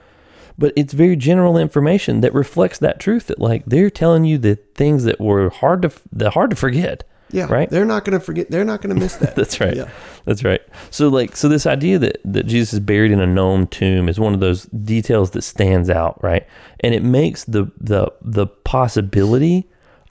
But 0.58 0.74
it's 0.76 0.92
very 0.92 1.16
general 1.16 1.56
information 1.56 2.20
that 2.20 2.34
reflects 2.34 2.78
that 2.80 3.00
truth 3.00 3.28
that 3.28 3.38
like 3.38 3.64
they're 3.64 3.88
telling 3.88 4.24
you 4.24 4.36
the 4.36 4.56
things 4.74 5.04
that 5.04 5.18
were 5.18 5.48
hard 5.48 5.82
to 5.82 5.90
that 6.12 6.34
hard 6.34 6.50
to 6.50 6.56
forget. 6.56 7.04
Yeah, 7.32 7.46
right. 7.46 7.68
They're 7.68 7.84
not 7.84 8.04
going 8.04 8.18
to 8.18 8.24
forget. 8.24 8.50
They're 8.50 8.64
not 8.64 8.82
going 8.82 8.94
to 8.94 9.00
miss 9.00 9.16
that. 9.16 9.36
That's 9.36 9.60
right. 9.60 9.76
Yeah. 9.76 9.90
That's 10.24 10.44
right. 10.44 10.60
So 10.90 11.08
like 11.08 11.36
so 11.36 11.48
this 11.48 11.66
idea 11.66 11.98
that 11.98 12.20
that 12.24 12.46
Jesus 12.46 12.74
is 12.74 12.80
buried 12.80 13.12
in 13.12 13.20
a 13.20 13.26
known 13.26 13.66
tomb 13.66 14.08
is 14.08 14.18
one 14.18 14.34
of 14.34 14.40
those 14.40 14.64
details 14.64 15.30
that 15.32 15.42
stands 15.42 15.90
out, 15.90 16.22
right? 16.22 16.46
And 16.80 16.94
it 16.94 17.02
makes 17.02 17.44
the 17.44 17.70
the 17.78 18.12
the 18.22 18.46
possibility 18.46 19.68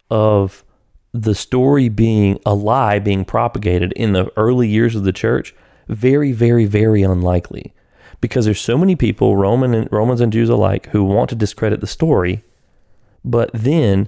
of 0.10 0.64
the 1.14 1.36
story 1.36 1.90
being 1.90 2.40
a 2.46 2.54
lie 2.54 3.00
being 3.00 3.26
propagated 3.26 3.92
in 3.94 4.14
the 4.14 4.32
early 4.38 4.68
years 4.68 4.96
of 4.96 5.04
the 5.04 5.12
church 5.12 5.56
very 5.88 6.32
very 6.32 6.66
very 6.66 7.02
unlikely 7.02 7.74
because 8.22 8.46
there's 8.46 8.62
so 8.62 8.78
many 8.78 8.96
people 8.96 9.36
Roman 9.36 9.74
and 9.74 9.92
Romans 9.92 10.22
and 10.22 10.32
Jews 10.32 10.50
alike 10.50 10.88
who 10.88 11.04
want 11.04 11.30
to 11.32 11.36
discredit 11.36 11.82
the 11.82 11.88
story 11.88 12.44
but 13.26 13.50
then 13.54 14.08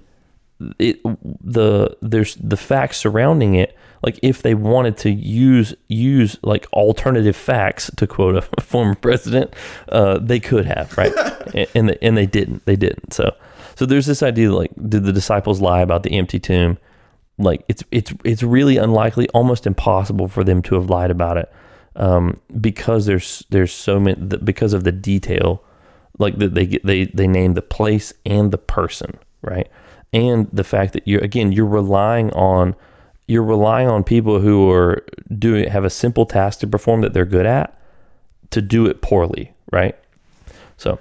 it 0.79 1.01
the 1.43 1.95
there's 2.01 2.35
the 2.35 2.57
facts 2.57 2.97
surrounding 2.97 3.55
it. 3.55 3.77
Like 4.03 4.19
if 4.23 4.41
they 4.41 4.55
wanted 4.55 4.97
to 4.97 5.11
use 5.11 5.73
use 5.87 6.37
like 6.41 6.67
alternative 6.73 7.35
facts 7.35 7.91
to 7.97 8.07
quote 8.07 8.35
a 8.35 8.41
former 8.61 8.95
president 8.95 9.53
uh, 9.89 10.17
they 10.19 10.39
could 10.39 10.65
have 10.65 10.97
right? 10.97 11.13
And 11.53 11.67
and 11.75 11.89
they, 11.89 11.97
and 12.01 12.17
they 12.17 12.25
didn't. 12.25 12.65
They 12.65 12.75
didn't. 12.75 13.13
So 13.13 13.35
so 13.75 13.85
there's 13.85 14.05
this 14.05 14.23
idea 14.23 14.53
like 14.53 14.71
did 14.75 15.03
the 15.03 15.13
disciples 15.13 15.59
lie 15.59 15.81
about 15.81 16.03
the 16.03 16.17
empty 16.17 16.39
tomb? 16.39 16.77
Like 17.37 17.63
it's 17.67 17.83
it's 17.91 18.13
it's 18.23 18.43
really 18.43 18.77
unlikely 18.77 19.27
almost 19.29 19.65
impossible 19.67 20.27
for 20.27 20.43
them 20.43 20.61
to 20.63 20.75
have 20.75 20.89
lied 20.89 21.11
about 21.11 21.37
it. 21.37 21.51
Um, 21.95 22.39
because 22.59 23.05
there's 23.05 23.43
there's 23.49 23.73
so 23.73 23.99
many 23.99 24.15
because 24.37 24.73
of 24.73 24.83
the 24.85 24.93
detail 24.93 25.63
like 26.19 26.37
that 26.37 26.53
they 26.53 26.65
get 26.65 26.85
they 26.85 27.05
they 27.05 27.27
name 27.27 27.53
the 27.53 27.61
place 27.61 28.13
and 28.25 28.51
the 28.51 28.57
person 28.57 29.17
right 29.41 29.69
and 30.13 30.49
the 30.51 30.63
fact 30.63 30.93
that 30.93 31.07
you're 31.07 31.21
again 31.21 31.51
you're 31.51 31.65
relying 31.65 32.31
on 32.31 32.75
you're 33.27 33.43
relying 33.43 33.87
on 33.87 34.03
people 34.03 34.39
who 34.39 34.69
are 34.69 35.05
doing 35.37 35.69
have 35.69 35.85
a 35.85 35.89
simple 35.89 36.25
task 36.25 36.59
to 36.59 36.67
perform 36.67 37.01
that 37.01 37.13
they're 37.13 37.25
good 37.25 37.45
at 37.45 37.77
to 38.49 38.61
do 38.61 38.85
it 38.85 39.01
poorly 39.01 39.53
right? 39.71 39.97
So 40.77 40.99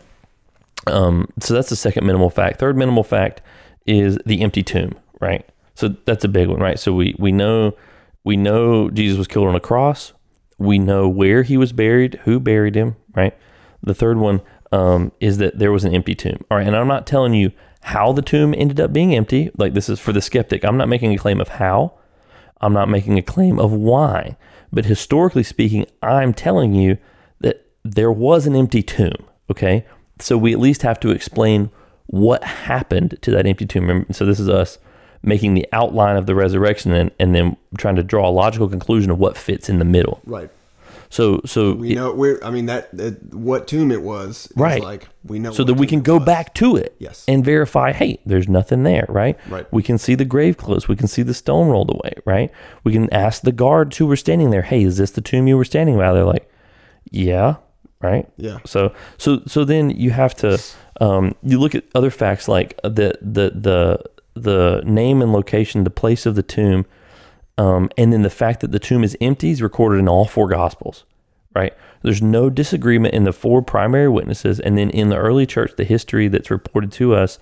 um 0.87 1.29
so 1.41 1.55
that's 1.55 1.71
the 1.71 1.77
second 1.77 2.07
minimal 2.07 2.31
fact. 2.31 2.59
Third 2.59 2.77
minimal 2.77 3.05
fact 3.05 3.43
is 3.87 4.19
the 4.27 4.43
empty 4.43 4.63
tomb 4.63 4.95
right? 5.21 5.47
So 5.75 5.89
that's 6.05 6.25
a 6.25 6.29
big 6.29 6.49
one 6.49 6.61
right? 6.61 6.79
So 6.79 6.93
we 6.93 7.15
we 7.19 7.33
know 7.33 7.77
we 8.23 8.37
know 8.37 8.91
jesus 8.91 9.19
was 9.19 9.29
killed 9.29 9.49
on 9.49 9.57
a 9.57 9.61
cross. 9.61 10.13
We 10.59 10.79
know 10.79 11.09
where 11.09 11.43
he 11.43 11.57
was 11.57 11.73
buried, 11.73 12.21
who 12.25 12.39
buried 12.39 12.75
him, 12.75 12.97
right? 13.15 13.35
The 13.83 13.95
third 13.95 14.19
one 14.19 14.43
um, 14.73 15.11
is 15.19 15.39
that 15.39 15.59
there 15.59 15.73
was 15.73 15.85
an 15.85 15.95
empty 15.95 16.15
tomb. 16.15 16.45
All 16.51 16.59
right, 16.59 16.67
and 16.67 16.77
I'm 16.77 16.87
not 16.87 17.07
telling 17.07 17.33
you 17.33 17.51
how 17.83 18.13
the 18.13 18.23
tomb 18.23 18.55
ended 18.57 18.81
up 18.81 18.93
being 18.93 19.15
empty. 19.15 19.51
Like 19.57 19.75
this 19.75 19.89
is 19.89 19.99
for 19.99 20.13
the 20.13 20.21
skeptic. 20.21 20.65
I'm 20.65 20.77
not 20.77 20.89
making 20.89 21.13
a 21.13 21.19
claim 21.19 21.41
of 21.41 21.49
how. 21.49 21.95
I'm 22.61 22.73
not 22.73 22.89
making 22.89 23.19
a 23.19 23.23
claim 23.23 23.59
of 23.59 23.73
why. 23.73 24.37
But 24.73 24.85
historically 24.85 25.43
speaking, 25.43 25.87
I'm 26.03 26.35
telling 26.35 26.75
you 26.75 26.99
that 27.41 27.67
there 27.85 28.13
was 28.13 28.47
an 28.47 28.55
empty 28.55 28.83
tomb. 28.83 29.27
Okay, 29.51 29.85
so 30.21 30.39
we 30.39 30.53
at 30.53 30.61
least 30.61 30.83
have 30.83 31.01
to 31.01 31.11
explain 31.11 31.71
what 32.07 32.45
happened 32.45 33.19
to 33.23 33.31
that 33.31 33.47
empty 33.47 33.67
tomb. 33.67 34.07
So 34.13 34.25
this 34.25 34.39
is 34.39 34.49
us 34.49 34.79
making 35.23 35.55
the 35.55 35.67
outline 35.73 36.17
of 36.17 36.27
the 36.27 36.35
resurrection 36.35 36.93
and, 36.93 37.11
and 37.19 37.35
then 37.35 37.57
trying 37.77 37.97
to 37.97 38.03
draw 38.03 38.29
a 38.29 38.31
logical 38.31 38.69
conclusion 38.69 39.11
of 39.11 39.19
what 39.19 39.37
fits 39.37 39.69
in 39.69 39.79
the 39.79 39.85
middle. 39.85 40.21
Right. 40.25 40.51
So 41.13 41.41
so 41.45 41.75
We 41.75 41.95
know 41.95 42.13
we're. 42.15 42.39
I 42.43 42.51
mean 42.51 42.67
that, 42.67 42.97
that 42.97 43.35
what 43.35 43.67
tomb 43.69 43.91
it 43.91 44.03
was. 44.03 44.51
Right. 44.57 44.83
Like 44.83 45.09
we 45.25 45.39
know. 45.39 45.51
so 45.53 45.65
that 45.65 45.75
we 45.75 45.87
can 45.87 46.01
go 46.03 46.17
was. 46.17 46.25
back 46.25 46.55
to 46.55 46.77
it 46.77 46.95
Yes. 46.99 47.25
and 47.29 47.45
verify 47.45 47.93
hey 47.93 48.21
there's 48.25 48.49
nothing 48.49 48.85
there 48.85 49.05
right 49.09 49.37
Right. 49.51 49.67
we 49.73 49.83
can 49.83 49.99
see 49.99 50.15
the 50.15 50.25
grave 50.25 50.57
clothes 50.57 50.89
we 50.89 50.97
can 50.97 51.09
see 51.09 51.23
the 51.23 51.35
stone 51.35 51.69
rolled 51.69 51.91
away 51.91 52.15
right 52.25 52.51
we 52.85 52.93
can 52.93 53.13
ask 53.13 53.43
the 53.43 53.53
guards 53.53 53.99
who 53.99 54.07
were 54.07 54.17
standing 54.17 54.49
there 54.51 54.63
hey 54.63 54.83
is 54.85 54.97
this 54.97 55.11
the 55.11 55.21
tomb 55.21 55.47
you 55.47 55.57
were 55.59 55.65
standing 55.67 55.99
by 55.99 56.11
they're 56.15 56.25
like 56.25 56.51
yeah 57.11 57.57
right 58.01 58.27
Yeah. 58.39 58.59
so 58.65 58.95
so 59.19 59.43
so 59.47 59.65
then 59.67 59.91
you 59.91 60.11
have 60.11 60.35
to 60.37 60.59
um, 61.03 61.35
you 61.43 61.59
look 61.59 61.75
at 61.75 61.85
other 61.95 62.11
facts 62.11 62.49
like 62.49 62.81
the 62.83 63.19
the 63.21 63.53
the 63.55 64.03
the 64.35 64.83
name 64.87 65.21
and 65.23 65.33
location 65.33 65.85
the 65.85 65.91
place 65.91 66.25
of 66.25 66.35
the 66.35 66.43
tomb 66.43 66.87
um, 67.61 67.91
and 67.99 68.13
then 68.13 68.23
the 68.23 68.31
fact 68.31 68.61
that 68.61 68.73
the 68.73 68.79
tomb 68.79 69.05
is 69.05 69.17
empty 69.21 69.51
is 69.51 69.61
recorded 69.61 69.99
in 69.99 70.09
all 70.09 70.25
four 70.25 70.49
gospels 70.49 71.05
right 71.55 71.75
there's 72.03 72.23
no 72.23 72.49
disagreement 72.49 73.15
in 73.15 73.25
the 73.25 73.33
four 73.33 73.61
primary 73.61 74.09
witnesses 74.09 74.59
and 74.61 74.79
then 74.79 74.91
in 74.91 75.09
the 75.09 75.17
early 75.17 75.47
church 75.47 75.73
the 75.77 75.85
history 75.85 76.29
that's 76.29 76.51
reported 76.51 76.91
to 76.93 77.15
us 77.15 77.39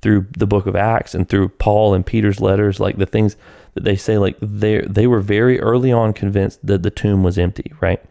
through 0.00 0.26
the 0.36 0.46
book 0.46 0.66
of 0.66 0.76
acts 0.76 1.14
and 1.14 1.28
through 1.28 1.48
paul 1.48 1.94
and 1.94 2.04
peter's 2.04 2.40
letters 2.40 2.80
like 2.80 2.98
the 2.98 3.06
things 3.06 3.36
that 3.74 3.84
they 3.84 3.96
say 3.96 4.18
like 4.18 4.36
they 4.40 4.80
they 4.82 5.06
were 5.06 5.20
very 5.20 5.60
early 5.60 5.92
on 5.92 6.12
convinced 6.12 6.64
that 6.66 6.82
the 6.82 6.90
tomb 6.90 7.22
was 7.22 7.38
empty 7.38 7.72
right 7.80 8.02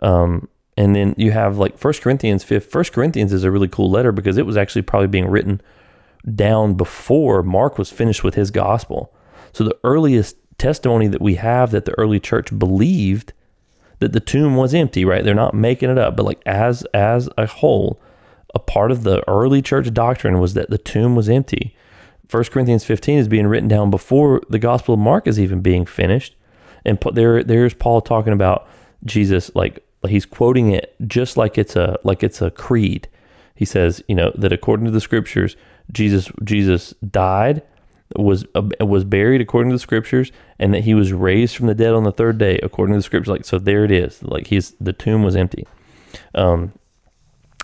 um, 0.00 0.48
and 0.76 0.94
then 0.94 1.14
you 1.16 1.32
have 1.32 1.58
like 1.58 1.78
First 1.78 2.02
Corinthians 2.02 2.44
fifth. 2.44 2.70
First 2.70 2.92
Corinthians 2.92 3.32
is 3.32 3.44
a 3.44 3.50
really 3.50 3.68
cool 3.68 3.90
letter 3.90 4.12
because 4.12 4.36
it 4.36 4.46
was 4.46 4.56
actually 4.56 4.82
probably 4.82 5.08
being 5.08 5.28
written 5.28 5.60
down 6.34 6.74
before 6.74 7.42
Mark 7.42 7.78
was 7.78 7.90
finished 7.90 8.22
with 8.22 8.34
his 8.34 8.50
gospel. 8.50 9.12
So 9.52 9.64
the 9.64 9.78
earliest 9.84 10.36
testimony 10.58 11.06
that 11.08 11.20
we 11.20 11.36
have 11.36 11.70
that 11.70 11.84
the 11.84 11.98
early 11.98 12.20
church 12.20 12.56
believed 12.58 13.32
that 13.98 14.12
the 14.12 14.20
tomb 14.20 14.56
was 14.56 14.74
empty, 14.74 15.04
right? 15.04 15.24
They're 15.24 15.34
not 15.34 15.54
making 15.54 15.90
it 15.90 15.98
up, 15.98 16.16
but 16.16 16.26
like 16.26 16.42
as 16.46 16.82
as 16.92 17.28
a 17.38 17.46
whole, 17.46 18.00
a 18.54 18.58
part 18.58 18.90
of 18.90 19.02
the 19.02 19.26
early 19.28 19.62
church 19.62 19.92
doctrine 19.92 20.38
was 20.38 20.54
that 20.54 20.70
the 20.70 20.78
tomb 20.78 21.14
was 21.14 21.28
empty. 21.28 21.74
First 22.28 22.50
Corinthians 22.50 22.84
15 22.84 23.18
is 23.18 23.28
being 23.28 23.46
written 23.46 23.68
down 23.68 23.90
before 23.90 24.42
the 24.50 24.58
Gospel 24.58 24.94
of 24.94 25.00
Mark 25.00 25.26
is 25.26 25.38
even 25.38 25.60
being 25.60 25.86
finished. 25.86 26.34
And 26.84 26.98
there 27.12 27.42
there's 27.42 27.74
Paul 27.74 28.00
talking 28.00 28.32
about 28.32 28.68
Jesus 29.04 29.50
like 29.54 29.84
he's 30.08 30.26
quoting 30.26 30.70
it 30.70 30.94
just 31.06 31.36
like 31.36 31.58
it's 31.58 31.76
a 31.76 31.98
like 32.04 32.22
it's 32.22 32.42
a 32.42 32.50
creed. 32.50 33.08
He 33.54 33.64
says, 33.64 34.02
you 34.08 34.14
know, 34.14 34.32
that 34.36 34.52
according 34.52 34.84
to 34.86 34.90
the 34.90 35.00
scriptures, 35.00 35.56
Jesus 35.92 36.30
Jesus 36.44 36.94
died, 37.10 37.62
was 38.14 38.44
uh, 38.54 38.62
was 38.80 39.04
buried 39.04 39.40
according 39.40 39.70
to 39.70 39.74
the 39.74 39.80
scriptures, 39.80 40.30
and 40.58 40.72
that 40.74 40.84
he 40.84 40.94
was 40.94 41.12
raised 41.12 41.56
from 41.56 41.66
the 41.66 41.74
dead 41.74 41.94
on 41.94 42.04
the 42.04 42.12
third 42.12 42.38
day 42.38 42.58
according 42.62 42.94
to 42.94 42.98
the 42.98 43.02
scriptures. 43.02 43.30
Like 43.30 43.44
so, 43.44 43.58
there 43.58 43.84
it 43.84 43.90
is. 43.90 44.22
Like 44.22 44.46
he's 44.46 44.74
the 44.80 44.92
tomb 44.92 45.22
was 45.22 45.36
empty. 45.36 45.66
Um, 46.34 46.72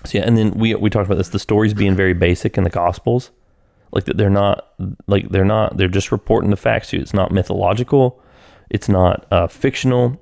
so 0.04 0.18
yeah, 0.18 0.24
and 0.24 0.36
then 0.36 0.52
we 0.52 0.74
we 0.74 0.90
talked 0.90 1.06
about 1.06 1.18
this. 1.18 1.28
The 1.28 1.38
stories 1.38 1.74
being 1.74 1.94
very 1.94 2.14
basic 2.14 2.58
in 2.58 2.64
the 2.64 2.70
Gospels, 2.70 3.30
like 3.92 4.04
that 4.04 4.16
they're 4.16 4.30
not 4.30 4.68
like 5.06 5.28
they're 5.28 5.44
not 5.44 5.76
they're 5.76 5.88
just 5.88 6.10
reporting 6.10 6.50
the 6.50 6.56
facts 6.56 6.90
to 6.90 6.96
you. 6.96 7.02
It's 7.02 7.14
not 7.14 7.30
mythological. 7.30 8.20
It's 8.70 8.88
not 8.88 9.26
uh, 9.30 9.46
fictional. 9.46 10.20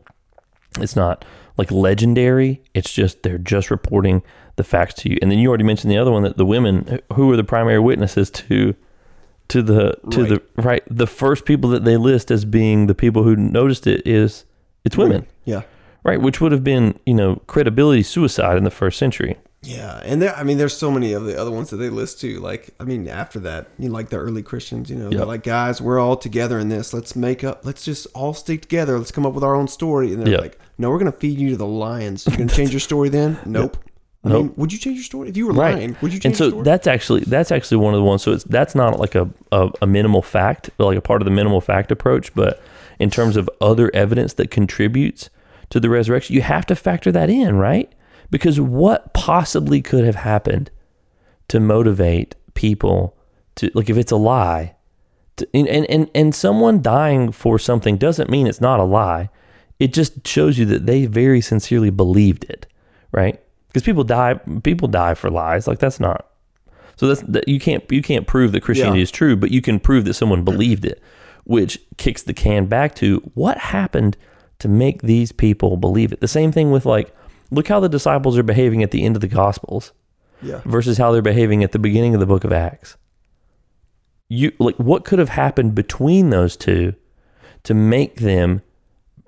It's 0.78 0.96
not 0.96 1.24
like 1.56 1.70
legendary. 1.70 2.62
It's 2.74 2.92
just 2.92 3.22
they're 3.22 3.38
just 3.38 3.70
reporting 3.70 4.22
the 4.56 4.64
facts 4.64 4.94
to 4.94 5.10
you. 5.10 5.18
And 5.22 5.30
then 5.30 5.38
you 5.38 5.48
already 5.48 5.64
mentioned 5.64 5.90
the 5.90 5.98
other 5.98 6.10
one 6.10 6.22
that 6.24 6.36
the 6.36 6.46
women 6.46 7.00
who 7.14 7.30
are 7.32 7.36
the 7.36 7.44
primary 7.44 7.78
witnesses 7.78 8.30
to 8.30 8.74
to 9.50 9.62
the 9.62 9.94
to 10.10 10.24
the 10.24 10.42
right 10.56 10.82
the 10.88 11.06
first 11.06 11.44
people 11.44 11.68
that 11.70 11.84
they 11.84 11.96
list 11.96 12.30
as 12.30 12.44
being 12.44 12.86
the 12.86 12.94
people 12.94 13.22
who 13.24 13.36
noticed 13.36 13.86
it 13.86 14.00
is 14.06 14.44
it's 14.84 14.96
women 14.96 15.26
Yeah. 15.44 15.62
right 16.04 16.20
which 16.20 16.40
would 16.40 16.52
have 16.52 16.64
been 16.64 16.98
you 17.06 17.14
know 17.14 17.36
credibility 17.46 18.02
suicide 18.02 18.56
in 18.56 18.64
the 18.64 18.70
first 18.70 18.98
century 18.98 19.36
Yeah, 19.62 20.00
and 20.06 20.22
there, 20.22 20.34
I 20.34 20.42
mean, 20.42 20.56
there's 20.56 20.74
so 20.74 20.90
many 20.90 21.12
of 21.12 21.24
the 21.26 21.38
other 21.38 21.50
ones 21.50 21.68
that 21.68 21.76
they 21.76 21.90
list 21.90 22.18
too. 22.18 22.40
Like, 22.40 22.70
I 22.80 22.84
mean, 22.84 23.06
after 23.08 23.38
that, 23.40 23.66
you 23.78 23.88
know, 23.90 23.94
like 23.94 24.08
the 24.08 24.16
early 24.16 24.42
Christians, 24.42 24.88
you 24.88 24.96
know, 24.96 25.10
they're 25.10 25.18
Yep. 25.18 25.28
like, 25.34 25.42
guys, 25.42 25.82
we're 25.82 25.98
all 26.00 26.16
together 26.16 26.58
in 26.58 26.70
this. 26.70 26.94
Let's 26.94 27.14
make 27.14 27.44
up. 27.44 27.60
Let's 27.62 27.84
just 27.84 28.06
all 28.14 28.32
stick 28.32 28.62
together. 28.62 28.96
Let's 28.96 29.10
come 29.12 29.26
up 29.26 29.34
with 29.34 29.44
our 29.44 29.54
own 29.54 29.68
story. 29.68 30.14
And 30.14 30.22
they're 30.22 30.32
Yep. 30.32 30.40
like, 30.40 30.58
no, 30.78 30.88
we're 30.88 30.98
gonna 30.98 31.12
feed 31.12 31.38
you 31.38 31.50
to 31.50 31.56
the 31.58 31.66
lions. 31.66 32.26
You're 32.26 32.38
gonna 32.38 32.48
change 32.60 32.70
your 32.72 32.80
story 32.80 33.10
then? 33.10 33.36
Nope. 33.44 33.76
I 34.22 34.28
Nope. 34.28 34.42
mean, 34.42 34.54
would 34.56 34.72
you 34.72 34.78
change 34.78 34.96
your 34.96 35.04
story 35.04 35.28
if 35.30 35.36
you 35.36 35.46
were 35.46 35.54
right 35.54 35.74
lying? 35.76 35.96
Would 36.02 36.12
you 36.12 36.18
change 36.20 36.24
and 36.26 36.36
so 36.36 36.44
your 36.44 36.50
story? 36.50 36.64
that's 36.64 36.86
actually 36.86 37.20
that's 37.22 37.50
actually 37.50 37.78
one 37.78 37.94
of 37.94 37.98
the 37.98 38.04
ones 38.04 38.22
so 38.22 38.32
it's 38.32 38.44
that's 38.44 38.74
not 38.74 38.98
like 39.00 39.14
a, 39.14 39.28
a, 39.50 39.70
a 39.82 39.86
minimal 39.86 40.20
fact 40.20 40.68
like 40.78 40.98
a 40.98 41.00
part 41.00 41.22
of 41.22 41.24
the 41.24 41.30
minimal 41.30 41.60
fact 41.62 41.90
approach 41.90 42.34
but 42.34 42.62
in 42.98 43.08
terms 43.08 43.36
of 43.36 43.48
other 43.62 43.90
evidence 43.94 44.34
that 44.34 44.50
contributes 44.50 45.30
to 45.70 45.80
the 45.80 45.88
resurrection 45.88 46.34
you 46.34 46.42
have 46.42 46.66
to 46.66 46.76
factor 46.76 47.10
that 47.10 47.30
in 47.30 47.56
right 47.56 47.94
because 48.30 48.60
what 48.60 49.14
possibly 49.14 49.80
could 49.80 50.04
have 50.04 50.16
happened 50.16 50.70
to 51.48 51.58
motivate 51.58 52.34
people 52.52 53.16
to 53.54 53.70
like 53.74 53.88
if 53.88 53.96
it's 53.96 54.12
a 54.12 54.16
lie 54.16 54.74
to, 55.36 55.48
and, 55.54 55.66
and 55.66 55.86
and 55.86 56.10
and 56.14 56.34
someone 56.34 56.82
dying 56.82 57.32
for 57.32 57.58
something 57.58 57.96
doesn't 57.96 58.28
mean 58.28 58.46
it's 58.46 58.60
not 58.60 58.80
a 58.80 58.84
lie 58.84 59.30
it 59.78 59.94
just 59.94 60.26
shows 60.28 60.58
you 60.58 60.66
that 60.66 60.84
they 60.84 61.06
very 61.06 61.40
sincerely 61.40 61.88
believed 61.88 62.44
it 62.50 62.66
right 63.12 63.40
because 63.70 63.82
people 63.82 64.04
die 64.04 64.34
people 64.62 64.88
die 64.88 65.14
for 65.14 65.30
lies 65.30 65.66
like 65.66 65.78
that's 65.78 66.00
not 66.00 66.26
so 66.96 67.06
that's 67.06 67.22
that 67.22 67.48
you 67.48 67.58
can't 67.60 67.84
you 67.90 68.02
can't 68.02 68.26
prove 68.26 68.52
that 68.52 68.60
christianity 68.62 68.98
Yeah. 68.98 69.02
is 69.04 69.10
true 69.10 69.36
but 69.36 69.50
you 69.50 69.62
can 69.62 69.80
prove 69.80 70.04
that 70.04 70.14
someone 70.14 70.44
believed 70.44 70.84
it 70.84 71.02
which 71.44 71.78
kicks 71.96 72.22
the 72.22 72.34
can 72.34 72.66
back 72.66 72.94
to 72.96 73.18
what 73.34 73.56
happened 73.58 74.16
to 74.58 74.68
make 74.68 75.02
these 75.02 75.32
people 75.32 75.76
believe 75.76 76.12
it 76.12 76.20
the 76.20 76.28
same 76.28 76.52
thing 76.52 76.70
with 76.70 76.84
like 76.84 77.14
look 77.50 77.68
how 77.68 77.80
the 77.80 77.88
disciples 77.88 78.36
are 78.36 78.42
behaving 78.42 78.82
at 78.82 78.90
the 78.90 79.04
end 79.04 79.16
of 79.16 79.20
the 79.20 79.28
gospels 79.28 79.92
yeah, 80.42 80.62
versus 80.64 80.96
how 80.96 81.12
they're 81.12 81.20
behaving 81.20 81.62
at 81.62 81.72
the 81.72 81.78
beginning 81.78 82.14
of 82.14 82.20
the 82.20 82.24
book 82.24 82.44
of 82.44 82.52
Acts. 82.52 82.96
You 84.28 84.52
like 84.58 84.76
what 84.76 85.04
could 85.04 85.18
have 85.18 85.28
happened 85.28 85.74
between 85.74 86.30
those 86.30 86.56
two 86.56 86.94
to 87.64 87.74
make 87.74 88.20
them 88.20 88.62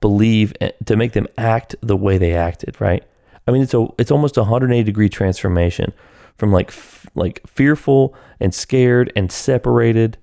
believe 0.00 0.54
eh, 0.62 0.70
to 0.86 0.96
make 0.96 1.12
them 1.12 1.26
act 1.36 1.74
the 1.82 1.96
way 1.96 2.16
they 2.16 2.32
acted, 2.34 2.80
right? 2.80 3.04
I 3.46 3.50
mean, 3.50 3.62
it's 3.62 3.74
a 3.74 3.86
it's 3.98 4.10
almost 4.10 4.36
a 4.36 4.40
180 4.40 4.82
degree 4.84 5.08
transformation 5.08 5.92
from 6.36 6.52
like 6.52 6.68
f- 6.68 7.06
like 7.14 7.40
fearful 7.46 8.14
and 8.40 8.54
scared 8.54 9.12
and 9.16 9.30
separated 9.30 10.18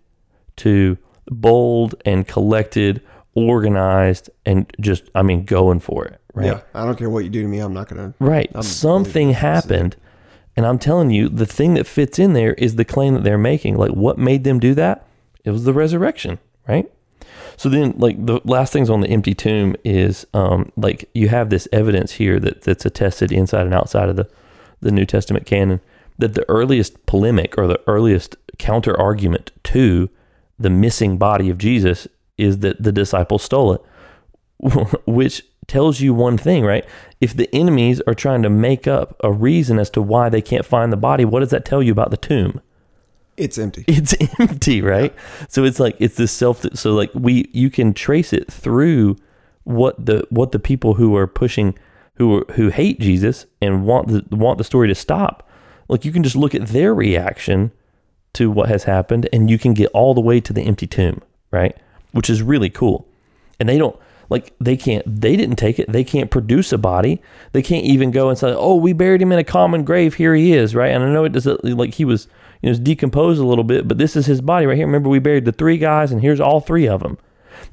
to 0.58 0.98
bold 1.28 1.96
and 2.06 2.28
collected, 2.28 3.02
organized 3.36 4.30
and 4.46 4.72
just 4.80 5.10
I 5.16 5.22
mean 5.22 5.46
going 5.46 5.80
for 5.80 6.06
it, 6.06 6.22
right? 6.34 6.48
yeah. 6.48 6.62
I 6.74 6.86
don't 6.86 6.98
care 6.98 7.10
what 7.10 7.24
you 7.24 7.30
do 7.30 7.42
to 7.42 7.48
me. 7.48 7.60
I'm 7.60 7.74
not 7.74 7.88
gonna. 7.90 8.14
Right. 8.20 8.50
I'm 8.54 8.64
Something 8.64 9.32
happened. 9.32 9.96
And 10.56 10.66
I'm 10.66 10.80
telling 10.80 11.10
you, 11.10 11.30
the 11.30 11.46
thing 11.46 11.76
that 11.76 11.88
fits 11.88 12.20
in 12.20 12.34
there 12.34 12.54
is 12.56 12.76
the 12.76 12.84
claim 12.84 13.14
that 13.14 13.24
they're 13.24 13.38
making. 13.38 13.78
Like, 13.78 13.92
what 13.92 14.18
made 14.18 14.44
them 14.44 14.60
do 14.60 14.74
that? 14.76 15.08
It 15.46 15.52
was 15.52 15.64
the 15.64 15.72
resurrection, 15.72 16.38
right? 16.68 16.92
So 17.60 17.68
then, 17.68 17.94
like, 17.98 18.26
the 18.26 18.40
last 18.46 18.72
things 18.72 18.90
on 18.90 19.02
the 19.02 19.10
empty 19.10 19.34
tomb 19.34 19.76
is, 19.84 20.26
um, 20.34 20.72
like, 20.78 21.10
you 21.14 21.28
have 21.28 21.50
this 21.50 21.68
evidence 21.74 22.14
here 22.14 22.40
that 22.40 22.62
that's 22.62 22.86
attested 22.86 23.34
inside 23.34 23.66
and 23.66 23.74
outside 23.74 24.08
of 24.08 24.16
the, 24.16 24.30
the 24.80 24.94
New 24.94 25.06
Testament 25.06 25.46
canon 25.46 25.82
that 26.18 26.36
the 26.36 26.50
earliest 26.50 27.06
polemic 27.06 27.58
or 27.58 27.68
the 27.68 27.82
earliest 27.86 28.38
counter 28.60 28.98
argument 28.98 29.52
to 29.66 30.10
the 30.58 30.70
missing 30.70 31.18
body 31.18 31.50
of 31.50 31.58
Jesus 31.58 32.08
is 32.38 32.60
that 32.60 32.82
the 32.82 32.94
disciples 32.94 33.44
stole 33.44 33.74
it 33.74 33.82
which 35.06 35.44
tells 35.68 36.00
you 36.00 36.14
one 36.14 36.38
thing, 36.38 36.64
right? 36.64 36.86
If 37.20 37.36
the 37.36 37.54
enemies 37.54 38.00
are 38.08 38.16
trying 38.16 38.42
to 38.44 38.50
make 38.50 38.88
up 38.88 39.18
a 39.22 39.34
reason 39.34 39.80
as 39.80 39.90
to 39.90 40.02
why 40.02 40.30
they 40.30 40.42
can't 40.42 40.66
find 40.66 40.94
the 40.94 40.98
body, 40.98 41.26
what 41.26 41.42
does 41.42 41.50
that 41.50 41.66
tell 41.66 41.84
you 41.84 41.92
about 41.92 42.10
the 42.10 42.16
tomb? 42.16 42.62
It's 43.40 43.58
empty. 43.58 43.86
It's 43.88 44.16
empty, 44.40 44.82
right? 44.82 45.14
So 45.48 45.64
it's 45.64 45.80
like 45.80 45.96
it's 46.00 46.16
this 46.16 46.32
self 46.32 46.66
so 46.74 46.94
like 46.94 47.10
we 47.14 47.50
you 47.54 47.70
can 47.70 47.94
trace 47.94 48.34
it 48.34 48.52
through 48.52 49.16
what 49.64 50.06
the 50.06 50.26
what 50.30 50.52
the 50.52 50.60
people 50.60 50.96
who 50.96 51.16
are 51.16 51.28
pushing 51.28 51.78
who 52.16 52.40
are, 52.40 52.46
who 52.54 52.70
hate 52.70 53.00
Jesus 53.00 53.46
and 53.62 53.86
want 53.86 54.10
the 54.10 54.36
want 54.36 54.58
the 54.58 54.64
story 54.64 54.88
to 54.90 54.96
stop. 54.96 55.48
Like 55.88 56.06
you 56.06 56.12
can 56.12 56.22
just 56.22 56.36
look 56.36 56.54
at 56.54 56.68
their 56.68 56.94
reaction 56.94 57.72
to 58.34 58.52
what 58.52 58.70
has 58.70 58.84
happened 58.84 59.28
and 59.34 59.50
you 59.50 59.58
can 59.58 59.74
get 59.74 59.90
all 59.94 60.14
the 60.14 60.22
way 60.22 60.40
to 60.42 60.54
the 60.54 60.62
empty 60.62 60.86
tomb, 60.86 61.22
right? 61.52 61.76
Which 62.12 62.30
is 62.30 62.44
really 62.44 62.70
cool. 62.70 63.08
And 63.60 63.68
they 63.68 63.78
don't 63.78 63.98
like 64.30 64.54
they 64.60 64.78
can't 64.78 65.04
they 65.06 65.36
didn't 65.36 65.56
take 65.56 65.80
it 65.80 65.92
they 65.92 66.04
can't 66.04 66.30
produce 66.30 66.72
a 66.72 66.78
body 66.78 67.22
they 67.52 67.62
can't 67.62 67.86
even 67.86 68.12
go 68.12 68.30
and 68.30 68.38
say 68.38 68.54
oh 68.54 68.76
we 68.76 68.94
buried 68.94 69.22
him 69.22 69.32
in 69.32 69.40
a 69.40 69.44
common 69.44 69.84
grave 69.84 70.14
here 70.14 70.36
he 70.36 70.54
is 70.54 70.76
right 70.76 70.92
and 70.92 71.04
i 71.04 71.12
know 71.12 71.24
it 71.24 71.32
doesn't 71.32 71.64
like 71.64 71.96
he 71.96 72.06
was 72.06 72.28
you 72.62 72.68
know, 72.68 72.72
was 72.72 72.80
decomposed 72.80 73.42
a 73.42 73.46
little 73.46 73.64
bit 73.64 73.88
but 73.88 73.98
this 73.98 74.16
is 74.16 74.26
his 74.26 74.42
body 74.42 74.66
right 74.66 74.78
here 74.78 74.86
remember 74.86 75.10
we 75.10 75.20
buried 75.20 75.46
the 75.46 75.52
three 75.52 75.78
guys 75.78 76.12
and 76.12 76.22
here's 76.22 76.40
all 76.40 76.60
three 76.62 76.88
of 76.88 77.02
them 77.02 77.18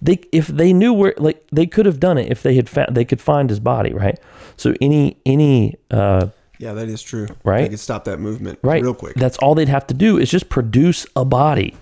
they 0.03 0.18
if 0.32 0.47
they 0.49 0.72
knew 0.72 0.93
where 0.93 1.14
like 1.16 1.45
they 1.53 1.66
could 1.66 1.87
have 1.87 2.01
done 2.01 2.18
it 2.18 2.30
if 2.30 2.43
they 2.43 2.55
had 2.55 2.68
found 2.68 2.97
they 2.97 3.05
could 3.05 3.20
find 3.20 3.49
his 3.51 3.61
body 3.61 3.93
right 3.93 4.18
so 4.57 4.74
any 4.80 5.16
any 5.26 5.76
uh 5.91 6.28
Yeah, 6.59 6.72
that 6.72 6.89
is 6.89 7.03
true. 7.03 7.26
Right? 7.45 7.62
They 7.64 7.68
could 7.68 7.80
stop 7.80 8.05
that 8.05 8.18
movement 8.18 8.59
right 8.62 8.82
real 8.82 8.95
quick. 8.95 9.14
that's 9.16 9.37
all 9.39 9.55
they'd 9.55 9.68
have 9.68 9.87
to 9.89 9.95
do 9.95 10.18
is 10.18 10.30
just 10.30 10.49
produce 10.49 11.07
a 11.14 11.24
body 11.24 11.74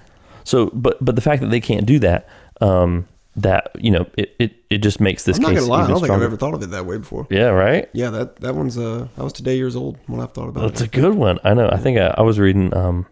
so 0.44 0.66
but 0.74 1.02
but 1.04 1.14
the 1.16 1.22
fact 1.22 1.40
that 1.42 1.48
they 1.50 1.60
can't 1.60 1.86
do 1.86 1.98
that 2.00 2.28
um 2.60 3.06
that 3.36 3.70
you 3.78 3.90
know 3.90 4.06
it 4.16 4.34
it, 4.38 4.54
it 4.70 4.78
just 4.78 5.00
makes 5.00 5.24
this 5.24 5.36
I'm 5.36 5.42
not 5.42 5.48
case 5.50 5.60
gonna 5.60 5.70
lie, 5.70 5.84
I 5.84 5.88
don't 5.88 6.00
think 6.00 6.12
I've 6.12 6.22
ever 6.22 6.36
thought 6.36 6.54
of 6.54 6.62
it 6.62 6.70
that 6.70 6.86
way 6.86 6.98
before. 6.98 7.26
yeah 7.30 7.48
right 7.48 7.88
Yeah, 7.92 8.10
that 8.10 8.36
that 8.36 8.54
one's 8.54 8.78
uh 8.78 9.08
I 9.18 9.22
was 9.22 9.32
today 9.32 9.56
years 9.56 9.74
old 9.76 9.98
when 10.06 10.20
I 10.20 10.26
thought 10.26 10.48
about 10.48 10.62
That's 10.62 10.80
a 10.80 10.88
good 10.88 11.14
one. 11.14 11.38
I 11.44 11.54
know. 11.54 11.68
I 11.68 11.78
think 11.78 11.98
I, 11.98 12.14
I 12.16 12.22
was 12.22 12.38
reading. 12.38 12.74
Um, 12.76 13.06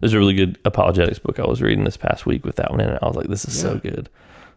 there's 0.00 0.14
a 0.14 0.18
really 0.18 0.34
good 0.34 0.58
apologetics 0.64 1.18
book 1.18 1.38
I 1.38 1.46
was 1.46 1.60
reading 1.60 1.84
this 1.84 1.98
past 1.98 2.24
week 2.24 2.44
with 2.44 2.56
that 2.56 2.70
one 2.70 2.80
in 2.80 2.88
it. 2.88 2.98
I 3.02 3.06
was 3.06 3.16
like, 3.16 3.28
this 3.28 3.44
is 3.44 3.58
so 3.58 3.76
good. 3.76 4.08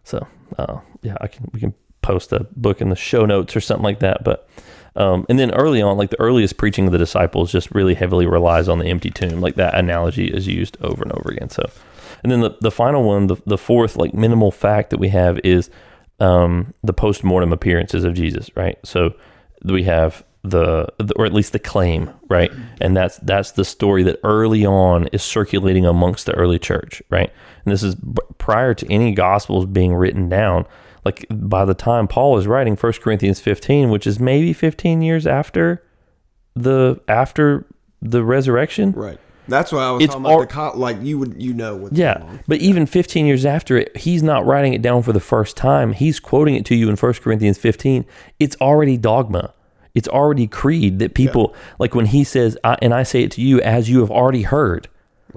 So, 0.02 0.26
uh, 0.58 0.78
yeah, 1.02 1.16
I 1.20 1.26
can 1.26 1.50
we 1.52 1.60
can 1.60 1.74
post 2.00 2.32
a 2.32 2.46
book 2.56 2.80
in 2.80 2.88
the 2.88 2.96
show 2.96 3.26
notes 3.26 3.54
or 3.54 3.60
something 3.60 3.84
like 3.84 4.00
that. 4.00 4.24
But 4.24 4.48
um, 4.96 5.26
and 5.28 5.38
then 5.38 5.50
early 5.52 5.82
on, 5.82 5.96
like 5.98 6.10
the 6.10 6.20
earliest 6.20 6.56
preaching 6.56 6.86
of 6.86 6.92
the 6.92 6.98
disciples, 6.98 7.52
just 7.52 7.70
really 7.74 7.94
heavily 7.94 8.26
relies 8.26 8.68
on 8.68 8.78
the 8.78 8.86
empty 8.86 9.10
tomb. 9.10 9.40
Like 9.40 9.56
that 9.56 9.74
analogy 9.74 10.28
is 10.28 10.46
used 10.46 10.76
over 10.80 11.02
and 11.02 11.12
over 11.12 11.30
again. 11.30 11.50
So, 11.50 11.68
and 12.22 12.30
then 12.30 12.40
the 12.40 12.56
the 12.60 12.70
final 12.70 13.02
one, 13.02 13.26
the 13.26 13.36
the 13.46 13.58
fourth 13.58 13.96
like 13.96 14.14
minimal 14.14 14.50
fact 14.50 14.90
that 14.90 14.98
we 14.98 15.08
have 15.08 15.38
is 15.44 15.70
um, 16.20 16.74
the 16.82 16.92
post 16.92 17.24
mortem 17.24 17.52
appearances 17.52 18.04
of 18.04 18.14
Jesus. 18.14 18.50
Right. 18.56 18.78
So 18.84 19.14
we 19.64 19.84
have 19.84 20.24
the, 20.44 20.86
the 20.98 21.14
or 21.16 21.24
at 21.24 21.32
least 21.32 21.52
the 21.52 21.58
claim 21.58 22.10
right 22.28 22.52
and 22.78 22.94
that's 22.94 23.16
that's 23.18 23.52
the 23.52 23.64
story 23.64 24.02
that 24.02 24.20
early 24.22 24.66
on 24.66 25.06
is 25.06 25.22
circulating 25.22 25.86
amongst 25.86 26.26
the 26.26 26.34
early 26.34 26.58
church 26.58 27.02
right 27.08 27.32
and 27.64 27.72
this 27.72 27.82
is 27.82 27.96
prior 28.36 28.74
to 28.74 28.92
any 28.92 29.12
gospels 29.12 29.64
being 29.64 29.94
written 29.94 30.28
down 30.28 30.66
like 31.02 31.24
by 31.30 31.64
the 31.64 31.72
time 31.72 32.06
paul 32.06 32.36
is 32.36 32.46
writing 32.46 32.76
1 32.76 32.92
corinthians 33.00 33.40
15 33.40 33.88
which 33.88 34.06
is 34.06 34.20
maybe 34.20 34.52
15 34.52 35.00
years 35.00 35.26
after 35.26 35.82
the 36.54 37.00
after 37.08 37.64
the 38.02 38.22
resurrection 38.22 38.90
Right. 38.90 39.18
That's 39.46 39.72
why 39.72 39.84
I 39.84 39.90
was 39.90 40.04
It's 40.04 40.12
talking 40.14 40.26
about 40.26 40.56
al- 40.56 40.72
the 40.72 40.78
like 40.78 41.02
you 41.02 41.18
would 41.18 41.40
you 41.40 41.52
know 41.52 41.76
what's 41.76 41.96
yeah, 41.96 42.38
but 42.46 42.58
even 42.58 42.86
15 42.86 43.26
years 43.26 43.44
after 43.44 43.76
it, 43.76 43.96
he's 43.96 44.22
not 44.22 44.46
writing 44.46 44.72
it 44.72 44.82
down 44.82 45.02
for 45.02 45.12
the 45.12 45.20
first 45.20 45.56
time. 45.56 45.92
He's 45.92 46.18
quoting 46.18 46.54
it 46.54 46.64
to 46.66 46.74
you 46.74 46.88
in 46.88 46.96
1 46.96 47.12
Corinthians 47.14 47.58
15. 47.58 48.06
It's 48.40 48.56
already 48.60 48.96
dogma. 48.96 49.52
It's 49.94 50.08
already 50.08 50.46
creed 50.46 50.98
that 50.98 51.14
people 51.14 51.54
like 51.78 51.94
when 51.94 52.06
he 52.06 52.24
says, 52.24 52.56
I, 52.64 52.76
and 52.82 52.92
I 52.94 53.02
say 53.02 53.22
it 53.22 53.30
to 53.32 53.42
you 53.42 53.60
as 53.60 53.88
you 53.88 54.00
have 54.00 54.10
already 54.10 54.42
heard. 54.42 54.88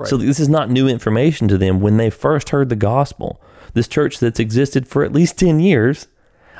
So 0.05 0.15
this 0.15 0.39
is 0.39 0.47
not 0.47 0.69
new 0.69 0.87
information 0.87 1.47
to 1.47 1.57
them 1.57 1.81
when 1.81 1.97
they 1.97 2.11
first 2.11 2.49
heard 2.49 2.69
the 2.69 2.75
gospel. 2.75 3.41
This 3.73 3.87
church 3.87 4.19
that's 4.19 4.39
existed 4.39 4.87
for 4.87 5.03
at 5.03 5.11
least 5.11 5.39
10 5.39 5.59
years 5.59 6.07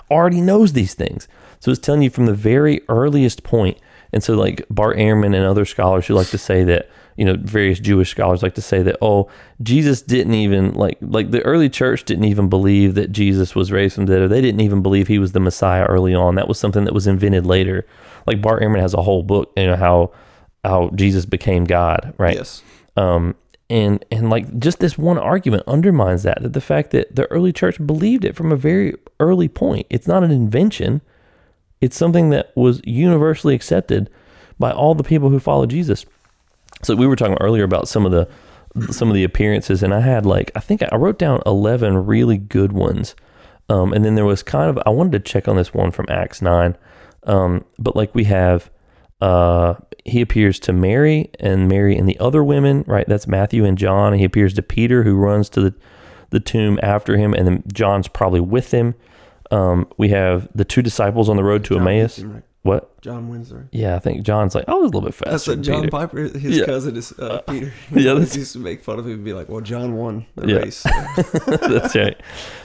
already 0.10 0.42
knows 0.42 0.74
these 0.74 0.96
things. 0.96 1.28
So 1.60 1.72
it's 1.72 1.80
telling 1.80 2.02
you 2.02 2.10
from 2.10 2.26
the 2.26 2.34
very 2.34 2.82
earliest 2.90 3.44
point. 3.44 3.78
And 4.14 4.24
so, 4.24 4.36
like 4.36 4.66
Bart 4.70 4.98
Ehrman 4.98 5.36
and 5.36 5.46
other 5.46 5.66
scholars 5.66 6.08
who 6.08 6.14
like 6.14 6.30
to 6.30 6.38
say 6.38 6.64
that, 6.64 6.90
you 7.18 7.26
know, 7.26 7.36
various 7.38 7.80
Jewish 7.80 8.12
scholars 8.12 8.44
like 8.44 8.56
to 8.56 8.62
say 8.62 8.82
that, 8.84 8.98
oh, 9.02 9.30
Jesus 9.62 10.02
didn't 10.02 10.36
even 10.36 10.74
like, 10.74 10.98
like 11.02 11.32
the 11.32 11.42
early 11.42 11.70
church 11.70 12.04
didn't 12.06 12.26
even 12.26 12.48
believe 12.48 12.96
that 12.96 13.12
Jesus 13.12 13.56
was 13.56 13.72
raised 13.72 13.96
from 13.96 14.06
the 14.06 14.14
dead, 14.14 14.22
or 14.22 14.28
they 14.28 14.42
didn't 14.42 14.62
even 14.62 14.82
believe 14.82 15.08
he 15.08 15.20
was 15.20 15.34
the 15.34 15.40
Messiah 15.40 15.84
early 15.86 16.16
on. 16.16 16.36
That 16.36 16.48
was 16.48 16.60
something 16.60 16.86
that 16.86 16.94
was 16.94 17.08
invented 17.08 17.46
later. 17.46 17.86
Like 18.26 18.42
Bart 18.42 18.62
Ehrman 18.62 18.80
has 18.80 18.94
a 18.94 19.02
whole 19.02 19.24
book, 19.24 19.52
you 19.58 19.66
know, 19.66 19.76
how 19.76 20.12
how 20.64 20.90
Jesus 20.96 21.26
became 21.26 21.66
God, 21.66 22.14
right? 22.18 22.36
Yes. 22.36 22.62
um, 22.98 23.36
and 23.70 24.04
and 24.12 24.30
like 24.30 24.60
just 24.60 24.80
this 24.80 24.98
one 24.98 25.18
argument 25.18 25.64
undermines 25.68 26.24
that 26.24 26.42
that 26.42 26.54
the 26.54 26.62
fact 26.62 26.92
that 26.92 27.16
the 27.16 27.26
early 27.28 27.52
church 27.52 27.86
believed 27.86 28.24
it 28.24 28.36
from 28.36 28.52
a 28.52 28.56
very 28.56 28.94
early 29.20 29.48
point 29.48 29.86
it's 29.90 30.08
not 30.08 30.24
an 30.24 30.32
invention 30.32 31.02
it's 31.82 31.98
something 31.98 32.30
that 32.30 32.52
was 32.56 32.82
universally 32.86 33.54
accepted 33.54 34.10
by 34.58 34.72
all 34.72 34.96
the 34.96 35.04
people 35.04 35.30
who 35.30 35.40
followed 35.40 35.70
jesus 35.70 36.06
so 36.84 36.96
we 36.96 37.08
were 37.08 37.16
talking 37.16 37.38
earlier 37.40 37.64
about 37.64 37.88
some 37.88 38.06
of 38.06 38.12
the 38.12 38.28
some 38.92 39.10
of 39.10 39.16
the 39.16 39.24
appearances 39.24 39.82
and 39.82 39.94
i 39.94 40.00
had 40.00 40.26
like 40.26 40.52
i 40.56 40.60
think 40.60 40.82
i 40.84 40.96
wrote 40.96 41.18
down 41.18 41.42
11 41.46 42.06
really 42.06 42.38
good 42.38 42.72
ones 42.72 43.16
um, 43.70 43.92
and 43.92 44.06
then 44.06 44.16
there 44.16 44.26
was 44.26 44.44
kind 44.44 44.70
of 44.70 44.82
i 44.86 44.90
wanted 44.90 45.12
to 45.12 45.20
check 45.20 45.48
on 45.48 45.56
this 45.56 45.74
one 45.74 45.92
from 45.92 46.06
acts 46.10 46.42
9 46.42 46.78
um, 47.24 47.66
but 47.80 47.96
like 47.96 48.14
we 48.14 48.26
have 48.26 48.70
uh, 49.20 49.76
he 50.06 50.22
appears 50.22 50.60
to 50.62 50.74
Mary 50.74 51.30
and 51.40 51.68
Mary 51.68 51.98
and 51.98 52.08
the 52.08 52.18
other 52.20 52.44
women, 52.44 52.84
right? 52.88 53.08
That's 53.08 53.28
Matthew 53.28 53.66
and 53.66 53.78
John. 53.78 54.14
He 54.14 54.24
appears 54.24 54.54
to 54.56 54.62
Peter, 54.62 55.04
who 55.04 55.16
runs 55.16 55.50
to 55.50 55.62
the, 55.62 55.76
the 56.30 56.40
tomb 56.40 56.80
after 56.82 57.18
him, 57.18 57.34
and 57.34 57.48
then 57.48 57.64
John's 57.72 58.08
probably 58.08 58.40
with 58.40 58.72
him. 58.72 58.96
Um, 59.52 59.88
we 59.98 60.10
have 60.10 60.48
the 60.54 60.66
two 60.66 60.82
disciples 60.82 61.30
on 61.30 61.36
the 61.36 61.44
road 61.44 61.64
to 61.66 61.76
John 61.76 61.82
Emmaus. 61.82 62.20
Right? 62.20 62.44
What? 62.68 63.02
John 63.02 63.30
Windsor. 63.30 63.70
Yeah, 63.72 63.96
I 63.96 64.00
think 64.00 64.24
John's 64.24 64.54
like, 64.54 64.66
I 64.68 64.74
was 64.74 64.84
a 64.92 64.94
little 64.94 65.02
bit 65.02 65.14
faster. 65.14 65.32
That's 65.32 65.48
what 65.48 65.62
John 65.62 65.82
Peter. 65.82 65.92
Piper, 65.92 66.18
his 66.38 66.58
Yeah. 66.58 66.66
cousin, 66.66 66.96
is 66.98 67.12
uh, 67.18 67.42
Peter. 67.48 67.74
yeah, 67.92 68.14
that's- 68.14 68.36
used 68.36 68.54
to 68.54 68.60
make 68.60 68.84
fun 68.84 69.00
of 69.00 69.06
him 69.06 69.14
and 69.14 69.24
be 69.26 69.34
like, 69.34 69.50
"Well, 69.50 69.62
John 69.62 69.96
won 69.96 70.26
the 70.36 70.48
Yeah. 70.48 70.56
race." 70.58 70.84
That's 71.48 71.96
right. 71.96 72.20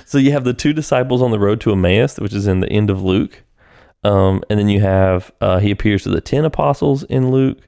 So 0.05 0.19
you 0.19 0.33
have 0.33 0.45
the 0.45 0.53
two 0.55 0.73
disciples 0.73 1.23
on 1.23 1.31
the 1.31 1.39
road 1.39 1.61
to 1.63 1.73
Emmaus, 1.73 2.19
which 2.19 2.35
is 2.35 2.47
in 2.47 2.61
the 2.61 2.69
end 2.71 2.91
of 2.91 3.03
Luke. 3.03 3.43
Um, 4.05 4.43
and 4.51 4.59
then 4.59 4.69
you 4.69 4.81
have 4.81 5.31
uh, 5.41 5.59
he 5.61 5.71
appears 5.71 6.03
to 6.03 6.09
the 6.11 6.21
ten 6.21 6.45
apostles 6.45 7.05
in 7.05 7.31
Luke. 7.31 7.59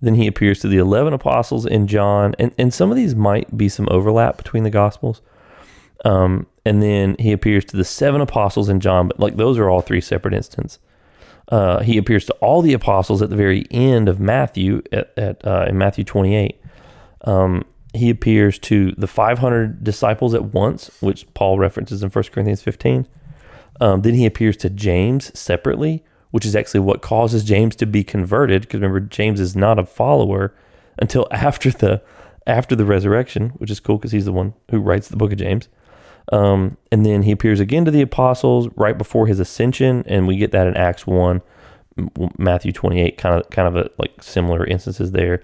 Then 0.00 0.14
he 0.16 0.26
appears 0.26 0.60
to 0.60 0.68
the 0.68 0.78
eleven 0.78 1.12
apostles 1.12 1.64
in 1.66 1.86
John, 1.86 2.34
and 2.38 2.52
and 2.58 2.74
some 2.74 2.90
of 2.90 2.96
these 2.96 3.14
might 3.14 3.56
be 3.56 3.68
some 3.68 3.86
overlap 3.90 4.36
between 4.36 4.64
the 4.64 4.70
gospels. 4.70 5.22
Um, 6.04 6.46
and 6.64 6.82
then 6.82 7.16
he 7.18 7.32
appears 7.32 7.64
to 7.66 7.76
the 7.76 7.84
seven 7.84 8.20
apostles 8.20 8.68
in 8.68 8.80
John, 8.80 9.08
but 9.08 9.18
like 9.20 9.36
those 9.36 9.58
are 9.58 9.68
all 9.70 9.80
three 9.80 10.00
separate 10.00 10.34
instances. 10.34 10.78
Uh, 11.48 11.80
he 11.80 11.96
appears 11.96 12.26
to 12.26 12.34
all 12.34 12.60
the 12.60 12.74
apostles 12.74 13.22
at 13.22 13.30
the 13.30 13.36
very 13.36 13.66
end 13.70 14.08
of 14.08 14.20
Matthew 14.20 14.82
at, 14.92 15.12
at 15.16 15.46
uh, 15.46 15.66
in 15.68 15.78
Matthew 15.78 16.04
twenty 16.04 16.34
eight. 16.34 16.60
Um, 17.22 17.64
he 17.94 18.10
appears 18.10 18.58
to 18.60 18.92
the 18.92 19.06
500 19.06 19.82
disciples 19.82 20.34
at 20.34 20.52
once, 20.54 20.90
which 21.00 21.32
Paul 21.34 21.58
references 21.58 22.02
in 22.02 22.10
1 22.10 22.24
Corinthians 22.24 22.62
15. 22.62 23.08
Um, 23.80 24.02
then 24.02 24.14
he 24.14 24.26
appears 24.26 24.56
to 24.58 24.70
James 24.70 25.36
separately, 25.38 26.04
which 26.30 26.44
is 26.44 26.54
actually 26.54 26.80
what 26.80 27.02
causes 27.02 27.44
James 27.44 27.76
to 27.76 27.86
be 27.86 28.04
converted. 28.04 28.62
Because 28.62 28.80
remember, 28.80 29.00
James 29.00 29.40
is 29.40 29.56
not 29.56 29.78
a 29.78 29.86
follower 29.86 30.54
until 30.98 31.26
after 31.32 31.70
the 31.70 32.02
after 32.46 32.74
the 32.74 32.84
resurrection, 32.84 33.50
which 33.50 33.70
is 33.70 33.78
cool 33.78 33.98
because 33.98 34.12
he's 34.12 34.24
the 34.24 34.32
one 34.32 34.54
who 34.70 34.80
writes 34.80 35.08
the 35.08 35.16
book 35.16 35.32
of 35.32 35.38
James. 35.38 35.68
Um, 36.30 36.76
and 36.92 37.06
then 37.06 37.22
he 37.22 37.32
appears 37.32 37.60
again 37.60 37.84
to 37.86 37.90
the 37.90 38.02
apostles 38.02 38.68
right 38.76 38.96
before 38.96 39.26
his 39.26 39.40
ascension, 39.40 40.04
and 40.06 40.26
we 40.26 40.36
get 40.36 40.52
that 40.52 40.66
in 40.66 40.76
Acts 40.76 41.06
one, 41.06 41.40
Matthew 42.36 42.72
twenty 42.72 43.00
eight, 43.00 43.16
kind 43.18 43.40
of 43.40 43.48
kind 43.50 43.68
of 43.68 43.76
a, 43.76 43.90
like 43.98 44.22
similar 44.22 44.66
instances 44.66 45.12
there. 45.12 45.42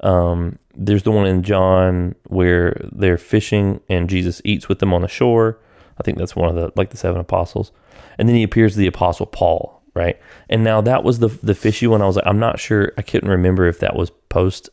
Um, 0.00 0.58
there's 0.74 1.04
the 1.04 1.10
one 1.10 1.26
in 1.26 1.42
John 1.42 2.14
where 2.26 2.78
they're 2.92 3.16
fishing 3.16 3.80
and 3.88 4.10
Jesus 4.10 4.42
eats 4.44 4.68
with 4.68 4.78
them 4.78 4.92
on 4.92 5.00
the 5.00 5.08
shore. 5.08 5.58
I 5.98 6.02
think 6.02 6.18
that's 6.18 6.36
one 6.36 6.50
of 6.50 6.54
the 6.54 6.70
like 6.76 6.90
the 6.90 6.98
seven 6.98 7.20
apostles. 7.20 7.72
And 8.18 8.28
then 8.28 8.36
he 8.36 8.42
appears 8.42 8.74
to 8.74 8.78
the 8.78 8.86
apostle 8.86 9.26
Paul, 9.26 9.82
right? 9.94 10.20
And 10.50 10.62
now 10.62 10.82
that 10.82 11.02
was 11.02 11.18
the 11.18 11.28
the 11.28 11.54
fishy 11.54 11.86
one. 11.86 12.02
I 12.02 12.06
was 12.06 12.16
like, 12.16 12.26
I'm 12.26 12.38
not 12.38 12.60
sure. 12.60 12.92
I 12.98 13.02
couldn't 13.02 13.30
remember 13.30 13.66
if 13.66 13.78
that 13.80 13.96
was 13.96 14.10
post 14.28 14.68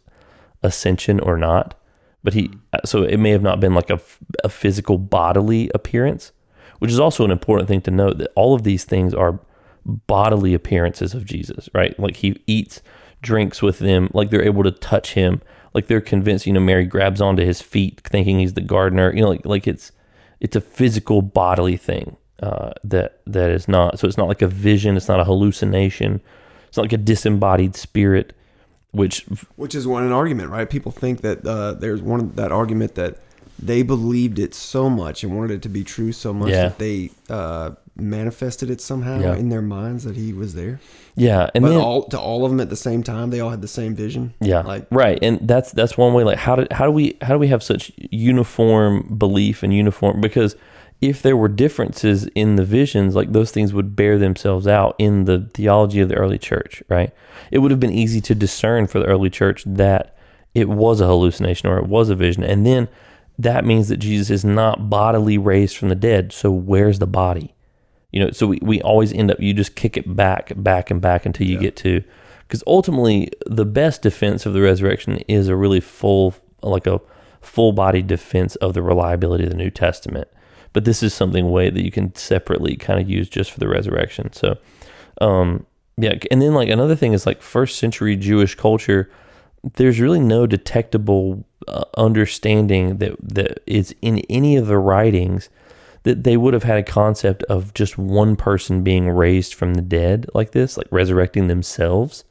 ascension 0.61 1.21
or 1.21 1.37
not. 1.37 1.79
But 2.23 2.33
he, 2.33 2.51
so 2.85 3.03
it 3.03 3.17
may 3.17 3.31
have 3.31 3.41
not 3.41 3.59
been 3.59 3.73
like 3.73 3.89
a, 3.89 3.99
a 4.43 4.49
physical 4.49 4.97
bodily 4.97 5.69
appearance, 5.75 6.31
which 6.79 6.91
is 6.91 6.99
also 6.99 7.25
an 7.25 7.31
important 7.31 7.67
thing 7.67 7.81
to 7.81 7.91
note 7.91 8.17
that 8.19 8.31
all 8.35 8.53
of 8.53 8.63
these 8.63 8.85
things 8.85 9.13
are 9.13 9.39
bodily 9.85 10.53
appearances 10.53 11.13
of 11.13 11.25
Jesus, 11.25 11.69
right? 11.73 11.97
Like 11.99 12.17
he 12.17 12.41
eats, 12.47 12.81
drinks 13.21 13.61
with 13.61 13.79
them, 13.79 14.09
like 14.13 14.29
they're 14.29 14.43
able 14.43 14.63
to 14.63 14.71
touch 14.71 15.13
him, 15.13 15.41
like 15.73 15.87
they're 15.87 16.01
convinced. 16.01 16.45
You 16.45 16.53
know, 16.53 16.59
Mary 16.59 16.85
grabs 16.85 17.21
onto 17.21 17.43
his 17.43 17.61
feet, 17.61 18.01
thinking 18.05 18.39
he's 18.39 18.53
the 18.53 18.61
gardener. 18.61 19.13
You 19.13 19.23
know, 19.23 19.29
like 19.29 19.45
like 19.45 19.67
it's 19.67 19.91
it's 20.39 20.55
a 20.55 20.61
physical 20.61 21.21
bodily 21.21 21.77
thing 21.77 22.17
uh, 22.41 22.71
that 22.83 23.21
that 23.25 23.49
is 23.49 23.67
not. 23.67 23.99
So 23.99 24.07
it's 24.07 24.17
not 24.17 24.27
like 24.27 24.41
a 24.41 24.47
vision. 24.47 24.95
It's 24.95 25.07
not 25.07 25.19
a 25.19 25.23
hallucination. 25.23 26.21
It's 26.67 26.77
not 26.77 26.83
like 26.83 26.93
a 26.93 26.97
disembodied 26.97 27.75
spirit, 27.75 28.33
which 28.93 29.25
Which 29.57 29.75
is 29.75 29.85
one 29.85 30.03
an 30.03 30.11
argument, 30.13 30.49
right? 30.49 30.69
People 30.69 30.91
think 30.91 31.21
that 31.21 31.45
uh, 31.45 31.73
there's 31.73 32.01
one 32.01 32.31
that 32.35 32.51
argument 32.51 32.95
that 32.95 33.17
they 33.59 33.81
believed 33.83 34.39
it 34.39 34.53
so 34.55 34.89
much 34.89 35.23
and 35.23 35.35
wanted 35.35 35.51
it 35.51 35.61
to 35.63 35.69
be 35.69 35.83
true 35.83 36.11
so 36.11 36.33
much 36.33 36.49
Yeah. 36.49 36.63
that 36.69 36.79
they 36.79 37.11
uh, 37.29 37.71
manifested 37.95 38.69
it 38.69 38.81
somehow 38.81 39.19
Yeah. 39.19 39.35
in 39.35 39.49
their 39.49 39.61
minds 39.61 40.03
that 40.05 40.15
he 40.15 40.33
was 40.33 40.53
there. 40.55 40.79
yeah, 41.15 41.49
and 41.53 41.61
But 41.61 41.69
then 41.69 41.79
all 41.79 42.03
to 42.05 42.19
all 42.19 42.43
of 42.45 42.51
them 42.51 42.59
at 42.59 42.69
the 42.71 42.75
same 42.75 43.03
time, 43.03 43.29
they 43.29 43.39
all 43.39 43.51
had 43.51 43.61
the 43.61 43.67
same 43.67 43.93
vision. 43.95 44.33
Yeah. 44.41 44.61
like 44.61 44.87
right. 44.89 45.19
And 45.21 45.39
that's 45.47 45.71
that's 45.71 45.95
one 45.97 46.13
way 46.15 46.23
like 46.23 46.39
how 46.39 46.55
do 46.55 46.65
how 46.71 46.85
do 46.85 46.91
we 46.91 47.17
how 47.21 47.33
do 47.33 47.39
we 47.39 47.47
have 47.49 47.61
such 47.63 47.91
uniform 48.11 49.15
belief 49.17 49.63
and 49.63 49.73
uniform 49.73 50.21
because 50.21 50.55
if 51.03 51.21
there 51.21 51.35
were 51.35 51.49
differences 51.49 52.27
in 52.33 52.55
the 52.55 52.63
visions, 52.63 53.13
like 53.13 53.33
those 53.33 53.51
things 53.51 53.73
would 53.73 53.93
bear 53.93 54.17
themselves 54.17 54.65
out 54.65 54.95
in 54.97 55.25
the 55.25 55.49
theology 55.53 55.99
of 55.99 56.07
the 56.07 56.15
early 56.15 56.37
church, 56.37 56.81
right? 56.87 57.13
It 57.51 57.57
would 57.57 57.71
have 57.71 57.79
been 57.81 57.91
easy 57.91 58.21
to 58.21 58.33
discern 58.33 58.87
for 58.87 58.99
the 58.99 59.05
early 59.05 59.29
church 59.29 59.65
that 59.65 60.15
it 60.55 60.69
was 60.69 61.01
a 61.01 61.05
hallucination 61.05 61.67
or 61.67 61.77
it 61.77 61.87
was 61.87 62.09
a 62.09 62.15
vision. 62.15 62.41
And 62.41 62.65
then 62.65 62.87
that 63.37 63.65
means 63.65 63.89
that 63.89 63.97
Jesus 63.97 64.29
is 64.29 64.45
not 64.45 64.89
bodily 64.89 65.37
raised 65.37 65.75
from 65.75 65.89
the 65.89 65.95
dead. 65.95 66.31
So 66.31 66.49
where's 66.49 66.99
the 66.99 67.07
body? 67.07 67.53
You 68.13 68.23
know, 68.23 68.31
so 68.31 68.47
we, 68.47 68.59
we 68.61 68.81
always 68.81 69.11
end 69.11 69.29
up, 69.29 69.41
you 69.41 69.53
just 69.53 69.75
kick 69.75 69.97
it 69.97 70.15
back, 70.15 70.53
back, 70.55 70.89
and 70.89 71.01
back 71.01 71.25
until 71.25 71.45
you 71.47 71.59
get 71.59 71.75
to, 71.77 72.01
because 72.47 72.63
ultimately 72.65 73.29
the 73.45 73.65
best 73.65 74.03
defense 74.03 74.45
of 74.45 74.53
the 74.53 74.61
resurrection 74.61 75.17
is 75.27 75.49
a 75.49 75.55
really 75.57 75.81
full, 75.81 76.33
like 76.61 76.87
a 76.87 77.01
full 77.41 77.73
body 77.73 78.01
defense 78.01 78.55
of 78.57 78.73
the 78.73 78.81
reliability 78.81 79.43
of 79.43 79.49
the 79.49 79.57
New 79.57 79.71
Testament 79.71 80.29
but 80.73 80.85
this 80.85 81.03
is 81.03 81.13
something 81.13 81.51
way 81.51 81.69
that 81.69 81.83
you 81.83 81.91
can 81.91 82.13
separately 82.15 82.75
kind 82.75 82.99
of 82.99 83.09
use 83.09 83.29
just 83.29 83.51
for 83.51 83.59
the 83.59 83.67
resurrection. 83.67 84.33
So, 84.33 84.57
um, 85.21 85.65
yeah, 85.97 86.15
and 86.31 86.41
then 86.41 86.53
like 86.53 86.69
another 86.69 86.95
thing 86.95 87.13
is 87.13 87.25
like 87.25 87.41
first 87.41 87.77
century 87.77 88.15
Jewish 88.15 88.55
culture. 88.55 89.09
There's 89.75 89.99
really 89.99 90.19
no 90.19 90.45
detectable 90.45 91.45
uh, 91.67 91.85
understanding 91.95 92.97
that 92.97 93.15
that 93.21 93.61
is 93.67 93.95
in 94.01 94.19
any 94.29 94.57
of 94.57 94.67
the 94.67 94.77
writings 94.77 95.49
that 96.01 96.23
they 96.23 96.35
would 96.35 96.53
have 96.53 96.63
had 96.63 96.77
a 96.77 96.83
concept 96.83 97.43
of 97.43 97.73
just 97.73 97.97
one 97.97 98.35
person 98.35 98.83
being 98.83 99.09
raised 99.09 99.53
from 99.53 99.75
the 99.75 99.81
dead 99.81 100.27
like 100.33 100.51
this, 100.51 100.75
like 100.75 100.87
resurrecting 100.91 101.47
themselves. 101.47 102.25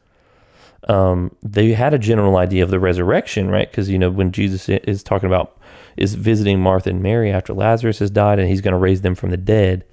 Um, 0.88 1.34
they 1.42 1.72
had 1.72 1.94
a 1.94 1.98
general 1.98 2.36
idea 2.36 2.64
of 2.64 2.70
the 2.70 2.80
resurrection, 2.80 3.48
right? 3.48 3.70
Because 3.70 3.88
you 3.88 3.98
know 3.98 4.10
when 4.10 4.32
Jesus 4.32 4.68
is 4.68 5.02
talking 5.02 5.28
about 5.28 5.56
is 5.96 6.14
visiting 6.14 6.60
Martha 6.60 6.90
and 6.90 7.02
Mary 7.02 7.30
after 7.30 7.52
Lazarus 7.52 7.98
has 7.98 8.10
died, 8.10 8.38
and 8.38 8.48
he's 8.48 8.60
going 8.60 8.72
to 8.72 8.78
raise 8.78 9.02
them 9.02 9.14
from 9.14 9.30
the 9.30 9.36
dead. 9.36 9.84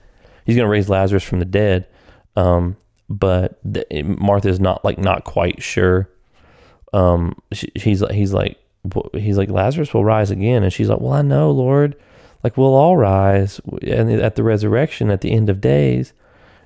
He's 0.45 0.55
going 0.55 0.65
to 0.65 0.71
raise 0.71 0.89
Lazarus 0.89 1.23
from 1.23 1.39
the 1.39 1.45
dead. 1.45 1.87
Um, 2.35 2.77
but 3.09 3.59
the, 3.63 3.85
Martha 4.03 4.49
is 4.49 4.59
not 4.59 4.85
like 4.85 4.97
not 4.97 5.23
quite 5.23 5.61
sure. 5.61 6.09
Um, 6.93 7.39
she, 7.51 7.71
he's 7.75 8.03
he's 8.11 8.33
like 8.33 8.57
he's 9.13 9.37
like 9.37 9.49
Lazarus 9.49 9.93
will 9.93 10.05
rise 10.05 10.31
again, 10.31 10.63
and 10.63 10.71
she's 10.71 10.89
like, 10.89 10.99
well, 10.99 11.13
I 11.13 11.21
know, 11.21 11.51
Lord, 11.51 11.95
like 12.43 12.55
we'll 12.55 12.73
all 12.73 12.97
rise 12.97 13.59
and 13.81 14.11
at 14.11 14.35
the 14.35 14.43
resurrection 14.43 15.09
at 15.09 15.21
the 15.21 15.31
end 15.31 15.49
of 15.49 15.59
days. 15.59 16.13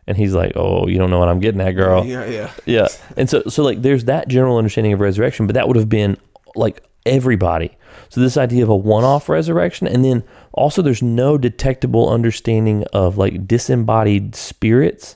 And 0.05 0.17
he's 0.17 0.33
like, 0.33 0.51
"Oh, 0.57 0.85
you 0.85 0.97
don't 0.97 1.09
know 1.09 1.19
what 1.19 1.29
I'm 1.29 1.39
getting 1.39 1.61
at, 1.61 1.71
girl." 1.71 2.05
Yeah, 2.05 2.25
yeah, 2.25 2.51
yeah. 2.65 2.87
And 3.15 3.29
so, 3.29 3.41
so 3.47 3.63
like, 3.63 3.81
there's 3.81 4.03
that 4.03 4.27
general 4.27 4.57
understanding 4.57 4.91
of 4.91 4.99
resurrection, 4.99 5.47
but 5.47 5.53
that 5.53 5.65
would 5.65 5.77
have 5.77 5.87
been 5.87 6.17
like 6.55 6.83
everybody. 7.05 7.77
So 8.13 8.21
this 8.21 8.37
idea 8.37 8.61
of 8.61 8.69
a 8.69 8.75
one-off 8.75 9.27
resurrection, 9.27 9.87
and 9.87 10.05
then 10.05 10.23
also 10.51 10.83
there's 10.83 11.01
no 11.01 11.35
detectable 11.35 12.11
understanding 12.11 12.83
of 12.93 13.17
like 13.17 13.47
disembodied 13.47 14.35
spirits 14.35 15.15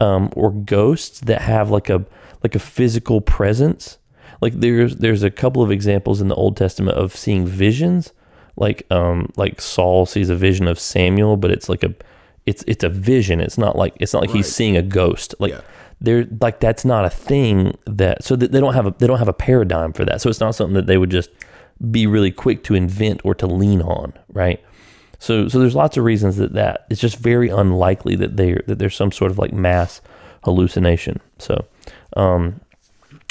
um, 0.00 0.32
or 0.34 0.50
ghosts 0.50 1.20
that 1.20 1.42
have 1.42 1.70
like 1.70 1.88
a 1.88 2.04
like 2.42 2.56
a 2.56 2.58
physical 2.58 3.20
presence. 3.20 3.98
Like 4.40 4.54
there's 4.54 4.96
there's 4.96 5.22
a 5.22 5.30
couple 5.30 5.62
of 5.62 5.70
examples 5.70 6.20
in 6.20 6.26
the 6.26 6.34
Old 6.34 6.56
Testament 6.56 6.98
of 6.98 7.14
seeing 7.14 7.46
visions, 7.46 8.12
like 8.56 8.84
um 8.90 9.30
like 9.36 9.60
Saul 9.60 10.04
sees 10.04 10.28
a 10.28 10.34
vision 10.34 10.66
of 10.66 10.80
Samuel, 10.80 11.36
but 11.36 11.52
it's 11.52 11.68
like 11.68 11.84
a 11.84 11.94
it's 12.46 12.64
it's 12.66 12.82
a 12.82 12.88
vision. 12.88 13.40
It's 13.40 13.58
not 13.58 13.76
like 13.76 13.94
it's 14.00 14.12
not 14.12 14.22
like 14.22 14.30
Right. 14.30 14.38
he's 14.38 14.52
seeing 14.52 14.76
a 14.76 14.82
ghost. 14.82 15.36
Like 15.38 15.52
Yeah. 15.52 15.60
they're 16.00 16.26
like 16.40 16.58
that's 16.58 16.84
not 16.84 17.04
a 17.04 17.10
thing 17.10 17.78
that 17.86 18.24
so 18.24 18.34
that 18.34 18.50
they 18.50 18.58
don't 18.58 18.74
have 18.74 18.86
a 18.88 18.94
they 18.98 19.06
don't 19.06 19.18
have 19.20 19.28
a 19.28 19.32
paradigm 19.32 19.92
for 19.92 20.04
that. 20.04 20.20
So 20.20 20.28
it's 20.28 20.40
not 20.40 20.56
something 20.56 20.74
that 20.74 20.88
they 20.88 20.98
would 20.98 21.10
just 21.12 21.30
be 21.90 22.06
really 22.06 22.30
quick 22.30 22.64
to 22.64 22.74
invent 22.74 23.20
or 23.24 23.34
to 23.34 23.46
lean 23.46 23.82
on, 23.82 24.12
right? 24.32 24.62
So 25.18 25.48
so 25.48 25.58
there's 25.58 25.74
lots 25.74 25.96
of 25.96 26.04
reasons 26.04 26.36
that 26.36 26.54
that 26.54 26.86
it's 26.90 27.00
just 27.00 27.18
very 27.18 27.48
unlikely 27.48 28.16
that 28.16 28.36
they 28.36 28.54
that 28.66 28.78
there's 28.78 28.96
some 28.96 29.12
sort 29.12 29.30
of 29.30 29.38
like 29.38 29.52
mass 29.52 30.00
hallucination. 30.44 31.20
So 31.38 31.66
um 32.16 32.60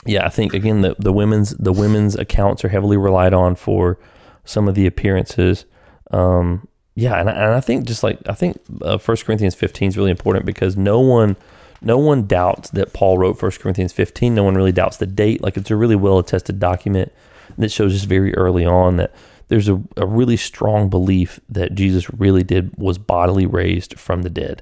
yeah, 0.06 0.26
I 0.26 0.30
think 0.30 0.54
again 0.54 0.82
the 0.82 0.96
the 1.00 1.14
women's 1.14 1.52
the 1.52 1.74
women's 1.74 2.16
accounts 2.16 2.64
are 2.66 2.70
heavily 2.70 2.98
relied 2.98 3.34
on 3.34 3.56
for 3.56 3.98
some 4.44 4.68
of 4.68 4.76
the 4.76 4.86
appearances. 4.86 5.66
Um 6.12 6.68
yeah, 6.96 7.20
and 7.20 7.30
I, 7.30 7.34
and 7.34 7.54
I 7.54 7.60
think 7.60 7.86
just 7.86 8.04
like 8.04 8.20
I 8.28 8.34
think 8.34 8.60
uh, 8.82 8.98
1 8.98 9.18
Corinthians 9.18 9.56
15 9.56 9.90
is 9.90 9.98
really 9.98 10.12
important 10.12 10.46
because 10.46 10.76
no 10.76 11.00
one 11.00 11.38
no 11.82 11.98
one 11.98 12.26
doubts 12.26 12.72
that 12.72 12.92
Paul 12.92 13.18
wrote 13.18 13.42
1 13.42 13.52
Corinthians 13.52 13.94
15. 13.94 14.34
No 14.34 14.44
one 14.44 14.56
really 14.56 14.72
doubts 14.72 14.98
the 14.98 15.06
date. 15.06 15.42
Like 15.42 15.58
it's 15.58 15.70
a 15.70 15.76
really 15.76 15.96
well 15.96 16.18
attested 16.18 16.60
document 16.60 17.14
that 17.58 17.72
shows 17.72 17.96
us 17.96 18.04
very 18.04 18.34
early 18.36 18.66
on 18.66 18.98
that 18.98 19.14
there's 19.48 19.70
a, 19.70 19.82
a 19.96 20.06
really 20.06 20.38
strong 20.38 20.90
belief 20.90 21.40
that 21.50 21.74
Jesus 21.74 22.10
really 22.12 22.44
did 22.44 22.76
was 22.78 22.98
bodily 22.98 23.46
raised 23.46 23.98
from 23.98 24.24
the 24.24 24.30
dead. 24.30 24.62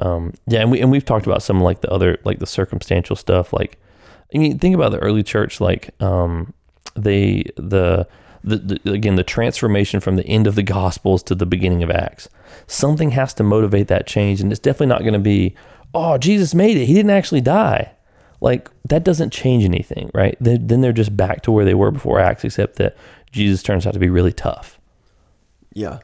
Um, 0.00 0.34
yeah, 0.46 0.60
and 0.60 0.70
we 0.70 0.80
and 0.80 0.90
we've 0.90 1.04
talked 1.04 1.26
about 1.26 1.42
some 1.42 1.60
like 1.60 1.80
the 1.80 1.90
other 1.90 2.18
like 2.24 2.38
the 2.38 2.46
circumstantial 2.46 3.16
stuff. 3.16 3.52
Like, 3.52 3.78
I 4.34 4.38
mean, 4.38 4.58
think 4.58 4.74
about 4.74 4.92
the 4.92 4.98
early 4.98 5.22
church. 5.22 5.60
Like, 5.60 5.90
um, 6.00 6.52
they 6.94 7.44
the, 7.56 8.06
the 8.44 8.78
the 8.84 8.92
again 8.92 9.16
the 9.16 9.24
transformation 9.24 10.00
from 10.00 10.16
the 10.16 10.26
end 10.26 10.46
of 10.46 10.54
the 10.54 10.62
Gospels 10.62 11.22
to 11.24 11.34
the 11.34 11.46
beginning 11.46 11.82
of 11.82 11.90
Acts. 11.90 12.28
Something 12.66 13.10
has 13.12 13.34
to 13.34 13.42
motivate 13.42 13.88
that 13.88 14.06
change, 14.06 14.40
and 14.40 14.52
it's 14.52 14.60
definitely 14.60 14.86
not 14.86 15.00
going 15.00 15.14
to 15.14 15.18
be, 15.18 15.54
oh, 15.94 16.18
Jesus 16.18 16.54
made 16.54 16.76
it. 16.76 16.86
He 16.86 16.94
didn't 16.94 17.10
actually 17.10 17.40
die. 17.40 17.92
Like 18.40 18.70
that 18.88 19.04
doesn't 19.04 19.32
change 19.32 19.64
anything, 19.64 20.10
right? 20.14 20.36
They, 20.40 20.56
then 20.58 20.80
they're 20.80 20.92
just 20.92 21.16
back 21.16 21.42
to 21.42 21.50
where 21.52 21.64
they 21.64 21.74
were 21.74 21.90
before 21.90 22.20
Acts, 22.20 22.44
except 22.44 22.76
that 22.76 22.96
Jesus 23.32 23.62
turns 23.62 23.86
out 23.86 23.94
to 23.94 23.98
be 23.98 24.08
really 24.10 24.32
tough. 24.32 24.78
yeah, 25.74 25.98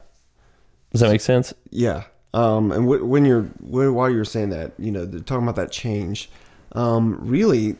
Does 0.91 1.01
that 1.01 1.09
make 1.09 1.21
sense? 1.21 1.53
yeah. 1.71 2.03
Um, 2.33 2.73
and 2.73 2.83
wh- 2.85 3.07
when 3.07 3.23
you're 3.23 3.43
while 3.61 4.09
you're 4.09 4.25
saying 4.25 4.49
that, 4.49 4.73
you 4.77 4.91
know, 4.91 5.05
talking 5.05 5.43
about 5.43 5.55
that 5.55 5.71
change, 5.71 6.29
um, 6.73 7.17
really, 7.21 7.77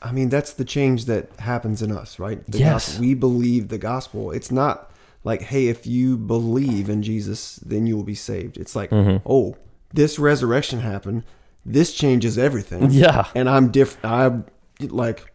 I 0.00 0.12
mean, 0.12 0.30
that's 0.30 0.54
the 0.54 0.64
change 0.64 1.04
that 1.04 1.28
happens 1.40 1.82
in 1.82 1.92
us, 1.92 2.18
right? 2.18 2.42
The 2.50 2.58
Yes. 2.60 2.86
gospel- 2.86 3.00
we 3.02 3.12
believe 3.12 3.68
the 3.68 3.76
gospel. 3.76 4.30
It's 4.30 4.50
not 4.50 4.90
like, 5.24 5.42
hey, 5.42 5.66
if 5.68 5.86
you 5.86 6.16
believe 6.16 6.88
in 6.88 7.02
Jesus, 7.02 7.56
then 7.56 7.86
you 7.86 7.94
will 7.94 8.02
be 8.04 8.14
saved. 8.14 8.56
It's 8.56 8.74
like, 8.74 8.88
Mm-hmm. 8.88 9.18
oh, 9.30 9.56
this 9.92 10.18
resurrection 10.18 10.80
happened. 10.80 11.24
This 11.64 11.92
changes 11.94 12.38
everything. 12.38 12.90
Yeah. 12.90 13.26
and 13.34 13.48
I'm 13.48 13.70
different. 13.70 14.04
I'm 14.04 14.44
like, 14.80 15.32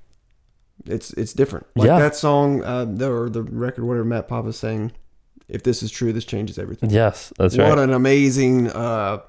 it's 0.86 1.12
it's 1.14 1.34
different. 1.34 1.68
Like 1.76 1.88
Yeah. 1.88 2.00
that 2.00 2.16
song, 2.16 2.64
uh, 2.64 2.86
the, 2.86 3.12
or 3.12 3.30
the 3.30 3.44
record, 3.44 3.84
whatever 3.86 4.06
Matt 4.06 4.28
Papa 4.28 4.54
saying. 4.54 4.92
If 5.48 5.64
this 5.64 5.82
is 5.82 5.90
true, 5.92 6.12
this 6.12 6.26
changes 6.26 6.60
everything. 6.60 6.90
Yes, 6.90 7.32
that's 7.38 7.56
what 7.56 7.64
right. 7.64 7.70
What 7.70 7.80
an 7.80 7.94
amazing 7.94 8.70
uh, 8.70 9.20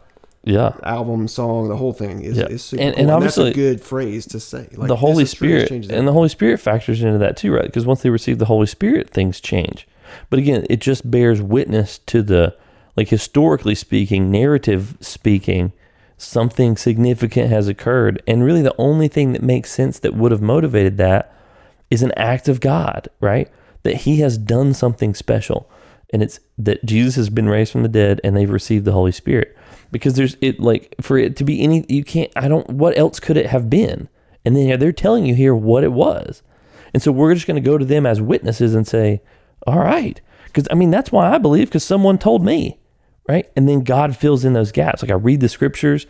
yeah. 0.42 0.72
album, 0.82 1.28
song. 1.28 1.68
The 1.68 1.76
whole 1.76 1.92
thing 1.92 2.22
is, 2.22 2.36
Yeah. 2.36 2.46
is 2.46 2.64
super 2.64 2.82
And- 2.82 2.94
cool. 2.96 3.00
and 3.02 3.08
that's 3.08 3.38
obviously- 3.38 3.50
a 3.50 3.54
good 3.54 3.80
phrase 3.80 4.26
to 4.26 4.40
say. 4.40 4.66
Like 4.74 4.88
the 4.88 4.96
Holy 4.96 5.22
true, 5.22 5.26
Spirit 5.26 5.68
changes 5.68 5.92
and 5.92 6.08
the 6.08 6.12
Holy 6.12 6.28
Spirit 6.28 6.58
factors 6.58 7.04
into 7.04 7.18
that 7.18 7.36
too, 7.36 7.52
right? 7.54 7.66
Because 7.66 7.86
once 7.86 8.02
they 8.02 8.10
receive 8.10 8.38
the 8.38 8.46
Holy 8.46 8.66
Spirit, 8.66 9.08
things 9.10 9.40
change. 9.40 9.86
But 10.28 10.40
again, 10.40 10.66
it 10.68 10.80
just 10.80 11.08
bears 11.08 11.40
witness 11.40 11.98
to 12.06 12.22
the 12.22 12.56
like 12.96 13.08
historically 13.10 13.76
speaking, 13.76 14.28
narrative 14.28 14.96
speaking, 15.00 15.72
something 16.18 16.76
significant 16.76 17.48
has 17.48 17.68
occurred, 17.68 18.22
and 18.26 18.44
really 18.44 18.60
the 18.60 18.74
only 18.76 19.08
thing 19.08 19.32
that 19.32 19.42
makes 19.42 19.70
sense 19.70 19.98
that 20.00 20.14
would 20.14 20.32
have 20.32 20.42
motivated 20.42 20.98
that 20.98 21.32
is 21.90 22.02
an 22.02 22.12
act 22.16 22.48
of 22.48 22.60
God, 22.60 23.08
right? 23.20 23.48
That 23.84 23.98
He 23.98 24.20
has 24.20 24.36
done 24.36 24.74
something 24.74 25.14
special, 25.14 25.70
and 26.12 26.22
it's 26.22 26.40
that 26.58 26.84
Jesus 26.84 27.14
has 27.14 27.30
been 27.30 27.48
raised 27.48 27.72
from 27.72 27.82
the 27.82 27.88
dead, 27.88 28.20
and 28.22 28.36
they've 28.36 28.50
received 28.50 28.84
the 28.84 28.92
Holy 28.92 29.12
Spirit. 29.12 29.56
Because 29.90 30.14
there's 30.14 30.36
it 30.42 30.60
like 30.60 30.94
for 31.00 31.16
it 31.16 31.36
to 31.36 31.44
be 31.44 31.62
any, 31.62 31.86
you 31.88 32.04
can't. 32.04 32.30
I 32.36 32.48
don't. 32.48 32.68
What 32.68 32.98
else 32.98 33.20
could 33.20 33.38
it 33.38 33.46
have 33.46 33.70
been? 33.70 34.08
And 34.44 34.54
then 34.54 34.78
they're 34.78 34.92
telling 34.92 35.24
you 35.24 35.34
here 35.34 35.54
what 35.54 35.84
it 35.84 35.92
was, 35.92 36.42
and 36.92 37.02
so 37.02 37.10
we're 37.12 37.34
just 37.34 37.46
going 37.46 37.62
to 37.62 37.66
go 37.66 37.78
to 37.78 37.84
them 37.84 38.04
as 38.04 38.20
witnesses 38.20 38.74
and 38.74 38.86
say, 38.86 39.22
"All 39.66 39.78
right," 39.78 40.20
because 40.44 40.68
I 40.70 40.74
mean 40.74 40.90
that's 40.90 41.12
why 41.12 41.32
I 41.32 41.38
believe 41.38 41.68
because 41.68 41.84
someone 41.84 42.18
told 42.18 42.44
me, 42.44 42.78
right? 43.28 43.48
And 43.54 43.68
then 43.68 43.80
God 43.80 44.16
fills 44.16 44.44
in 44.44 44.54
those 44.54 44.72
gaps. 44.72 45.02
Like 45.02 45.10
I 45.10 45.14
read 45.14 45.40
the 45.40 45.48
scriptures, 45.48 46.06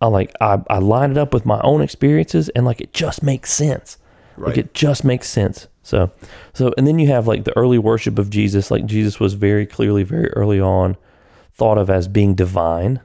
I 0.00 0.06
like 0.06 0.32
I, 0.40 0.60
I 0.68 0.78
line 0.78 1.10
it 1.10 1.18
up 1.18 1.32
with 1.32 1.46
my 1.46 1.60
own 1.62 1.82
experiences 1.82 2.48
and 2.50 2.64
like 2.66 2.80
it 2.80 2.92
just 2.92 3.22
makes 3.22 3.52
sense. 3.52 3.98
Like 4.36 4.56
it 4.56 4.74
just 4.74 5.04
makes 5.04 5.28
sense. 5.28 5.68
So 5.82 6.10
so 6.54 6.72
and 6.76 6.86
then 6.86 6.98
you 6.98 7.08
have 7.08 7.28
like 7.28 7.44
the 7.44 7.56
early 7.56 7.78
worship 7.78 8.18
of 8.18 8.30
Jesus, 8.30 8.70
like 8.70 8.86
Jesus 8.86 9.20
was 9.20 9.34
very 9.34 9.66
clearly 9.66 10.02
very 10.02 10.30
early 10.30 10.60
on 10.60 10.96
thought 11.54 11.78
of 11.78 11.90
as 11.90 12.08
being 12.08 12.34
divine. 12.34 13.00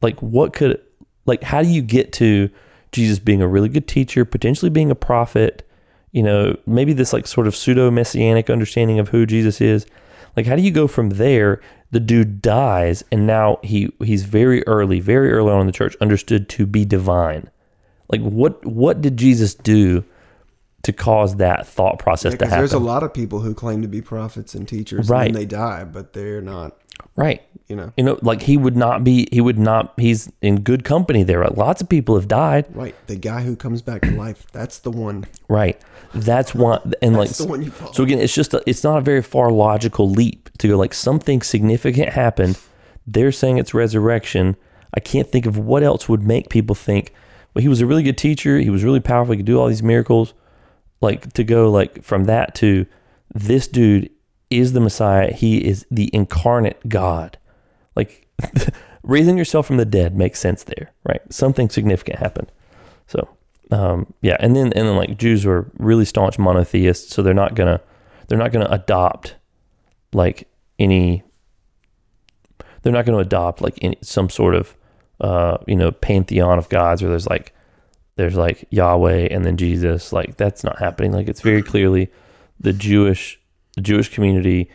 Like 0.00 0.20
what 0.20 0.52
could 0.52 0.80
like 1.26 1.42
how 1.42 1.62
do 1.62 1.68
you 1.68 1.82
get 1.82 2.12
to 2.14 2.50
Jesus 2.92 3.18
being 3.18 3.42
a 3.42 3.48
really 3.48 3.68
good 3.68 3.86
teacher, 3.86 4.24
potentially 4.24 4.70
being 4.70 4.90
a 4.90 4.94
prophet, 4.94 5.68
you 6.12 6.22
know, 6.22 6.56
maybe 6.66 6.94
this 6.94 7.12
like 7.12 7.26
sort 7.26 7.46
of 7.46 7.54
pseudo 7.54 7.90
messianic 7.90 8.48
understanding 8.48 8.98
of 8.98 9.10
who 9.10 9.26
Jesus 9.26 9.60
is. 9.60 9.86
Like 10.36 10.46
how 10.46 10.56
do 10.56 10.62
you 10.62 10.70
go 10.70 10.86
from 10.86 11.10
there? 11.10 11.60
The 11.90 12.00
dude 12.00 12.42
dies 12.42 13.02
and 13.10 13.26
now 13.26 13.58
he 13.62 13.90
he's 14.02 14.24
very 14.24 14.66
early, 14.66 15.00
very 15.00 15.32
early 15.32 15.50
on 15.52 15.60
in 15.60 15.66
the 15.66 15.72
church 15.72 15.96
understood 16.00 16.48
to 16.50 16.66
be 16.66 16.84
divine. 16.84 17.50
Like 18.10 18.20
what 18.20 18.64
what 18.66 19.00
did 19.00 19.16
Jesus 19.16 19.54
do 19.54 20.04
to 20.82 20.92
cause 20.92 21.36
that 21.36 21.66
thought 21.66 21.98
process 21.98 22.32
to 22.32 22.36
Because 22.38 22.50
happen? 22.50 22.60
there's 22.60 22.72
a 22.72 22.78
lot 22.78 23.02
of 23.02 23.12
people 23.12 23.40
who 23.40 23.52
claim 23.54 23.82
to 23.82 23.88
be 23.88 24.00
prophets 24.00 24.54
and 24.54 24.66
teachers, 24.68 25.08
Right. 25.08 25.26
and 25.26 25.34
they 25.34 25.44
die, 25.46 25.84
but 25.84 26.12
they're 26.12 26.40
not. 26.40 26.76
Right. 27.16 27.42
You 27.66 27.76
know, 27.76 27.92
You 27.98 28.04
know, 28.04 28.18
like 28.22 28.42
he 28.42 28.56
would 28.56 28.76
not 28.76 29.04
be. 29.04 29.28
He 29.30 29.40
would 29.40 29.58
not. 29.58 29.92
He's 29.98 30.30
in 30.40 30.60
good 30.60 30.84
company 30.84 31.22
there. 31.22 31.44
Lots 31.48 31.82
of 31.82 31.88
people 31.88 32.14
have 32.14 32.26
died. 32.28 32.64
right? 32.74 32.94
The 33.06 33.16
guy 33.16 33.42
who 33.42 33.56
comes 33.56 33.82
back 33.82 34.02
to 34.02 34.12
life. 34.12 34.46
That's 34.52 34.78
the 34.78 34.90
one. 34.90 35.26
Right. 35.48 35.78
That's 36.14 36.54
why. 36.54 36.78
And 37.02 37.16
like 37.16 37.28
That's 37.28 37.42
one 37.42 37.62
you. 37.62 37.72
So 37.92 38.02
again, 38.04 38.20
it's 38.20 38.34
just 38.34 38.54
a, 38.54 38.62
it's 38.66 38.82
not 38.84 38.98
a 38.98 39.00
very 39.02 39.20
far 39.20 39.50
logical 39.50 40.08
leap 40.08 40.48
to 40.58 40.68
go 40.68 40.78
like 40.78 40.94
something 40.94 41.42
significant 41.42 42.10
happened. 42.10 42.58
They're 43.06 43.32
saying 43.32 43.58
it's 43.58 43.74
resurrection. 43.74 44.56
I 44.94 45.00
can't 45.00 45.30
think 45.30 45.44
of 45.44 45.58
what 45.58 45.82
else 45.82 46.08
would 46.08 46.22
make 46.22 46.48
people 46.48 46.74
think. 46.74 47.12
Well, 47.52 47.62
he 47.62 47.68
was 47.68 47.82
a 47.82 47.86
really 47.86 48.02
good 48.02 48.16
teacher. 48.16 48.58
He 48.58 48.70
was 48.70 48.84
really 48.84 49.00
powerful. 49.00 49.32
He 49.32 49.38
could 49.38 49.46
do 49.46 49.60
all 49.60 49.68
these 49.68 49.82
miracles. 49.82 50.32
Like 51.02 51.32
to 51.34 51.44
go 51.44 51.70
like 51.70 52.02
from 52.02 52.24
that 52.24 52.54
to 52.56 52.86
this 53.34 53.68
dude 53.68 54.10
is 54.50 54.72
the 54.72 54.80
Messiah. 54.80 55.32
He 55.32 55.58
is 55.58 55.86
the 55.90 56.10
incarnate 56.12 56.88
God. 56.88 57.38
Like 57.96 58.26
raising 59.02 59.38
yourself 59.38 59.66
from 59.66 59.76
the 59.76 59.84
dead 59.84 60.16
makes 60.16 60.38
sense 60.38 60.64
there, 60.64 60.92
right? 61.04 61.20
Something 61.32 61.68
significant 61.68 62.18
happened. 62.18 62.50
So 63.06 63.28
um, 63.70 64.12
yeah, 64.22 64.36
and 64.40 64.56
then 64.56 64.72
and 64.74 64.88
then 64.88 64.96
like 64.96 65.18
Jews 65.18 65.44
were 65.44 65.70
really 65.78 66.04
staunch 66.04 66.38
monotheists, 66.38 67.14
so 67.14 67.22
they're 67.22 67.34
not 67.34 67.54
gonna 67.54 67.80
they're 68.28 68.38
not 68.38 68.52
gonna 68.52 68.68
adopt 68.70 69.36
like 70.12 70.48
any 70.78 71.22
they're 72.82 72.92
not 72.92 73.04
gonna 73.04 73.18
adopt 73.18 73.60
like 73.60 73.78
any, 73.82 73.98
some 74.00 74.30
sort 74.30 74.54
of 74.54 74.74
uh, 75.20 75.58
you 75.66 75.76
know 75.76 75.90
pantheon 75.90 76.58
of 76.58 76.68
gods 76.68 77.02
where 77.02 77.10
there's 77.10 77.26
like 77.26 77.52
there's 78.16 78.36
like 78.36 78.66
Yahweh 78.70 79.28
and 79.30 79.44
then 79.44 79.56
Jesus. 79.56 80.12
Like 80.12 80.36
that's 80.36 80.64
not 80.64 80.78
happening. 80.78 81.12
Like 81.12 81.28
it's 81.28 81.40
very 81.40 81.62
clearly 81.62 82.10
the 82.58 82.72
Jewish 82.72 83.40
the 83.78 83.82
Jewish 83.82 84.08
community 84.08 84.68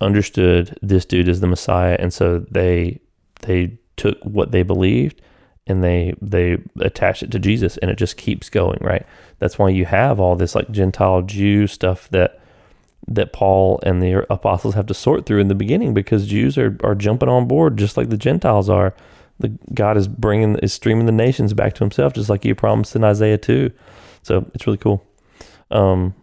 understood 0.00 0.78
this 0.80 1.04
dude 1.04 1.26
is 1.26 1.40
the 1.40 1.48
Messiah, 1.48 1.96
and 1.98 2.12
so 2.12 2.38
they 2.52 3.00
they 3.42 3.76
took 3.96 4.16
what 4.22 4.52
they 4.52 4.62
believed 4.62 5.20
and 5.66 5.82
they 5.82 6.14
they 6.22 6.58
attach 6.78 7.24
it 7.24 7.32
to 7.32 7.40
Jesus, 7.40 7.76
and 7.78 7.90
it 7.90 7.98
just 7.98 8.16
keeps 8.16 8.48
going. 8.48 8.78
Right. 8.80 9.04
That's 9.40 9.58
why 9.58 9.70
you 9.70 9.86
have 9.86 10.20
all 10.20 10.36
this 10.36 10.54
like 10.54 10.70
Gentile 10.70 11.22
Jew 11.22 11.66
stuff 11.66 12.08
that 12.10 12.40
that 13.08 13.32
Paul 13.32 13.80
and 13.82 14.00
the 14.00 14.32
apostles 14.32 14.74
have 14.74 14.86
to 14.86 14.94
sort 14.94 15.26
through 15.26 15.40
in 15.40 15.48
the 15.48 15.54
beginning 15.56 15.92
because 15.92 16.28
Jews 16.28 16.56
are, 16.56 16.76
are 16.84 16.94
jumping 16.94 17.28
on 17.28 17.48
board 17.48 17.76
just 17.76 17.96
like 17.96 18.08
the 18.08 18.16
Gentiles 18.16 18.70
are. 18.70 18.94
The 19.40 19.48
God 19.74 19.96
is 19.96 20.06
bringing 20.06 20.56
is 20.58 20.72
streaming 20.72 21.06
the 21.06 21.12
nations 21.12 21.54
back 21.54 21.74
to 21.74 21.84
Himself, 21.84 22.12
just 22.12 22.30
like 22.30 22.44
He 22.44 22.54
promised 22.54 22.94
in 22.94 23.02
Isaiah 23.02 23.36
two. 23.36 23.72
So 24.22 24.48
it's 24.54 24.64
really 24.64 24.78
cool. 24.78 25.04
Um, 25.72 26.14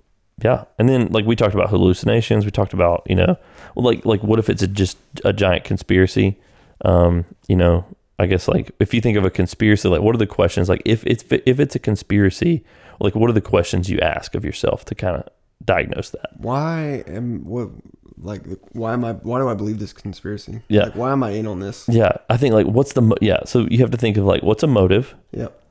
yeah, 0.44 0.66
and 0.78 0.90
then 0.90 1.08
like 1.12 1.26
we 1.26 1.36
talked 1.36 1.54
about 1.56 1.70
hallucinations. 1.70 2.46
We 2.46 2.52
talked 2.52 2.74
about 2.74 3.04
you 3.08 3.16
know, 3.16 3.38
well, 3.76 3.86
like 3.86 4.06
like 4.06 4.22
what 4.24 4.40
if 4.40 4.50
it's 4.50 4.62
a, 4.62 4.68
just 4.68 4.98
a 5.24 5.34
giant 5.34 5.64
conspiracy? 5.64 6.40
Um, 6.86 7.26
you 7.48 7.56
know, 7.56 7.86
I 8.20 8.26
guess 8.26 8.48
like 8.48 8.72
if 8.80 8.94
you 8.94 9.02
think 9.02 9.18
of 9.18 9.26
a 9.26 9.30
conspiracy, 9.30 9.88
like 9.88 10.02
what 10.02 10.14
are 10.16 10.20
the 10.20 10.28
questions? 10.28 10.70
Like 10.70 10.82
if 10.86 11.06
it's 11.06 11.24
if 11.30 11.60
it's 11.60 11.76
a 11.76 11.80
conspiracy, 11.80 12.64
like 13.00 13.16
what 13.16 13.30
are 13.30 13.34
the 13.34 13.42
questions 13.42 13.90
you 13.90 14.00
ask 14.00 14.36
of 14.36 14.44
yourself 14.46 14.86
to 14.86 14.96
kind 14.96 15.16
of 15.18 15.28
diagnose 15.64 16.10
that? 16.12 16.32
Why 16.38 17.04
am 17.08 17.44
what 17.46 17.70
like 18.18 18.44
why 18.74 18.94
am 18.94 19.04
I 19.06 19.14
why 19.14 19.40
do 19.40 19.48
I 19.50 19.54
believe 19.54 19.80
this 19.80 19.94
conspiracy? 19.94 20.62
Yeah. 20.68 20.84
Like, 20.84 20.96
why 20.96 21.12
am 21.12 21.24
I 21.24 21.32
in 21.32 21.48
on 21.48 21.60
this? 21.60 21.88
Yeah, 21.90 22.12
I 22.30 22.38
think 22.38 22.54
like 22.54 22.68
what's 22.68 22.94
the 22.94 23.02
mo- 23.02 23.18
yeah. 23.22 23.40
So 23.46 23.68
you 23.70 23.80
have 23.80 23.92
to 23.92 23.98
think 23.98 24.18
of 24.18 24.26
like 24.26 24.44
what's 24.44 24.64
a 24.64 24.68
motive, 24.68 25.16
Yep. 25.32 25.62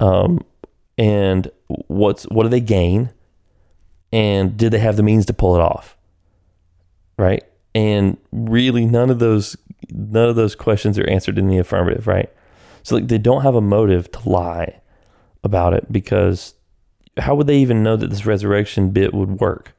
um, 0.00 0.44
and 0.98 1.50
what's 1.88 2.24
what 2.24 2.44
do 2.44 2.48
they 2.48 2.60
gain, 2.60 3.10
and 4.12 4.56
did 4.56 4.72
they 4.72 4.78
have 4.78 4.96
the 4.96 5.02
means 5.02 5.26
to 5.26 5.32
pull 5.32 5.54
it 5.54 5.60
off, 5.60 5.96
right? 7.16 7.44
And 7.74 8.16
really, 8.32 8.86
none 8.86 9.10
of 9.10 9.18
those 9.18 9.56
none 9.90 10.28
of 10.28 10.36
those 10.36 10.54
questions 10.54 10.98
are 10.98 11.08
answered 11.08 11.38
in 11.38 11.48
the 11.48 11.58
affirmative, 11.58 12.06
right? 12.06 12.30
So 12.82 12.96
like 12.96 13.08
they 13.08 13.18
don't 13.18 13.42
have 13.42 13.54
a 13.54 13.60
motive 13.60 14.10
to 14.12 14.28
lie 14.28 14.80
about 15.42 15.74
it 15.74 15.90
because 15.90 16.54
how 17.18 17.34
would 17.34 17.46
they 17.46 17.58
even 17.58 17.82
know 17.82 17.96
that 17.96 18.10
this 18.10 18.26
resurrection 18.26 18.90
bit 18.90 19.14
would 19.14 19.40
work, 19.40 19.74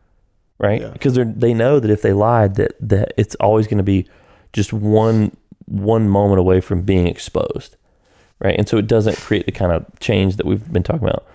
right? 0.58 0.82
Yeah. 0.82 0.90
Because 0.90 1.16
they 1.16 1.24
they 1.24 1.54
know 1.54 1.80
that 1.80 1.92
if 1.92 2.02
they 2.02 2.14
lied, 2.14 2.56
that 2.56 2.76
that 2.80 3.14
it's 3.18 3.36
always 3.36 3.68
going 3.68 3.78
to 3.78 3.84
be 3.84 4.08
just 4.54 4.74
one 4.74 5.36
one 5.66 6.10
moment 6.10 6.40
away 6.40 6.62
from 6.62 6.82
being 6.82 7.08
exposed, 7.08 7.76
right? 8.40 8.56
And 8.58 8.68
so 8.68 8.78
it 8.78 8.88
doesn't 8.88 9.18
create 9.18 9.46
the 9.46 9.52
kind 9.52 9.72
of 9.72 9.86
change 10.00 10.38
that 10.38 10.46
we've 10.46 10.72
been 10.72 10.84
talking 10.84 11.08
about. 11.08 11.26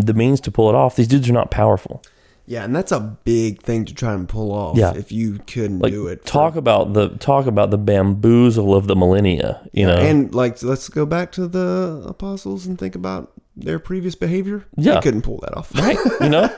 The 0.00 0.14
means 0.14 0.40
to 0.42 0.50
pull 0.50 0.68
it 0.68 0.74
off, 0.74 0.96
these 0.96 1.08
dudes 1.08 1.28
are 1.28 1.32
not 1.32 1.50
powerful. 1.50 2.02
Yeah, 2.44 2.64
and 2.64 2.74
that's 2.74 2.90
a 2.90 2.98
big 3.00 3.62
thing 3.62 3.84
to 3.84 3.94
try 3.94 4.12
and 4.14 4.28
pull 4.28 4.50
off. 4.52 4.76
Yeah. 4.76 4.92
If 4.96 5.12
you 5.12 5.38
couldn't 5.46 5.78
Like 5.78 5.92
do 5.92 6.08
it. 6.08 6.24
talk 6.24 6.56
about 6.56 6.92
the 6.92 7.10
talk 7.10 7.46
about 7.46 7.70
the 7.70 7.78
bamboozle 7.78 8.74
of 8.74 8.88
the 8.88 8.96
millennia, 8.96 9.66
you 9.72 9.86
know. 9.86 9.94
And 9.94 10.34
like 10.34 10.60
let's 10.62 10.88
go 10.88 11.06
back 11.06 11.30
to 11.32 11.46
the 11.46 12.02
apostles 12.06 12.66
and 12.66 12.76
think 12.78 12.96
about 12.96 13.30
their 13.56 13.78
previous 13.78 14.16
behavior. 14.16 14.64
Yeah. 14.76 14.94
They 14.94 15.00
couldn't 15.02 15.22
pull 15.22 15.38
that 15.42 15.56
off. 15.56 15.72
right 15.76 15.98
you 16.20 16.28
know 16.30 16.50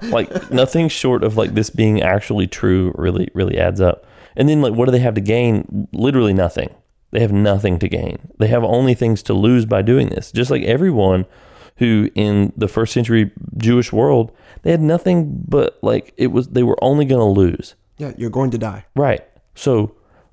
like 0.10 0.50
nothing 0.52 0.88
short 0.88 1.24
of 1.24 1.36
like 1.36 1.54
this 1.54 1.70
being 1.70 2.02
actually 2.02 2.46
true 2.46 2.92
really 2.96 3.28
really 3.34 3.58
adds 3.58 3.80
up 3.80 4.04
and 4.36 4.48
then 4.48 4.60
like 4.62 4.74
what 4.74 4.84
do 4.84 4.92
they 4.92 4.98
have 5.00 5.14
to 5.14 5.20
gain 5.22 5.88
literally 5.92 6.34
nothing 6.34 6.68
they 7.10 7.20
have 7.20 7.32
nothing 7.32 7.78
to 7.78 7.88
gain 7.88 8.18
they 8.38 8.48
have 8.48 8.62
only 8.64 8.92
things 8.92 9.22
to 9.22 9.32
lose 9.32 9.64
by 9.64 9.80
doing 9.80 10.08
this 10.10 10.30
just 10.30 10.50
like 10.50 10.62
everyone 10.64 11.24
who 11.82 12.08
in 12.14 12.52
the 12.56 12.68
first 12.68 12.92
century 12.92 13.24
jewish 13.56 13.90
world 13.92 14.26
they 14.62 14.70
had 14.70 14.80
nothing 14.80 15.16
but 15.48 15.78
like 15.82 16.14
it 16.16 16.28
was 16.28 16.44
they 16.56 16.62
were 16.70 16.78
only 16.90 17.04
going 17.04 17.20
to 17.20 17.40
lose 17.40 17.74
Yeah, 17.98 18.12
you're 18.16 18.36
going 18.38 18.50
to 18.52 18.58
die. 18.58 18.82
Right. 18.96 19.22
So, 19.54 19.72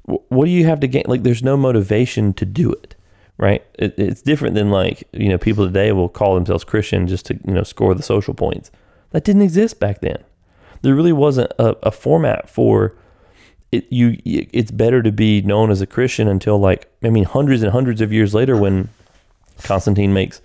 wh- 0.10 0.24
what 0.36 0.46
do 0.46 0.52
you 0.52 0.66
have 0.66 0.80
to 0.80 0.88
gain? 0.88 1.04
Like, 1.14 1.24
there's 1.24 1.44
no 1.44 1.56
motivation 1.58 2.34
to 2.40 2.46
do 2.46 2.72
it, 2.82 2.96
right? 3.38 3.62
It, 3.84 3.94
it's 3.98 4.22
different 4.22 4.56
than 4.56 4.70
like 4.72 4.98
you 5.24 5.30
know 5.30 5.38
people 5.38 5.66
today 5.66 5.92
will 5.92 6.10
call 6.10 6.36
themselves 6.36 6.64
Christian 6.64 7.08
just 7.08 7.26
to 7.28 7.34
you 7.48 7.54
know 7.54 7.64
score 7.64 7.94
the 7.96 8.04
social 8.04 8.34
points. 8.34 8.72
That 9.12 9.24
didn't 9.26 9.42
exist 9.50 9.80
back 9.80 10.02
then. 10.02 10.20
There 10.82 10.96
really 10.96 11.14
wasn't 11.26 11.52
a, 11.60 11.70
a 11.88 11.92
format 11.92 12.50
for 12.50 12.94
it. 13.72 13.84
You, 13.92 14.18
it's 14.26 14.72
better 14.72 15.02
to 15.04 15.12
be 15.12 15.42
known 15.42 15.70
as 15.72 15.82
a 15.82 15.88
Christian 15.88 16.28
until 16.28 16.58
like 16.70 16.82
I 17.04 17.10
mean 17.10 17.26
hundreds 17.26 17.62
and 17.64 17.72
hundreds 17.72 18.02
of 18.02 18.14
years 18.14 18.34
later 18.34 18.56
when 18.56 18.90
Constantine 19.64 20.14
makes 20.14 20.42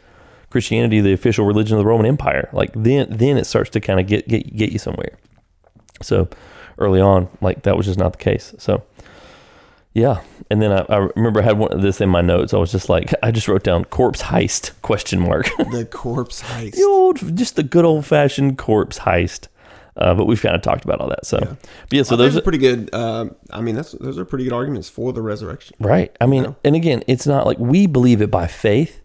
Christianity 0.55 1.01
the 1.01 1.13
official 1.13 1.45
religion 1.45 1.77
of 1.77 1.83
the 1.83 1.89
Roman 1.89 2.07
Empire. 2.07 2.49
Like 2.53 2.71
then, 2.75 3.09
then 3.11 3.37
it 3.37 3.45
starts 3.45 3.71
to 3.71 3.81
kind 3.81 3.99
of 3.99 4.07
get 4.07 4.29
get 4.29 4.57
get 4.57 4.71
you 4.71 4.79
somewhere. 4.79 5.19
So 6.01 6.29
early 6.79 7.01
on, 7.01 7.27
like 7.41 7.63
that 7.65 7.77
was 7.77 7.87
just 7.87 7.99
not 7.99 8.13
the 8.13 8.19
case. 8.19 8.55
So 8.59 8.85
yeah, 9.95 10.21
and 10.51 10.63
then 10.63 10.71
I, 10.73 10.85
I 10.89 10.97
remember 11.17 11.41
I 11.41 11.45
had 11.45 11.59
one 11.59 11.73
of 11.73 11.83
this 11.83 12.01
in 12.01 12.09
my 12.09 12.21
notes. 12.21 12.55
I 12.55 12.59
was 12.59 12.71
just 12.71 12.89
like, 12.89 13.13
I 13.23 13.33
just 13.33 13.49
wrote 13.49 13.65
down 13.65 13.85
corpse 13.87 14.23
heist 14.23 14.71
question 14.83 15.19
mark. 15.21 15.51
The 15.73 15.85
corpse 15.85 16.41
heist. 16.43 16.77
the 16.77 16.85
old, 16.85 17.37
just 17.37 17.57
the 17.57 17.65
good 17.65 17.85
old 17.85 18.07
fashioned 18.07 18.57
corpse 18.59 19.01
heist. 19.01 19.49
Uh, 19.97 20.15
but 20.15 20.27
we've 20.27 20.41
kind 20.43 20.55
of 20.57 20.63
talked 20.63 20.85
about 20.85 21.01
all 21.01 21.09
that. 21.09 21.27
So 21.27 21.39
yeah, 21.41 21.55
yeah 21.91 22.03
so 22.05 22.15
those 22.17 22.33
those 22.35 22.41
are 22.41 22.43
pretty 22.43 22.59
good. 22.59 22.91
Uh, 22.93 23.27
I 23.51 23.61
mean, 23.61 23.75
that's 23.77 23.93
those 23.93 24.19
are 24.19 24.25
pretty 24.25 24.45
good 24.45 24.53
arguments 24.53 24.89
for 24.89 25.13
the 25.13 25.23
resurrection. 25.23 25.77
Right. 25.81 26.15
I 26.21 26.27
mean, 26.27 26.45
Yeah. 26.45 26.53
and 26.65 26.75
again, 26.77 27.03
it's 27.09 27.27
not 27.27 27.45
like 27.47 27.59
we 27.59 27.87
believe 27.87 28.21
it 28.23 28.31
by 28.31 28.47
faith, 28.49 29.01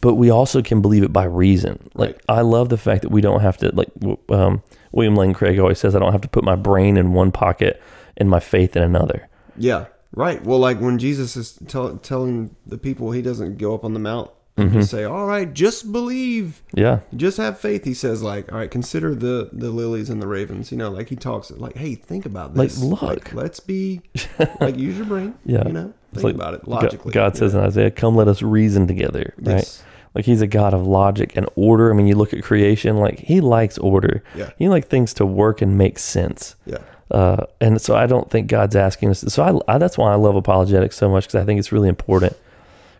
but 0.00 0.14
we 0.14 0.30
also 0.30 0.62
can 0.62 0.80
believe 0.80 1.02
it 1.02 1.12
by 1.12 1.24
reason. 1.24 1.90
Like 1.94 2.10
Right. 2.10 2.20
I 2.28 2.40
love 2.42 2.68
the 2.68 2.78
fact 2.78 3.02
that 3.02 3.10
we 3.10 3.20
don't 3.20 3.40
have 3.40 3.56
to 3.58 3.70
like 3.74 3.88
um, 4.30 4.62
William 4.92 5.14
Lane 5.16 5.34
Craig 5.34 5.58
always 5.58 5.78
says, 5.78 5.94
I 5.94 5.98
don't 5.98 6.12
have 6.12 6.22
to 6.22 6.28
put 6.28 6.44
my 6.44 6.56
brain 6.56 6.96
in 6.96 7.12
one 7.12 7.32
pocket 7.32 7.80
and 8.16 8.28
my 8.28 8.40
faith 8.40 8.76
in 8.76 8.82
another. 8.82 9.28
Yeah, 9.56 9.86
right. 10.14 10.42
Well, 10.44 10.58
like 10.58 10.80
when 10.80 10.98
Jesus 10.98 11.36
is 11.36 11.58
tell, 11.68 11.96
telling 11.98 12.54
the 12.66 12.78
people 12.78 13.12
he 13.12 13.22
doesn't 13.22 13.58
go 13.58 13.74
up 13.74 13.84
on 13.84 13.94
the 13.94 14.00
mount 14.00 14.30
Mm-hmm. 14.58 14.78
and 14.78 14.86
say, 14.86 15.04
"All 15.04 15.24
right, 15.26 15.50
just 15.54 15.90
believe, 15.90 16.60
Yeah. 16.74 17.00
just 17.16 17.38
have 17.38 17.58
faith." 17.58 17.84
He 17.84 17.94
says, 17.94 18.20
"Like, 18.22 18.52
all 18.52 18.58
right, 18.58 18.70
consider 18.70 19.14
the 19.14 19.48
the 19.52 19.70
lilies 19.70 20.10
and 20.10 20.20
the 20.20 20.26
ravens." 20.26 20.70
You 20.70 20.76
know, 20.76 20.90
like 20.90 21.08
he 21.08 21.16
talks 21.16 21.50
like, 21.52 21.76
"Hey, 21.76 21.94
think 21.94 22.26
about 22.26 22.54
this. 22.54 22.82
Like, 22.82 23.00
look. 23.00 23.32
let's 23.32 23.60
be 23.60 24.02
like 24.60 24.76
use 24.76 24.98
your 24.98 25.06
brain. 25.06 25.34
Yeah. 25.46 25.66
you 25.66 25.72
know, 25.72 25.94
think 26.12 26.24
like 26.24 26.34
about 26.34 26.54
it 26.54 26.64
God- 26.64 26.82
logically." 26.82 27.12
God, 27.12 27.36
says 27.36 27.54
in 27.54 27.60
Isaiah, 27.60 27.90
"Come, 27.92 28.16
let 28.16 28.28
us 28.28 28.42
reason 28.42 28.86
together." 28.86 29.32
Right? 29.38 29.56
Yes. 29.58 29.82
Like 30.14 30.24
He's 30.24 30.40
a 30.42 30.46
God 30.46 30.74
of 30.74 30.86
logic 30.86 31.36
and 31.36 31.48
order. 31.56 31.90
I 31.90 31.94
mean, 31.94 32.06
you 32.06 32.14
look 32.16 32.32
at 32.34 32.42
creation; 32.42 32.96
like 32.98 33.18
He 33.20 33.40
likes 33.40 33.78
order. 33.78 34.22
Yeah. 34.34 34.50
He 34.58 34.68
likes 34.68 34.86
things 34.86 35.14
to 35.14 35.26
work 35.26 35.62
and 35.62 35.78
make 35.78 35.98
sense. 35.98 36.56
"Yeah, 36.66 36.78
Uh, 37.10 37.44
and 37.60 37.80
so 37.80 37.94
I 37.96 38.06
don't 38.06 38.28
think 38.30 38.48
God's 38.48 38.74
asking 38.76 39.10
us. 39.10 39.20
So 39.28 39.62
I, 39.68 39.74
I 39.74 39.78
that's 39.78 39.96
why 39.96 40.12
I 40.12 40.16
love 40.16 40.34
apologetics 40.36 40.96
so 40.96 41.08
much 41.08 41.24
because 41.26 41.40
I 41.40 41.44
think 41.44 41.58
it's 41.58 41.70
really 41.72 41.88
important. 41.88 42.36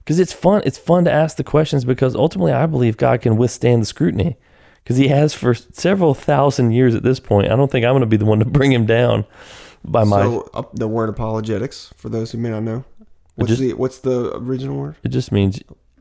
Because 0.04 0.18
it's 0.18 0.32
fun. 0.32 0.62
It's 0.64 0.78
fun 0.78 1.04
to 1.04 1.10
ask 1.12 1.36
the 1.36 1.44
questions 1.44 1.84
because 1.84 2.14
ultimately 2.14 2.52
I 2.52 2.66
believe 2.66 2.96
God 2.96 3.20
can 3.22 3.36
withstand 3.36 3.82
the 3.82 3.86
scrutiny 3.86 4.36
because 4.82 4.96
He 4.96 5.08
has 5.08 5.34
for 5.34 5.52
several 5.54 6.14
thousand 6.14 6.70
years 6.72 6.94
at 6.94 7.02
this 7.02 7.20
point. 7.20 7.50
I 7.52 7.56
don't 7.56 7.70
think 7.70 7.84
I'm 7.84 7.92
going 7.92 8.00
to 8.00 8.06
be 8.06 8.16
the 8.16 8.24
one 8.24 8.38
to 8.38 8.44
bring 8.44 8.72
Him 8.72 8.86
down 8.86 9.24
by 9.84 10.04
my. 10.04 10.22
so 10.22 10.48
uh, 10.54 10.62
the 10.74 10.88
word 10.88 11.08
apologetics 11.08 11.92
for 11.96 12.08
those 12.08 12.32
who 12.32 12.38
may 12.38 12.50
not 12.50 12.62
know. 12.62 12.84
What's 13.36 13.50
just- 13.50 13.60
the 13.60 13.72
what's 13.74 13.98
the 13.98 14.36
original 14.36 14.76
word? 14.76 14.96
it 15.04 15.08
just 15.08 15.32
means 15.32 15.60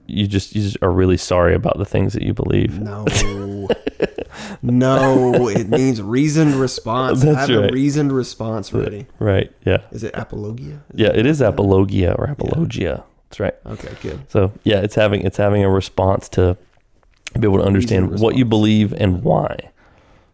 you 0.10 0.28
just 0.28 0.56
you 0.56 0.62
just 0.62 0.78
are 0.82 0.92
really 0.92 1.18
sorry 1.18 1.54
about 1.56 1.78
the 1.78 1.86
things 1.86 2.14
that 2.14 2.24
you 2.24 2.34
believe. 2.34 2.80
No. 2.80 3.06
no, 4.62 5.48
it 5.50 5.70
means 5.70 6.02
reasoned 6.02 6.56
response. 6.56 7.22
That's 7.22 7.38
I 7.38 7.40
have 7.42 7.50
right. 7.62 7.70
a 7.70 7.74
reasoned 7.74 8.12
response 8.12 8.74
ready. 8.74 9.08
Right? 9.20 9.52
Yeah. 9.66 9.82
Is 9.92 10.04
it 10.04 10.12
apologia? 10.16 10.82
Is 10.94 11.00
Yeah. 11.00 11.10
it- 11.10 11.26
is 11.26 11.42
apologia 11.42 12.16
or 12.18 12.26
apologia. 12.26 13.04
That's 13.30 13.40
right. 13.40 13.56
Okay, 13.66 13.94
good. 14.02 14.20
So 14.30 14.52
yeah, 14.64 14.80
it's 14.80 14.96
having 14.96 15.22
it's 15.26 15.38
having 15.38 15.64
a 15.64 15.70
response 15.70 16.30
to 16.30 16.58
be 17.40 17.46
able 17.48 17.60
to 17.60 17.66
understand 17.66 18.20
what 18.20 18.36
you 18.36 18.46
believe 18.46 18.92
and 18.94 19.22
why. 19.24 19.72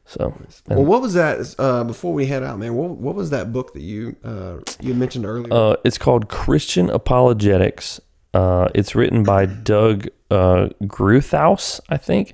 So 0.08 0.34
Well, 0.68 0.86
what 0.86 1.02
was 1.02 1.16
that? 1.16 1.56
Uh, 1.58 1.84
before 1.84 2.14
we 2.14 2.28
head 2.28 2.44
out, 2.44 2.60
man, 2.60 2.76
what, 2.76 2.92
what 2.92 3.16
was 3.16 3.32
that 3.32 3.52
book 3.52 3.74
that 3.74 3.82
you 3.82 4.16
uh, 4.24 4.58
you 4.80 4.94
mentioned 4.94 5.26
earlier? 5.26 5.52
uh, 5.52 5.76
it's 5.84 5.98
called 5.98 6.30
Christian 6.30 6.90
Apologetics. 6.92 8.00
Uh, 8.36 8.68
it's 8.76 8.96
written 8.96 9.24
by 9.24 9.46
Doug 9.46 10.08
uh, 10.30 10.68
Groothuis, 10.84 11.80
I 11.88 11.96
think. 11.96 12.34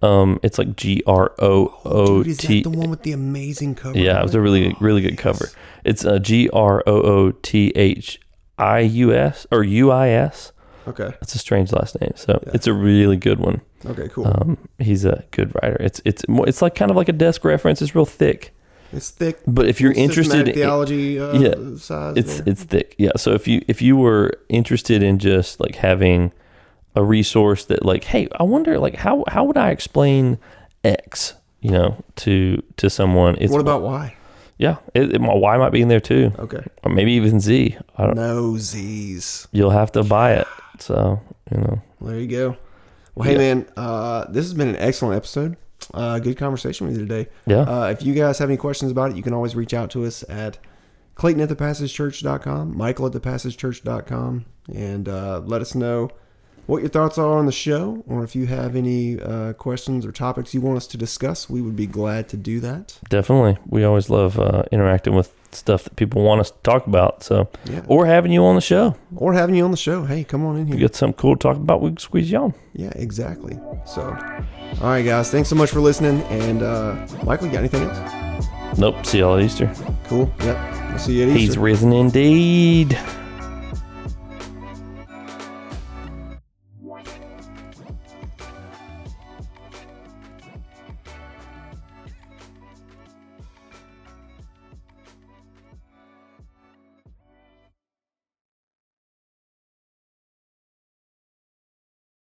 Um, 0.00 0.40
it's 0.42 0.58
like 0.58 0.74
G 0.74 1.02
R 1.06 1.34
O 1.38 1.80
O 1.84 2.22
Dude, 2.22 2.26
is 2.28 2.38
that 2.38 2.62
the 2.64 2.70
one 2.70 2.90
with 2.90 3.02
the 3.02 3.12
amazing 3.12 3.74
cover? 3.74 3.98
Yeah, 3.98 4.20
it 4.20 4.22
was 4.22 4.34
a 4.34 4.40
really 4.40 4.74
really 4.80 5.02
good 5.02 5.18
cover. 5.18 5.50
It's 5.84 6.04
uh, 6.04 6.18
G 6.18 6.48
R 6.52 6.82
O 6.86 7.02
O 7.02 7.30
T 7.30 7.72
H 7.76 8.20
I 8.58 8.80
U 8.80 9.12
S 9.12 9.46
or 9.50 9.62
U 9.64 9.90
I 9.90 10.08
S. 10.08 10.52
Okay. 10.86 11.10
That's 11.20 11.34
a 11.34 11.38
strange 11.38 11.72
last 11.72 11.98
name. 12.00 12.12
So 12.16 12.42
it's 12.54 12.66
a 12.66 12.72
really 12.72 13.16
good 13.16 13.38
one. 13.38 13.60
Okay. 13.86 14.08
Cool. 14.08 14.26
Um, 14.26 14.58
he's 14.78 15.04
a 15.04 15.24
good 15.30 15.54
writer. 15.54 15.76
It's 15.80 16.00
it's 16.04 16.24
it's 16.28 16.62
like 16.62 16.74
kind 16.74 16.90
of 16.90 16.96
like 16.96 17.08
a 17.08 17.12
desk 17.12 17.44
reference. 17.44 17.82
It's 17.82 17.94
real 17.94 18.06
thick. 18.06 18.54
It's 18.92 19.10
thick. 19.10 19.40
But 19.46 19.66
if 19.68 19.80
you're 19.80 19.92
interested, 19.92 20.48
in, 20.48 20.54
theology. 20.54 21.18
Uh, 21.18 21.32
yeah, 21.38 21.76
size 21.78 22.16
it's 22.16 22.36
there. 22.36 22.44
it's 22.46 22.64
thick. 22.64 22.94
Yeah. 22.98 23.12
So 23.16 23.32
if 23.32 23.48
you 23.48 23.62
if 23.68 23.82
you 23.82 23.96
were 23.96 24.32
interested 24.48 25.02
in 25.02 25.18
just 25.18 25.60
like 25.60 25.76
having 25.76 26.32
a 26.96 27.02
resource 27.02 27.64
that 27.66 27.84
like, 27.84 28.04
hey, 28.04 28.28
I 28.38 28.44
wonder 28.44 28.78
like 28.78 28.96
how 28.96 29.24
how 29.28 29.44
would 29.44 29.56
I 29.56 29.70
explain 29.70 30.38
X, 30.84 31.34
you 31.60 31.70
know, 31.70 32.02
to 32.16 32.62
to 32.76 32.88
someone? 32.90 33.36
It's 33.40 33.52
what 33.52 33.60
about 33.60 33.82
why? 33.82 34.16
yeah, 34.58 34.76
it, 34.94 35.14
it, 35.14 35.20
Y 35.20 35.56
might 35.56 35.72
be 35.72 35.82
in 35.82 35.88
there 35.88 36.00
too, 36.00 36.32
Okay. 36.38 36.64
or 36.84 36.92
maybe 36.92 37.12
even 37.12 37.40
Z. 37.40 37.76
I 37.98 38.06
don't. 38.06 38.14
No 38.14 38.56
Z's. 38.56 39.48
You'll 39.50 39.70
have 39.70 39.90
to 39.92 40.04
buy 40.04 40.34
it. 40.34 40.46
So 40.78 41.20
you 41.50 41.58
know, 41.58 41.82
there 42.00 42.20
you 42.20 42.28
go. 42.28 42.56
Well, 43.16 43.26
hey 43.28 43.32
Yeah. 43.32 43.54
man, 43.54 43.66
uh, 43.76 44.26
this 44.30 44.44
has 44.44 44.54
been 44.54 44.68
an 44.68 44.76
excellent 44.76 45.16
episode. 45.16 45.56
Uh, 45.92 46.18
good 46.18 46.36
conversation 46.36 46.86
with 46.86 46.96
you 46.96 47.06
today. 47.06 47.28
yeah, 47.46 47.60
Uh, 47.62 47.88
if 47.90 48.02
you 48.02 48.14
guys 48.14 48.38
have 48.38 48.48
any 48.48 48.56
questions 48.56 48.90
about 48.90 49.10
it, 49.10 49.16
you 49.16 49.22
can 49.22 49.34
always 49.34 49.54
reach 49.54 49.74
out 49.74 49.90
to 49.90 50.04
us 50.04 50.24
at 50.28 50.58
Clayton 51.14 51.40
at 51.42 51.48
thepassagechurch.com, 51.50 52.76
Michael 52.76 53.06
at 53.06 53.12
thepassagechurch.com, 53.12 54.44
and 54.74 55.08
uh, 55.08 55.40
let 55.44 55.60
us 55.60 55.74
know 55.74 56.10
what 56.66 56.80
your 56.80 56.88
thoughts 56.88 57.18
are 57.18 57.36
on 57.38 57.46
the 57.46 57.52
show, 57.52 58.02
or 58.08 58.24
if 58.24 58.34
you 58.34 58.46
have 58.46 58.74
any 58.74 59.20
uh, 59.20 59.52
questions 59.52 60.06
or 60.06 60.12
topics 60.12 60.54
you 60.54 60.60
want 60.62 60.76
us 60.78 60.86
to 60.86 60.96
discuss, 60.96 61.48
we 61.50 61.60
would 61.60 61.76
be 61.76 61.86
glad 61.86 62.28
to 62.30 62.36
do 62.38 62.58
that. 62.60 62.98
definitely. 63.10 63.58
We 63.66 63.84
always 63.84 64.08
love 64.08 64.38
uh, 64.38 64.62
interacting 64.72 65.14
with 65.14 65.34
stuff 65.54 65.84
that 65.84 65.96
people 65.96 66.22
want 66.22 66.40
us 66.40 66.50
to 66.50 66.56
talk 66.62 66.86
about. 66.86 67.22
So 67.22 67.48
Yeah. 67.70 67.80
or 67.88 68.06
having 68.06 68.32
you 68.32 68.44
on 68.44 68.54
the 68.54 68.60
show. 68.60 68.96
Or 69.16 69.32
having 69.32 69.54
you 69.54 69.64
on 69.64 69.70
the 69.70 69.76
show. 69.76 70.04
Hey, 70.04 70.24
come 70.24 70.44
on 70.44 70.56
in 70.56 70.66
here. 70.66 70.76
You 70.76 70.82
got 70.82 70.94
something 70.94 71.16
cool 71.18 71.36
to 71.36 71.40
talk 71.42 71.56
about, 71.56 71.80
we 71.82 71.90
can 71.90 71.98
squeeze 71.98 72.30
you 72.30 72.38
on. 72.38 72.54
Yeah, 72.72 72.90
exactly. 72.96 73.58
So, 73.86 74.02
all 74.02 74.88
right, 74.88 75.02
guys, 75.04 75.30
thanks 75.30 75.48
so 75.48 75.56
much 75.56 75.70
for 75.70 75.80
listening. 75.80 76.22
And 76.24 76.62
uh, 76.62 77.06
Michael, 77.24 77.46
you 77.46 77.52
got 77.52 77.60
anything 77.60 77.82
else? 77.84 78.44
Nope. 78.78 79.06
See 79.06 79.18
y'all 79.20 79.36
at 79.36 79.42
Easter. 79.44 79.72
Cool. 80.08 80.32
Yep. 80.40 80.58
We'll 80.90 80.98
see 80.98 81.14
you 81.18 81.22
at 81.22 81.28
Easter. 81.28 81.38
He's 81.38 81.58
risen 81.58 81.92
indeed. 81.92 82.98